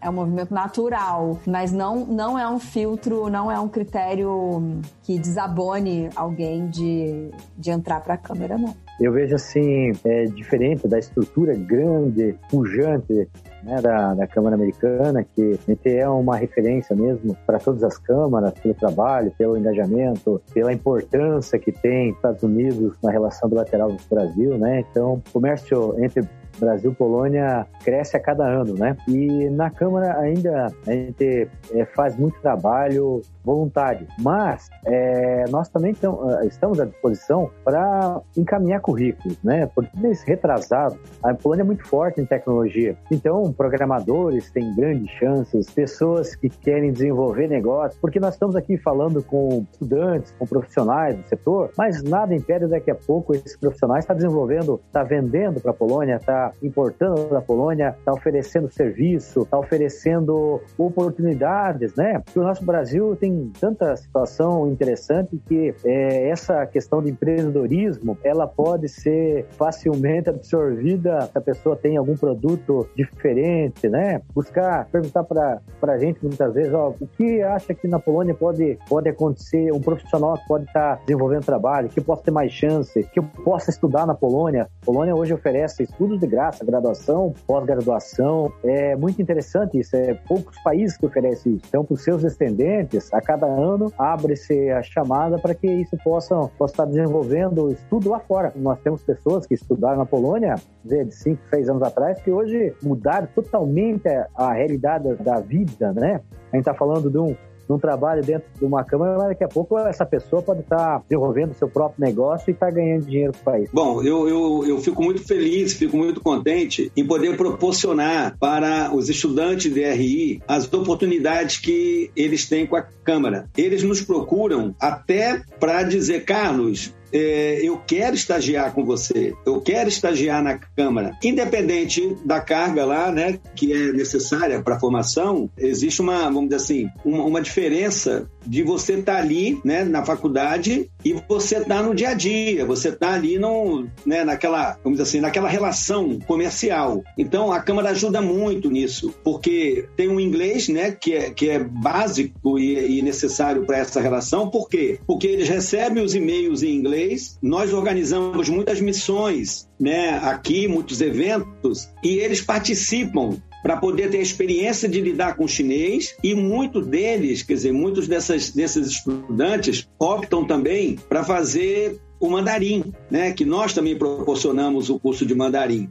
É, 0.00 0.06
é 0.06 0.10
um 0.10 0.12
movimento 0.12 0.54
natural, 0.54 1.40
mas 1.44 1.72
não, 1.72 2.06
não 2.06 2.38
é 2.38 2.48
um 2.48 2.60
filtro, 2.60 3.28
não 3.28 3.50
é 3.50 3.58
um 3.58 3.66
critério 3.68 4.80
que 5.02 5.18
desabone 5.18 6.08
alguém 6.14 6.68
de, 6.68 7.30
de 7.58 7.70
entrar 7.70 8.00
para 8.00 8.14
a 8.14 8.16
Câmara, 8.16 8.56
não. 8.56 8.74
Eu 9.00 9.12
vejo 9.12 9.34
assim, 9.34 9.90
é 10.04 10.24
diferente 10.24 10.86
da 10.86 10.98
estrutura 10.98 11.54
grande, 11.54 12.36
pujante 12.48 13.28
né, 13.66 13.82
da, 13.82 14.14
da, 14.14 14.26
Câmara 14.26 14.54
Americana, 14.54 15.24
que 15.24 15.58
a 15.66 15.70
gente 15.70 15.88
é 15.88 16.08
uma 16.08 16.36
referência 16.36 16.94
mesmo 16.94 17.36
para 17.44 17.58
todas 17.58 17.82
as 17.82 17.98
câmaras, 17.98 18.52
pelo 18.54 18.74
trabalho, 18.74 19.32
pelo 19.36 19.56
engajamento, 19.56 20.40
pela 20.54 20.72
importância 20.72 21.58
que 21.58 21.72
tem 21.72 22.10
Estados 22.10 22.42
Unidos 22.42 22.96
na 23.02 23.10
relação 23.10 23.48
bilateral 23.48 23.88
com 23.88 23.94
o 23.94 24.14
Brasil, 24.14 24.56
né? 24.56 24.84
Então, 24.90 25.20
comércio 25.32 25.94
entre 25.98 26.26
Brasil 26.58 26.94
Polônia 26.94 27.66
cresce 27.84 28.16
a 28.16 28.20
cada 28.20 28.44
ano, 28.44 28.74
né? 28.74 28.96
E 29.08 29.48
na 29.50 29.70
Câmara 29.70 30.18
ainda 30.18 30.68
a 30.86 30.90
gente 30.90 31.48
é, 31.72 31.84
faz 31.86 32.16
muito 32.16 32.40
trabalho 32.40 33.22
voluntário, 33.44 34.06
mas 34.18 34.68
é, 34.84 35.44
nós 35.50 35.68
também 35.68 35.94
tão, 35.94 36.28
ah, 36.28 36.44
estamos 36.44 36.80
à 36.80 36.84
disposição 36.84 37.48
para 37.64 38.20
encaminhar 38.36 38.80
currículos, 38.80 39.38
né? 39.42 39.68
Porque 39.74 39.90
nesse 39.96 40.26
retrasado, 40.26 40.98
a 41.22 41.32
Polônia 41.32 41.62
é 41.62 41.64
muito 41.64 41.86
forte 41.86 42.20
em 42.20 42.26
tecnologia, 42.26 42.96
então 43.10 43.52
programadores 43.52 44.50
têm 44.50 44.74
grandes 44.74 45.10
chances, 45.12 45.70
pessoas 45.70 46.34
que 46.34 46.48
querem 46.48 46.92
desenvolver 46.92 47.48
negócios, 47.48 48.00
porque 48.00 48.18
nós 48.18 48.34
estamos 48.34 48.56
aqui 48.56 48.76
falando 48.76 49.22
com 49.22 49.64
estudantes, 49.70 50.34
com 50.38 50.46
profissionais 50.46 51.16
do 51.16 51.28
setor, 51.28 51.70
mas 51.78 52.02
nada 52.02 52.34
impede 52.34 52.66
daqui 52.66 52.90
a 52.90 52.94
pouco 52.94 53.34
esses 53.34 53.56
profissionais 53.56 54.04
estar 54.04 54.14
tá 54.14 54.18
desenvolvendo, 54.18 54.80
estar 54.86 55.02
tá 55.02 55.04
vendendo 55.04 55.60
para 55.60 55.70
a 55.70 55.74
Polônia, 55.74 56.16
estar 56.16 56.45
tá 56.45 56.45
importando 56.62 57.28
da 57.28 57.40
Polônia, 57.40 57.94
está 57.98 58.12
oferecendo 58.12 58.70
serviço, 58.70 59.42
está 59.42 59.58
oferecendo 59.58 60.60
oportunidades, 60.76 61.94
né? 61.94 62.20
Porque 62.24 62.38
o 62.38 62.42
nosso 62.42 62.64
Brasil 62.64 63.16
tem 63.16 63.50
tanta 63.58 63.96
situação 63.96 64.68
interessante 64.68 65.40
que 65.46 65.74
é, 65.84 66.28
essa 66.28 66.66
questão 66.66 67.02
de 67.02 67.10
empreendedorismo, 67.10 68.18
ela 68.22 68.46
pode 68.46 68.88
ser 68.88 69.46
facilmente 69.52 70.28
absorvida 70.28 71.22
se 71.22 71.38
a 71.38 71.40
pessoa 71.40 71.76
tem 71.76 71.96
algum 71.96 72.16
produto 72.16 72.88
diferente, 72.96 73.88
né? 73.88 74.20
Buscar, 74.34 74.86
perguntar 74.86 75.24
para 75.24 75.60
a 75.82 75.98
gente 75.98 76.20
muitas 76.22 76.52
vezes, 76.54 76.72
ó, 76.72 76.92
o 77.00 77.06
que 77.06 77.42
acha 77.42 77.74
que 77.74 77.86
na 77.88 77.98
Polônia 77.98 78.34
pode, 78.34 78.78
pode 78.88 79.08
acontecer, 79.08 79.72
um 79.72 79.80
profissional 79.80 80.38
pode 80.46 80.64
estar 80.64 80.96
tá 80.96 81.02
desenvolvendo 81.06 81.44
trabalho, 81.44 81.88
que 81.88 82.00
possa 82.00 82.22
ter 82.22 82.30
mais 82.30 82.52
chance, 82.52 83.02
que 83.04 83.18
eu 83.18 83.24
possa 83.44 83.70
estudar 83.70 84.06
na 84.06 84.14
Polônia. 84.14 84.68
A 84.82 84.86
Polônia 84.86 85.14
hoje 85.14 85.32
oferece 85.34 85.82
estudos 85.82 86.18
de 86.20 86.26
graça, 86.36 86.62
graduação, 86.62 87.32
pós-graduação. 87.46 88.52
É 88.62 88.94
muito 88.94 89.22
interessante 89.22 89.78
isso. 89.78 89.96
É 89.96 90.12
poucos 90.12 90.58
países 90.62 90.98
que 90.98 91.06
oferecem 91.06 91.54
isso. 91.54 91.64
Então, 91.66 91.82
para 91.82 91.94
os 91.94 92.04
seus 92.04 92.22
descendentes, 92.22 93.12
a 93.14 93.22
cada 93.22 93.46
ano 93.46 93.90
abre-se 93.96 94.70
a 94.70 94.82
chamada 94.82 95.38
para 95.38 95.54
que 95.54 95.66
isso 95.66 95.96
possa, 96.04 96.36
possa 96.58 96.74
estar 96.74 96.84
desenvolvendo 96.84 97.70
estudo 97.72 98.10
lá 98.10 98.20
fora. 98.20 98.52
Nós 98.54 98.78
temos 98.80 99.02
pessoas 99.02 99.46
que 99.46 99.54
estudaram 99.54 99.96
na 99.96 100.04
Polônia 100.04 100.56
de 100.84 101.10
5, 101.10 101.40
6 101.48 101.70
anos 101.70 101.82
atrás 101.82 102.20
que 102.20 102.30
hoje 102.30 102.74
mudaram 102.82 103.26
totalmente 103.34 104.06
a 104.34 104.52
realidade 104.52 105.14
da 105.16 105.40
vida, 105.40 105.94
né? 105.94 106.20
A 106.52 106.56
gente 106.56 106.68
está 106.68 106.74
falando 106.74 107.10
de 107.10 107.18
um 107.18 107.34
num 107.68 107.78
trabalho 107.78 108.22
dentro 108.22 108.48
de 108.58 108.64
uma 108.64 108.84
Câmara, 108.84 109.16
mas 109.18 109.28
daqui 109.28 109.44
a 109.44 109.48
pouco 109.48 109.76
essa 109.78 110.06
pessoa 110.06 110.42
pode 110.42 110.60
estar 110.60 111.02
desenvolvendo 111.08 111.54
seu 111.54 111.68
próprio 111.68 112.04
negócio 112.04 112.50
e 112.50 112.52
estar 112.52 112.70
ganhando 112.70 113.06
dinheiro 113.06 113.32
para 113.32 113.40
o 113.40 113.44
país. 113.44 113.70
Bom, 113.72 114.02
eu, 114.02 114.28
eu, 114.28 114.64
eu 114.66 114.78
fico 114.78 115.02
muito 115.02 115.26
feliz, 115.26 115.72
fico 115.74 115.96
muito 115.96 116.20
contente 116.20 116.92
em 116.96 117.04
poder 117.04 117.36
proporcionar 117.36 118.36
para 118.38 118.94
os 118.94 119.08
estudantes 119.08 119.72
de 119.72 119.84
RI 119.84 120.42
as 120.46 120.72
oportunidades 120.72 121.58
que 121.58 122.10
eles 122.14 122.48
têm 122.48 122.66
com 122.66 122.76
a 122.76 122.82
Câmara. 122.82 123.48
Eles 123.56 123.82
nos 123.82 124.00
procuram 124.00 124.74
até 124.80 125.42
para 125.58 125.82
dizer, 125.82 126.24
Carlos, 126.24 126.94
é, 127.12 127.60
eu 127.62 127.80
quero 127.86 128.14
estagiar 128.14 128.72
com 128.72 128.84
você, 128.84 129.34
eu 129.44 129.60
quero 129.60 129.88
estagiar 129.88 130.42
na 130.42 130.58
Câmara. 130.58 131.16
Independente 131.22 132.16
da 132.24 132.40
carga 132.40 132.84
lá, 132.84 133.10
né, 133.10 133.38
que 133.54 133.72
é 133.72 133.92
necessária 133.92 134.62
para 134.62 134.76
a 134.76 134.80
formação, 134.80 135.50
existe 135.56 136.00
uma, 136.00 136.24
vamos 136.24 136.44
dizer 136.44 136.56
assim, 136.56 136.88
uma, 137.04 137.24
uma 137.24 137.40
diferença 137.40 138.28
de 138.46 138.62
você 138.62 138.94
estar 138.94 139.14
tá 139.14 139.18
ali, 139.18 139.60
né, 139.64 139.84
na 139.84 140.04
faculdade 140.04 140.90
e 141.04 141.12
você 141.28 141.56
estar 141.56 141.76
tá 141.76 141.82
no 141.82 141.94
dia 141.94 142.10
a 142.10 142.14
dia, 142.14 142.64
você 142.64 142.88
estar 142.88 143.08
tá 143.08 143.14
ali 143.14 143.38
no, 143.38 143.86
né, 144.04 144.24
naquela, 144.24 144.78
vamos 144.82 144.98
dizer 144.98 145.02
assim, 145.08 145.20
naquela 145.20 145.48
relação 145.48 146.18
comercial. 146.20 147.02
Então 147.18 147.52
a 147.52 147.60
Câmara 147.60 147.90
ajuda 147.90 148.20
muito 148.20 148.70
nisso, 148.70 149.14
porque 149.24 149.86
tem 149.96 150.08
um 150.08 150.20
inglês, 150.20 150.68
né, 150.68 150.92
que 150.92 151.14
é, 151.14 151.30
que 151.30 151.48
é 151.48 151.58
básico 151.58 152.58
e, 152.58 152.98
e 152.98 153.02
necessário 153.02 153.64
para 153.64 153.78
essa 153.78 154.00
relação. 154.00 154.48
Por 154.48 154.68
quê? 154.68 154.98
Porque 155.06 155.26
eles 155.26 155.48
recebem 155.48 156.02
os 156.02 156.14
e-mails 156.14 156.62
em 156.62 156.74
inglês, 156.74 156.95
nós 157.42 157.72
organizamos 157.72 158.48
muitas 158.48 158.80
missões, 158.80 159.68
né, 159.78 160.18
aqui, 160.22 160.66
muitos 160.66 161.00
eventos, 161.00 161.88
e 162.02 162.18
eles 162.18 162.40
participam 162.40 163.36
para 163.62 163.76
poder 163.76 164.10
ter 164.10 164.18
a 164.18 164.22
experiência 164.22 164.88
de 164.88 165.00
lidar 165.00 165.36
com 165.36 165.44
o 165.44 165.48
chinês 165.48 166.14
e 166.22 166.34
muitos 166.34 166.86
deles, 166.86 167.42
quer 167.42 167.54
dizer, 167.54 167.72
muitos 167.72 168.06
dessas, 168.06 168.50
desses 168.50 168.86
estudantes 168.86 169.88
optam 169.98 170.46
também 170.46 170.96
para 171.08 171.24
fazer 171.24 171.98
o 172.20 172.30
mandarim, 172.30 172.94
né? 173.10 173.32
Que 173.32 173.44
nós 173.44 173.74
também 173.74 173.98
proporcionamos 173.98 174.88
o 174.88 174.98
curso 174.98 175.26
de 175.26 175.34
mandarim. 175.34 175.90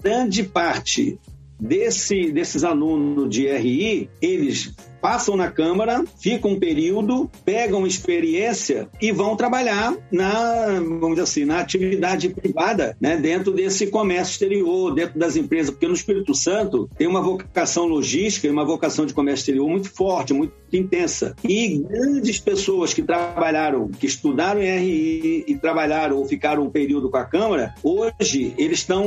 Grande 0.00 0.44
parte 0.44 1.18
desse, 1.58 2.30
desses 2.30 2.64
alunos 2.64 3.28
de 3.28 3.48
RI, 3.48 4.08
eles 4.22 4.74
passam 5.00 5.36
na 5.36 5.50
Câmara, 5.50 6.04
ficam 6.18 6.52
um 6.52 6.58
período, 6.58 7.30
pegam 7.44 7.86
experiência 7.86 8.88
e 9.00 9.12
vão 9.12 9.36
trabalhar 9.36 9.94
na, 10.10 10.80
vamos 10.80 11.10
dizer 11.10 11.22
assim, 11.22 11.44
na 11.44 11.60
atividade 11.60 12.28
privada, 12.28 12.96
né, 13.00 13.16
dentro 13.16 13.52
desse 13.52 13.86
comércio 13.86 14.32
exterior, 14.32 14.94
dentro 14.94 15.18
das 15.18 15.36
empresas, 15.36 15.70
porque 15.70 15.86
no 15.86 15.94
Espírito 15.94 16.34
Santo 16.34 16.88
tem 16.96 17.06
uma 17.06 17.20
vocação 17.20 17.86
logística 17.86 18.46
e 18.46 18.50
uma 18.50 18.64
vocação 18.64 19.06
de 19.06 19.14
comércio 19.14 19.42
exterior 19.42 19.68
muito 19.68 19.90
forte, 19.90 20.32
muito 20.32 20.52
intensa. 20.72 21.34
E 21.44 21.78
grandes 21.78 22.38
pessoas 22.38 22.92
que 22.92 23.02
trabalharam, 23.02 23.88
que 23.88 24.06
estudaram 24.06 24.62
em 24.62 24.78
RI 24.78 25.44
e 25.46 25.56
trabalharam 25.56 26.16
ou 26.16 26.26
ficaram 26.26 26.64
um 26.64 26.70
período 26.70 27.10
com 27.10 27.16
a 27.16 27.24
Câmara, 27.24 27.74
hoje 27.82 28.54
eles 28.58 28.78
estão 28.78 29.04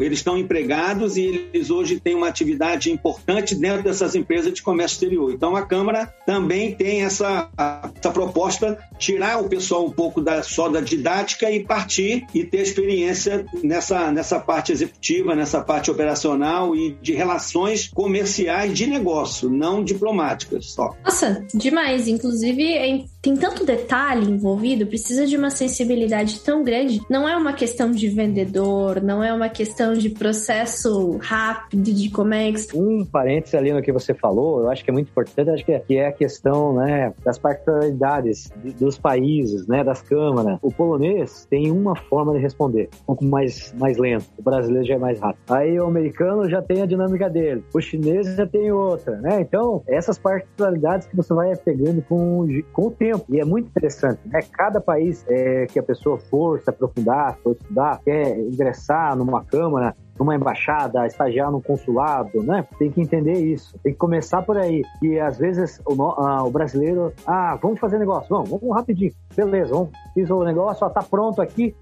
eles 0.00 0.18
estão 0.18 0.38
empregados 0.38 1.16
e 1.16 1.48
eles 1.52 1.70
hoje 1.70 2.00
têm 2.00 2.14
uma 2.14 2.28
atividade 2.28 2.90
importante 2.90 3.54
dentro 3.54 3.82
dessas 3.82 4.14
empresas 4.14 4.52
de 4.52 4.62
comércio 4.62 4.96
exterior. 4.96 5.15
Então 5.30 5.56
a 5.56 5.62
Câmara 5.62 6.12
também 6.26 6.74
tem 6.74 7.02
essa, 7.02 7.48
essa 7.56 8.10
proposta, 8.10 8.78
tirar 8.98 9.40
o 9.40 9.48
pessoal 9.48 9.86
um 9.86 9.90
pouco 9.90 10.20
da, 10.20 10.42
só 10.42 10.68
da 10.68 10.80
didática 10.80 11.50
e 11.50 11.64
partir 11.64 12.26
e 12.34 12.44
ter 12.44 12.58
experiência 12.58 13.46
nessa, 13.62 14.10
nessa 14.12 14.38
parte 14.38 14.72
executiva, 14.72 15.34
nessa 15.34 15.60
parte 15.60 15.90
operacional 15.90 16.74
e 16.74 16.96
de 17.00 17.12
relações 17.12 17.88
comerciais 17.88 18.74
de 18.74 18.86
negócio, 18.86 19.48
não 19.48 19.82
diplomáticas 19.82 20.66
só. 20.66 20.94
Nossa, 21.04 21.44
demais. 21.54 22.08
Inclusive, 22.08 23.06
tem 23.22 23.36
tanto 23.36 23.64
detalhe 23.64 24.30
envolvido, 24.30 24.86
precisa 24.86 25.26
de 25.26 25.36
uma 25.36 25.50
sensibilidade 25.50 26.40
tão 26.40 26.62
grande. 26.62 27.00
Não 27.10 27.28
é 27.28 27.36
uma 27.36 27.52
questão 27.52 27.90
de 27.90 28.08
vendedor, 28.08 29.02
não 29.02 29.22
é 29.22 29.32
uma 29.32 29.48
questão 29.48 29.94
de 29.94 30.10
processo 30.10 31.16
rápido 31.18 31.92
de 31.92 32.10
comex. 32.10 32.68
Um 32.74 33.04
parênteses 33.04 33.54
ali 33.54 33.72
no 33.72 33.82
que 33.82 33.92
você 33.92 34.14
falou, 34.14 34.60
eu 34.60 34.70
acho 34.70 34.84
que 34.84 34.90
é 34.90 34.92
muito 34.92 35.05
importante, 35.10 35.50
acho 35.50 35.64
que 35.64 35.72
é, 35.72 35.78
que 35.78 35.96
é 35.96 36.08
a 36.08 36.12
questão 36.12 36.74
né, 36.74 37.12
das 37.24 37.38
particularidades 37.38 38.50
dos 38.78 38.98
países, 38.98 39.66
né, 39.66 39.82
das 39.82 40.02
câmaras. 40.02 40.58
O 40.62 40.72
polonês 40.72 41.46
tem 41.48 41.70
uma 41.70 41.96
forma 41.96 42.32
de 42.34 42.38
responder, 42.38 42.88
um 43.02 43.06
pouco 43.06 43.24
mais, 43.24 43.72
mais 43.78 43.96
lento. 43.98 44.26
O 44.38 44.42
brasileiro 44.42 44.86
já 44.86 44.94
é 44.94 44.98
mais 44.98 45.20
rápido. 45.20 45.42
Aí 45.50 45.78
o 45.78 45.86
americano 45.86 46.48
já 46.48 46.62
tem 46.62 46.82
a 46.82 46.86
dinâmica 46.86 47.28
dele. 47.28 47.64
O 47.74 47.80
chinês 47.80 48.34
já 48.34 48.46
tem 48.46 48.70
outra, 48.70 49.16
né? 49.16 49.40
Então, 49.40 49.82
essas 49.86 50.18
particularidades 50.18 51.06
que 51.06 51.16
você 51.16 51.32
vai 51.32 51.54
pegando 51.56 52.02
com, 52.02 52.46
com 52.72 52.86
o 52.86 52.90
tempo. 52.90 53.24
E 53.28 53.40
é 53.40 53.44
muito 53.44 53.68
interessante, 53.68 54.20
né? 54.26 54.40
Cada 54.52 54.80
país 54.80 55.24
é, 55.28 55.66
que 55.66 55.78
a 55.78 55.82
pessoa 55.82 56.18
for 56.18 56.60
se 56.60 56.70
aprofundar, 56.70 57.38
for 57.42 57.52
estudar, 57.52 58.00
quer 58.04 58.38
ingressar 58.38 59.16
numa 59.16 59.44
câmara, 59.44 59.94
numa 60.18 60.34
embaixada, 60.34 61.06
estagiar 61.06 61.50
num 61.50 61.60
consulado, 61.60 62.42
né? 62.42 62.66
Tem 62.78 62.90
que 62.90 63.00
entender 63.00 63.34
isso. 63.34 63.78
Tem 63.82 63.92
que 63.92 63.98
começar 63.98 64.42
por 64.42 64.56
aí. 64.56 64.82
E 65.02 65.18
às 65.18 65.38
vezes 65.38 65.80
o, 65.86 66.02
ah, 66.02 66.42
o 66.44 66.50
brasileiro, 66.50 67.12
ah, 67.26 67.58
vamos 67.60 67.78
fazer 67.78 67.98
negócio, 67.98 68.28
vamos, 68.28 68.50
vamos 68.50 68.74
rapidinho. 68.74 69.12
Beleza, 69.34 69.72
vamos, 69.72 69.90
fiz 70.14 70.30
o 70.30 70.44
negócio, 70.44 70.86
ó, 70.86 70.90
tá 70.90 71.02
pronto 71.02 71.40
aqui. 71.40 71.74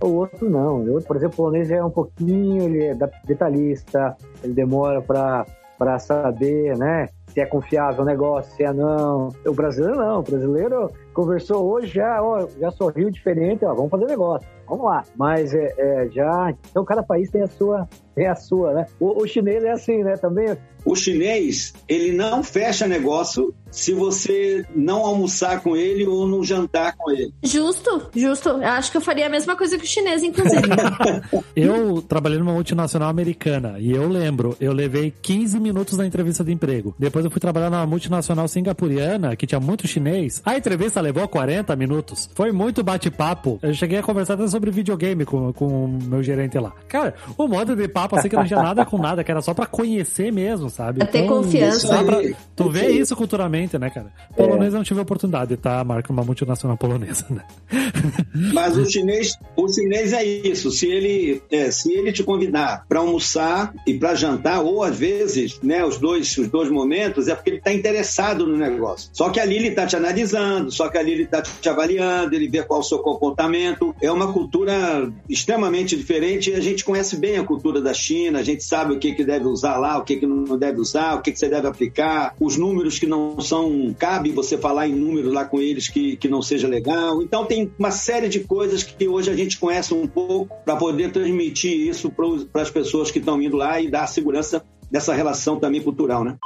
O 0.00 0.08
outro 0.14 0.50
não. 0.50 0.80
O 0.80 0.92
outro, 0.94 1.06
por 1.06 1.16
exemplo, 1.16 1.34
o 1.34 1.36
polonês 1.36 1.70
é 1.70 1.82
um 1.84 1.90
pouquinho, 1.90 2.64
ele 2.64 2.84
é 2.86 2.96
detalhista, 3.24 4.16
ele 4.42 4.52
demora 4.52 5.00
para 5.00 5.98
saber, 6.00 6.76
né? 6.76 7.08
Se 7.28 7.40
é 7.40 7.46
confiável 7.46 8.02
o 8.02 8.04
negócio, 8.04 8.52
se 8.54 8.64
é 8.64 8.72
não. 8.72 9.28
O 9.46 9.54
brasileiro 9.54 9.96
não. 9.96 10.18
O 10.18 10.22
brasileiro 10.22 10.90
conversou 11.12 11.70
hoje, 11.70 11.94
já, 11.94 12.22
ó, 12.22 12.46
já 12.58 12.70
sorriu 12.70 13.10
diferente, 13.10 13.64
ó, 13.64 13.74
vamos 13.74 13.90
fazer 13.90 14.06
negócio, 14.06 14.48
vamos 14.68 14.84
lá. 14.84 15.04
Mas 15.16 15.54
é, 15.54 15.74
é, 15.78 16.08
já. 16.10 16.54
Então 16.70 16.84
cada 16.84 17.02
país 17.02 17.30
tem 17.30 17.42
a 17.42 17.48
sua, 17.48 17.88
tem 18.14 18.26
a 18.26 18.34
sua, 18.34 18.72
né? 18.72 18.86
O, 18.98 19.22
o 19.22 19.26
chinês 19.26 19.62
é 19.64 19.70
assim, 19.70 20.02
né? 20.02 20.16
Também. 20.16 20.56
O 20.84 20.96
chinês, 20.96 21.72
ele 21.88 22.12
não 22.12 22.42
fecha 22.42 22.88
negócio 22.88 23.54
se 23.70 23.94
você 23.94 24.64
não 24.74 25.06
almoçar 25.06 25.62
com 25.62 25.76
ele 25.76 26.06
ou 26.06 26.26
não 26.26 26.44
jantar 26.44 26.94
com 26.96 27.10
ele. 27.10 27.32
Justo, 27.42 28.10
justo. 28.14 28.48
Eu 28.50 28.64
acho 28.64 28.90
que 28.90 28.96
eu 28.96 29.00
faria 29.00 29.26
a 29.26 29.30
mesma 29.30 29.56
coisa 29.56 29.78
que 29.78 29.84
o 29.84 29.86
chinês, 29.86 30.22
inclusive. 30.22 30.62
eu 31.56 32.02
trabalhei 32.02 32.38
numa 32.38 32.52
multinacional 32.52 33.08
americana 33.08 33.76
e 33.78 33.92
eu 33.92 34.08
lembro, 34.08 34.56
eu 34.60 34.72
levei 34.72 35.10
15 35.22 35.58
minutos 35.60 35.96
na 35.96 36.04
entrevista 36.04 36.44
de 36.44 36.52
emprego. 36.52 36.94
Depois 36.98 37.24
eu 37.24 37.30
fui 37.30 37.40
trabalhar 37.40 37.70
numa 37.70 37.86
multinacional 37.86 38.46
singapuriana 38.48 39.36
que 39.36 39.46
tinha 39.46 39.60
muito 39.60 39.86
chinês. 39.86 40.42
A 40.44 40.56
entrevista 40.56 41.00
levou 41.02 41.26
40 41.28 41.74
minutos. 41.76 42.30
Foi 42.34 42.52
muito 42.52 42.82
bate-papo. 42.82 43.58
Eu 43.62 43.74
cheguei 43.74 43.98
a 43.98 44.02
conversar 44.02 44.34
até 44.34 44.46
sobre 44.48 44.70
videogame 44.70 45.24
com, 45.24 45.52
com 45.52 45.84
o 45.84 45.88
meu 45.88 46.22
gerente 46.22 46.58
lá. 46.58 46.72
Cara, 46.88 47.14
o 47.36 47.46
modo 47.46 47.76
de 47.76 47.88
papo 47.88 48.16
assim 48.16 48.28
que 48.28 48.36
não 48.36 48.46
tinha 48.46 48.60
nada 48.62 48.84
com 48.84 48.98
nada, 48.98 49.22
que 49.22 49.30
era 49.30 49.42
só 49.42 49.52
pra 49.52 49.66
conhecer 49.66 50.32
mesmo, 50.32 50.70
sabe? 50.70 51.00
Pra 51.00 51.08
ter 51.08 51.24
então, 51.24 51.42
confiança. 51.42 52.04
Pra, 52.04 52.20
tu 52.56 52.70
vê 52.70 52.88
isso 52.90 53.14
culturalmente, 53.16 53.78
né, 53.78 53.90
cara? 53.90 54.12
Polonês 54.36 54.72
é. 54.72 54.76
não 54.76 54.84
tive 54.84 55.00
a 55.00 55.02
oportunidade 55.02 55.48
de 55.48 55.54
estar 55.54 55.84
marcando 55.84 56.16
uma 56.18 56.24
multinacional 56.24 56.76
polonesa, 56.76 57.26
né? 57.30 57.42
Mas 58.52 58.76
o 58.76 58.88
chinês, 58.88 59.36
o 59.56 59.68
chinês 59.68 60.12
é 60.12 60.24
isso. 60.24 60.70
Se 60.70 60.86
ele, 60.86 61.42
é, 61.50 61.70
se 61.70 61.92
ele 61.92 62.12
te 62.12 62.22
convidar 62.22 62.84
para 62.88 63.00
almoçar 63.00 63.74
e 63.86 63.94
para 63.94 64.14
jantar, 64.14 64.60
ou 64.60 64.82
às 64.82 64.96
vezes, 64.96 65.60
né, 65.62 65.84
os 65.84 65.98
dois, 65.98 66.36
os 66.36 66.48
dois 66.48 66.70
momentos, 66.70 67.28
é 67.28 67.34
porque 67.34 67.50
ele 67.50 67.56
está 67.58 67.72
interessado 67.72 68.46
no 68.46 68.56
negócio. 68.56 69.10
Só 69.12 69.30
que 69.30 69.40
ali 69.40 69.56
ele 69.56 69.68
está 69.68 69.86
te 69.86 69.96
analisando, 69.96 70.70
só 70.70 70.88
ali 70.98 71.12
ele 71.12 71.22
está 71.24 71.42
te 71.42 71.68
avaliando, 71.68 72.34
ele 72.34 72.48
vê 72.48 72.62
qual 72.62 72.80
é 72.80 72.82
o 72.82 72.86
seu 72.86 72.98
comportamento. 72.98 73.94
É 74.00 74.10
uma 74.10 74.32
cultura 74.32 75.12
extremamente 75.28 75.96
diferente 75.96 76.52
a 76.54 76.60
gente 76.60 76.84
conhece 76.84 77.16
bem 77.16 77.36
a 77.38 77.44
cultura 77.44 77.80
da 77.80 77.92
China, 77.92 78.38
a 78.38 78.42
gente 78.42 78.64
sabe 78.64 78.94
o 78.94 78.98
que, 78.98 79.12
que 79.12 79.24
deve 79.24 79.46
usar 79.46 79.78
lá, 79.78 79.98
o 79.98 80.04
que, 80.04 80.16
que 80.16 80.26
não 80.26 80.56
deve 80.56 80.80
usar, 80.80 81.14
o 81.14 81.22
que, 81.22 81.32
que 81.32 81.38
você 81.38 81.48
deve 81.48 81.66
aplicar, 81.66 82.34
os 82.40 82.56
números 82.56 82.98
que 82.98 83.06
não 83.06 83.40
são. 83.40 83.94
Cabe 83.98 84.30
você 84.30 84.56
falar 84.56 84.88
em 84.88 84.94
números 84.94 85.32
lá 85.32 85.44
com 85.44 85.60
eles 85.60 85.88
que, 85.88 86.16
que 86.16 86.28
não 86.28 86.42
seja 86.42 86.68
legal. 86.68 87.22
Então 87.22 87.44
tem 87.44 87.72
uma 87.78 87.90
série 87.90 88.28
de 88.28 88.40
coisas 88.40 88.82
que 88.82 89.08
hoje 89.08 89.30
a 89.30 89.36
gente 89.36 89.58
conhece 89.58 89.94
um 89.94 90.06
pouco 90.06 90.54
para 90.64 90.76
poder 90.76 91.12
transmitir 91.12 91.72
isso 91.72 92.10
para 92.10 92.62
as 92.62 92.70
pessoas 92.70 93.10
que 93.10 93.18
estão 93.18 93.40
indo 93.40 93.56
lá 93.56 93.80
e 93.80 93.90
dar 93.90 94.06
segurança 94.06 94.64
dessa 94.90 95.14
relação 95.14 95.58
também 95.58 95.80
cultural, 95.80 96.24
né? 96.24 96.36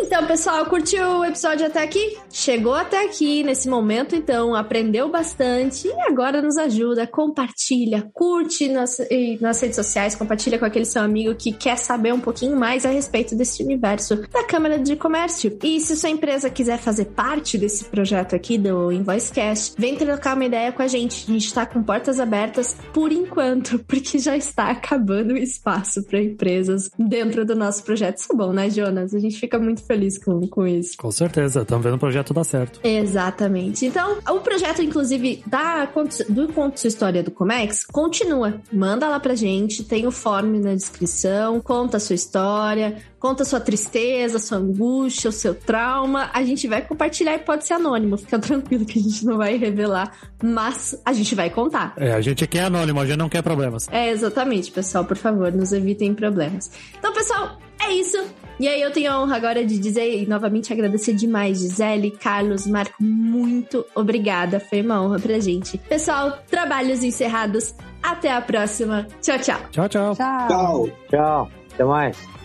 Então, 0.00 0.24
pessoal, 0.26 0.64
curtiu 0.66 1.02
o 1.18 1.24
episódio 1.24 1.66
até 1.66 1.82
aqui? 1.82 2.16
Chegou 2.30 2.74
até 2.74 3.04
aqui 3.04 3.42
nesse 3.42 3.68
momento, 3.68 4.14
então 4.14 4.54
aprendeu 4.54 5.08
bastante 5.10 5.88
e 5.88 6.00
agora 6.02 6.40
nos 6.40 6.56
ajuda, 6.56 7.04
compartilha, 7.04 8.08
curte 8.14 8.68
nas, 8.68 8.98
nas 9.40 9.60
redes 9.60 9.74
sociais, 9.74 10.14
compartilha 10.14 10.56
com 10.56 10.64
aquele 10.64 10.84
seu 10.84 11.02
amigo 11.02 11.34
que 11.34 11.52
quer 11.52 11.76
saber 11.76 12.14
um 12.14 12.20
pouquinho 12.20 12.56
mais 12.56 12.86
a 12.86 12.90
respeito 12.90 13.34
desse 13.34 13.62
universo 13.62 14.16
da 14.32 14.44
Câmara 14.44 14.78
de 14.78 14.94
Comércio. 14.94 15.58
E 15.64 15.80
se 15.80 15.96
sua 15.96 16.10
empresa 16.10 16.48
quiser 16.48 16.78
fazer 16.78 17.06
parte 17.06 17.58
desse 17.58 17.84
projeto 17.84 18.36
aqui 18.36 18.56
do 18.56 18.92
Invoicecast, 18.92 19.74
vem 19.76 19.96
trocar 19.96 20.36
uma 20.36 20.44
ideia 20.44 20.70
com 20.70 20.82
a 20.82 20.88
gente. 20.88 21.24
A 21.28 21.32
gente 21.32 21.46
está 21.46 21.66
com 21.66 21.82
portas 21.82 22.20
abertas 22.20 22.76
por 22.92 23.10
enquanto, 23.10 23.80
porque 23.86 24.18
já 24.18 24.36
está 24.36 24.70
acabando 24.70 25.34
o 25.34 25.36
espaço 25.36 26.04
para 26.04 26.22
empresas 26.22 26.88
dentro 26.96 27.44
do 27.44 27.56
nosso 27.56 27.82
projeto. 27.82 28.18
Isso 28.18 28.32
é 28.32 28.36
bom, 28.36 28.52
né, 28.52 28.70
Jonas? 28.70 29.12
A 29.12 29.18
gente 29.18 29.38
fica 29.38 29.58
muito 29.58 29.87
feliz 29.88 30.18
com, 30.18 30.46
com 30.46 30.66
isso. 30.66 30.96
Com 30.98 31.10
certeza, 31.10 31.62
estamos 31.62 31.82
vendo 31.82 31.96
o 31.96 31.98
projeto 31.98 32.34
dar 32.34 32.44
certo. 32.44 32.78
Exatamente. 32.84 33.86
Então, 33.86 34.18
o 34.28 34.40
projeto, 34.40 34.82
inclusive, 34.82 35.42
da, 35.46 35.88
do 36.28 36.52
Conto 36.52 36.78
Sua 36.78 36.88
História 36.88 37.22
do 37.22 37.30
Comex, 37.30 37.86
continua. 37.86 38.60
Manda 38.70 39.08
lá 39.08 39.18
pra 39.18 39.34
gente, 39.34 39.82
tem 39.82 40.06
o 40.06 40.10
form 40.10 40.60
na 40.60 40.74
descrição, 40.74 41.60
conta 41.60 41.96
a 41.96 42.00
sua 42.00 42.14
história, 42.14 42.98
conta 43.18 43.42
a 43.42 43.46
sua 43.46 43.60
tristeza, 43.60 44.38
sua 44.38 44.58
angústia, 44.58 45.28
o 45.28 45.32
seu 45.32 45.54
trauma. 45.54 46.30
A 46.32 46.42
gente 46.42 46.66
vai 46.66 46.82
compartilhar 46.82 47.34
e 47.34 47.38
pode 47.38 47.66
ser 47.66 47.74
anônimo, 47.74 48.16
fica 48.16 48.38
tranquilo 48.40 48.84
que 48.84 48.98
a 48.98 49.02
gente 49.02 49.24
não 49.24 49.36
vai 49.36 49.56
revelar, 49.56 50.12
mas 50.42 51.00
a 51.04 51.12
gente 51.12 51.34
vai 51.34 51.50
contar. 51.50 51.94
É, 51.96 52.12
a 52.12 52.20
gente 52.20 52.46
quer 52.46 52.64
anônimo, 52.64 53.00
a 53.00 53.06
gente 53.06 53.18
não 53.18 53.28
quer 53.28 53.42
problemas. 53.42 53.88
É, 53.90 54.10
exatamente, 54.10 54.70
pessoal, 54.70 55.04
por 55.04 55.16
favor, 55.16 55.52
nos 55.52 55.72
evitem 55.72 56.14
problemas. 56.14 56.70
Então, 56.98 57.12
pessoal, 57.12 57.58
é 57.80 57.92
isso. 57.92 58.18
E 58.60 58.66
aí 58.66 58.82
eu 58.82 58.90
tenho 58.90 59.12
a 59.12 59.22
honra 59.22 59.36
agora 59.36 59.64
de 59.64 59.78
dizer 59.78 60.22
e 60.22 60.26
novamente 60.26 60.72
agradecer 60.72 61.12
demais, 61.12 61.60
Gisele, 61.60 62.10
Carlos, 62.10 62.66
Marco, 62.66 62.96
muito 63.00 63.86
obrigada. 63.94 64.58
Foi 64.58 64.82
uma 64.82 65.00
honra 65.00 65.20
pra 65.20 65.38
gente. 65.38 65.78
Pessoal, 65.78 66.38
trabalhos 66.50 67.04
encerrados. 67.04 67.74
Até 68.02 68.32
a 68.32 68.40
próxima. 68.40 69.06
Tchau, 69.22 69.38
tchau. 69.38 69.60
Tchau, 69.70 69.88
tchau. 69.88 70.16
Tchau. 70.16 70.48
Tchau. 70.48 70.90
Tchau. 71.08 71.50
Até 71.72 71.84
mais. 71.84 72.37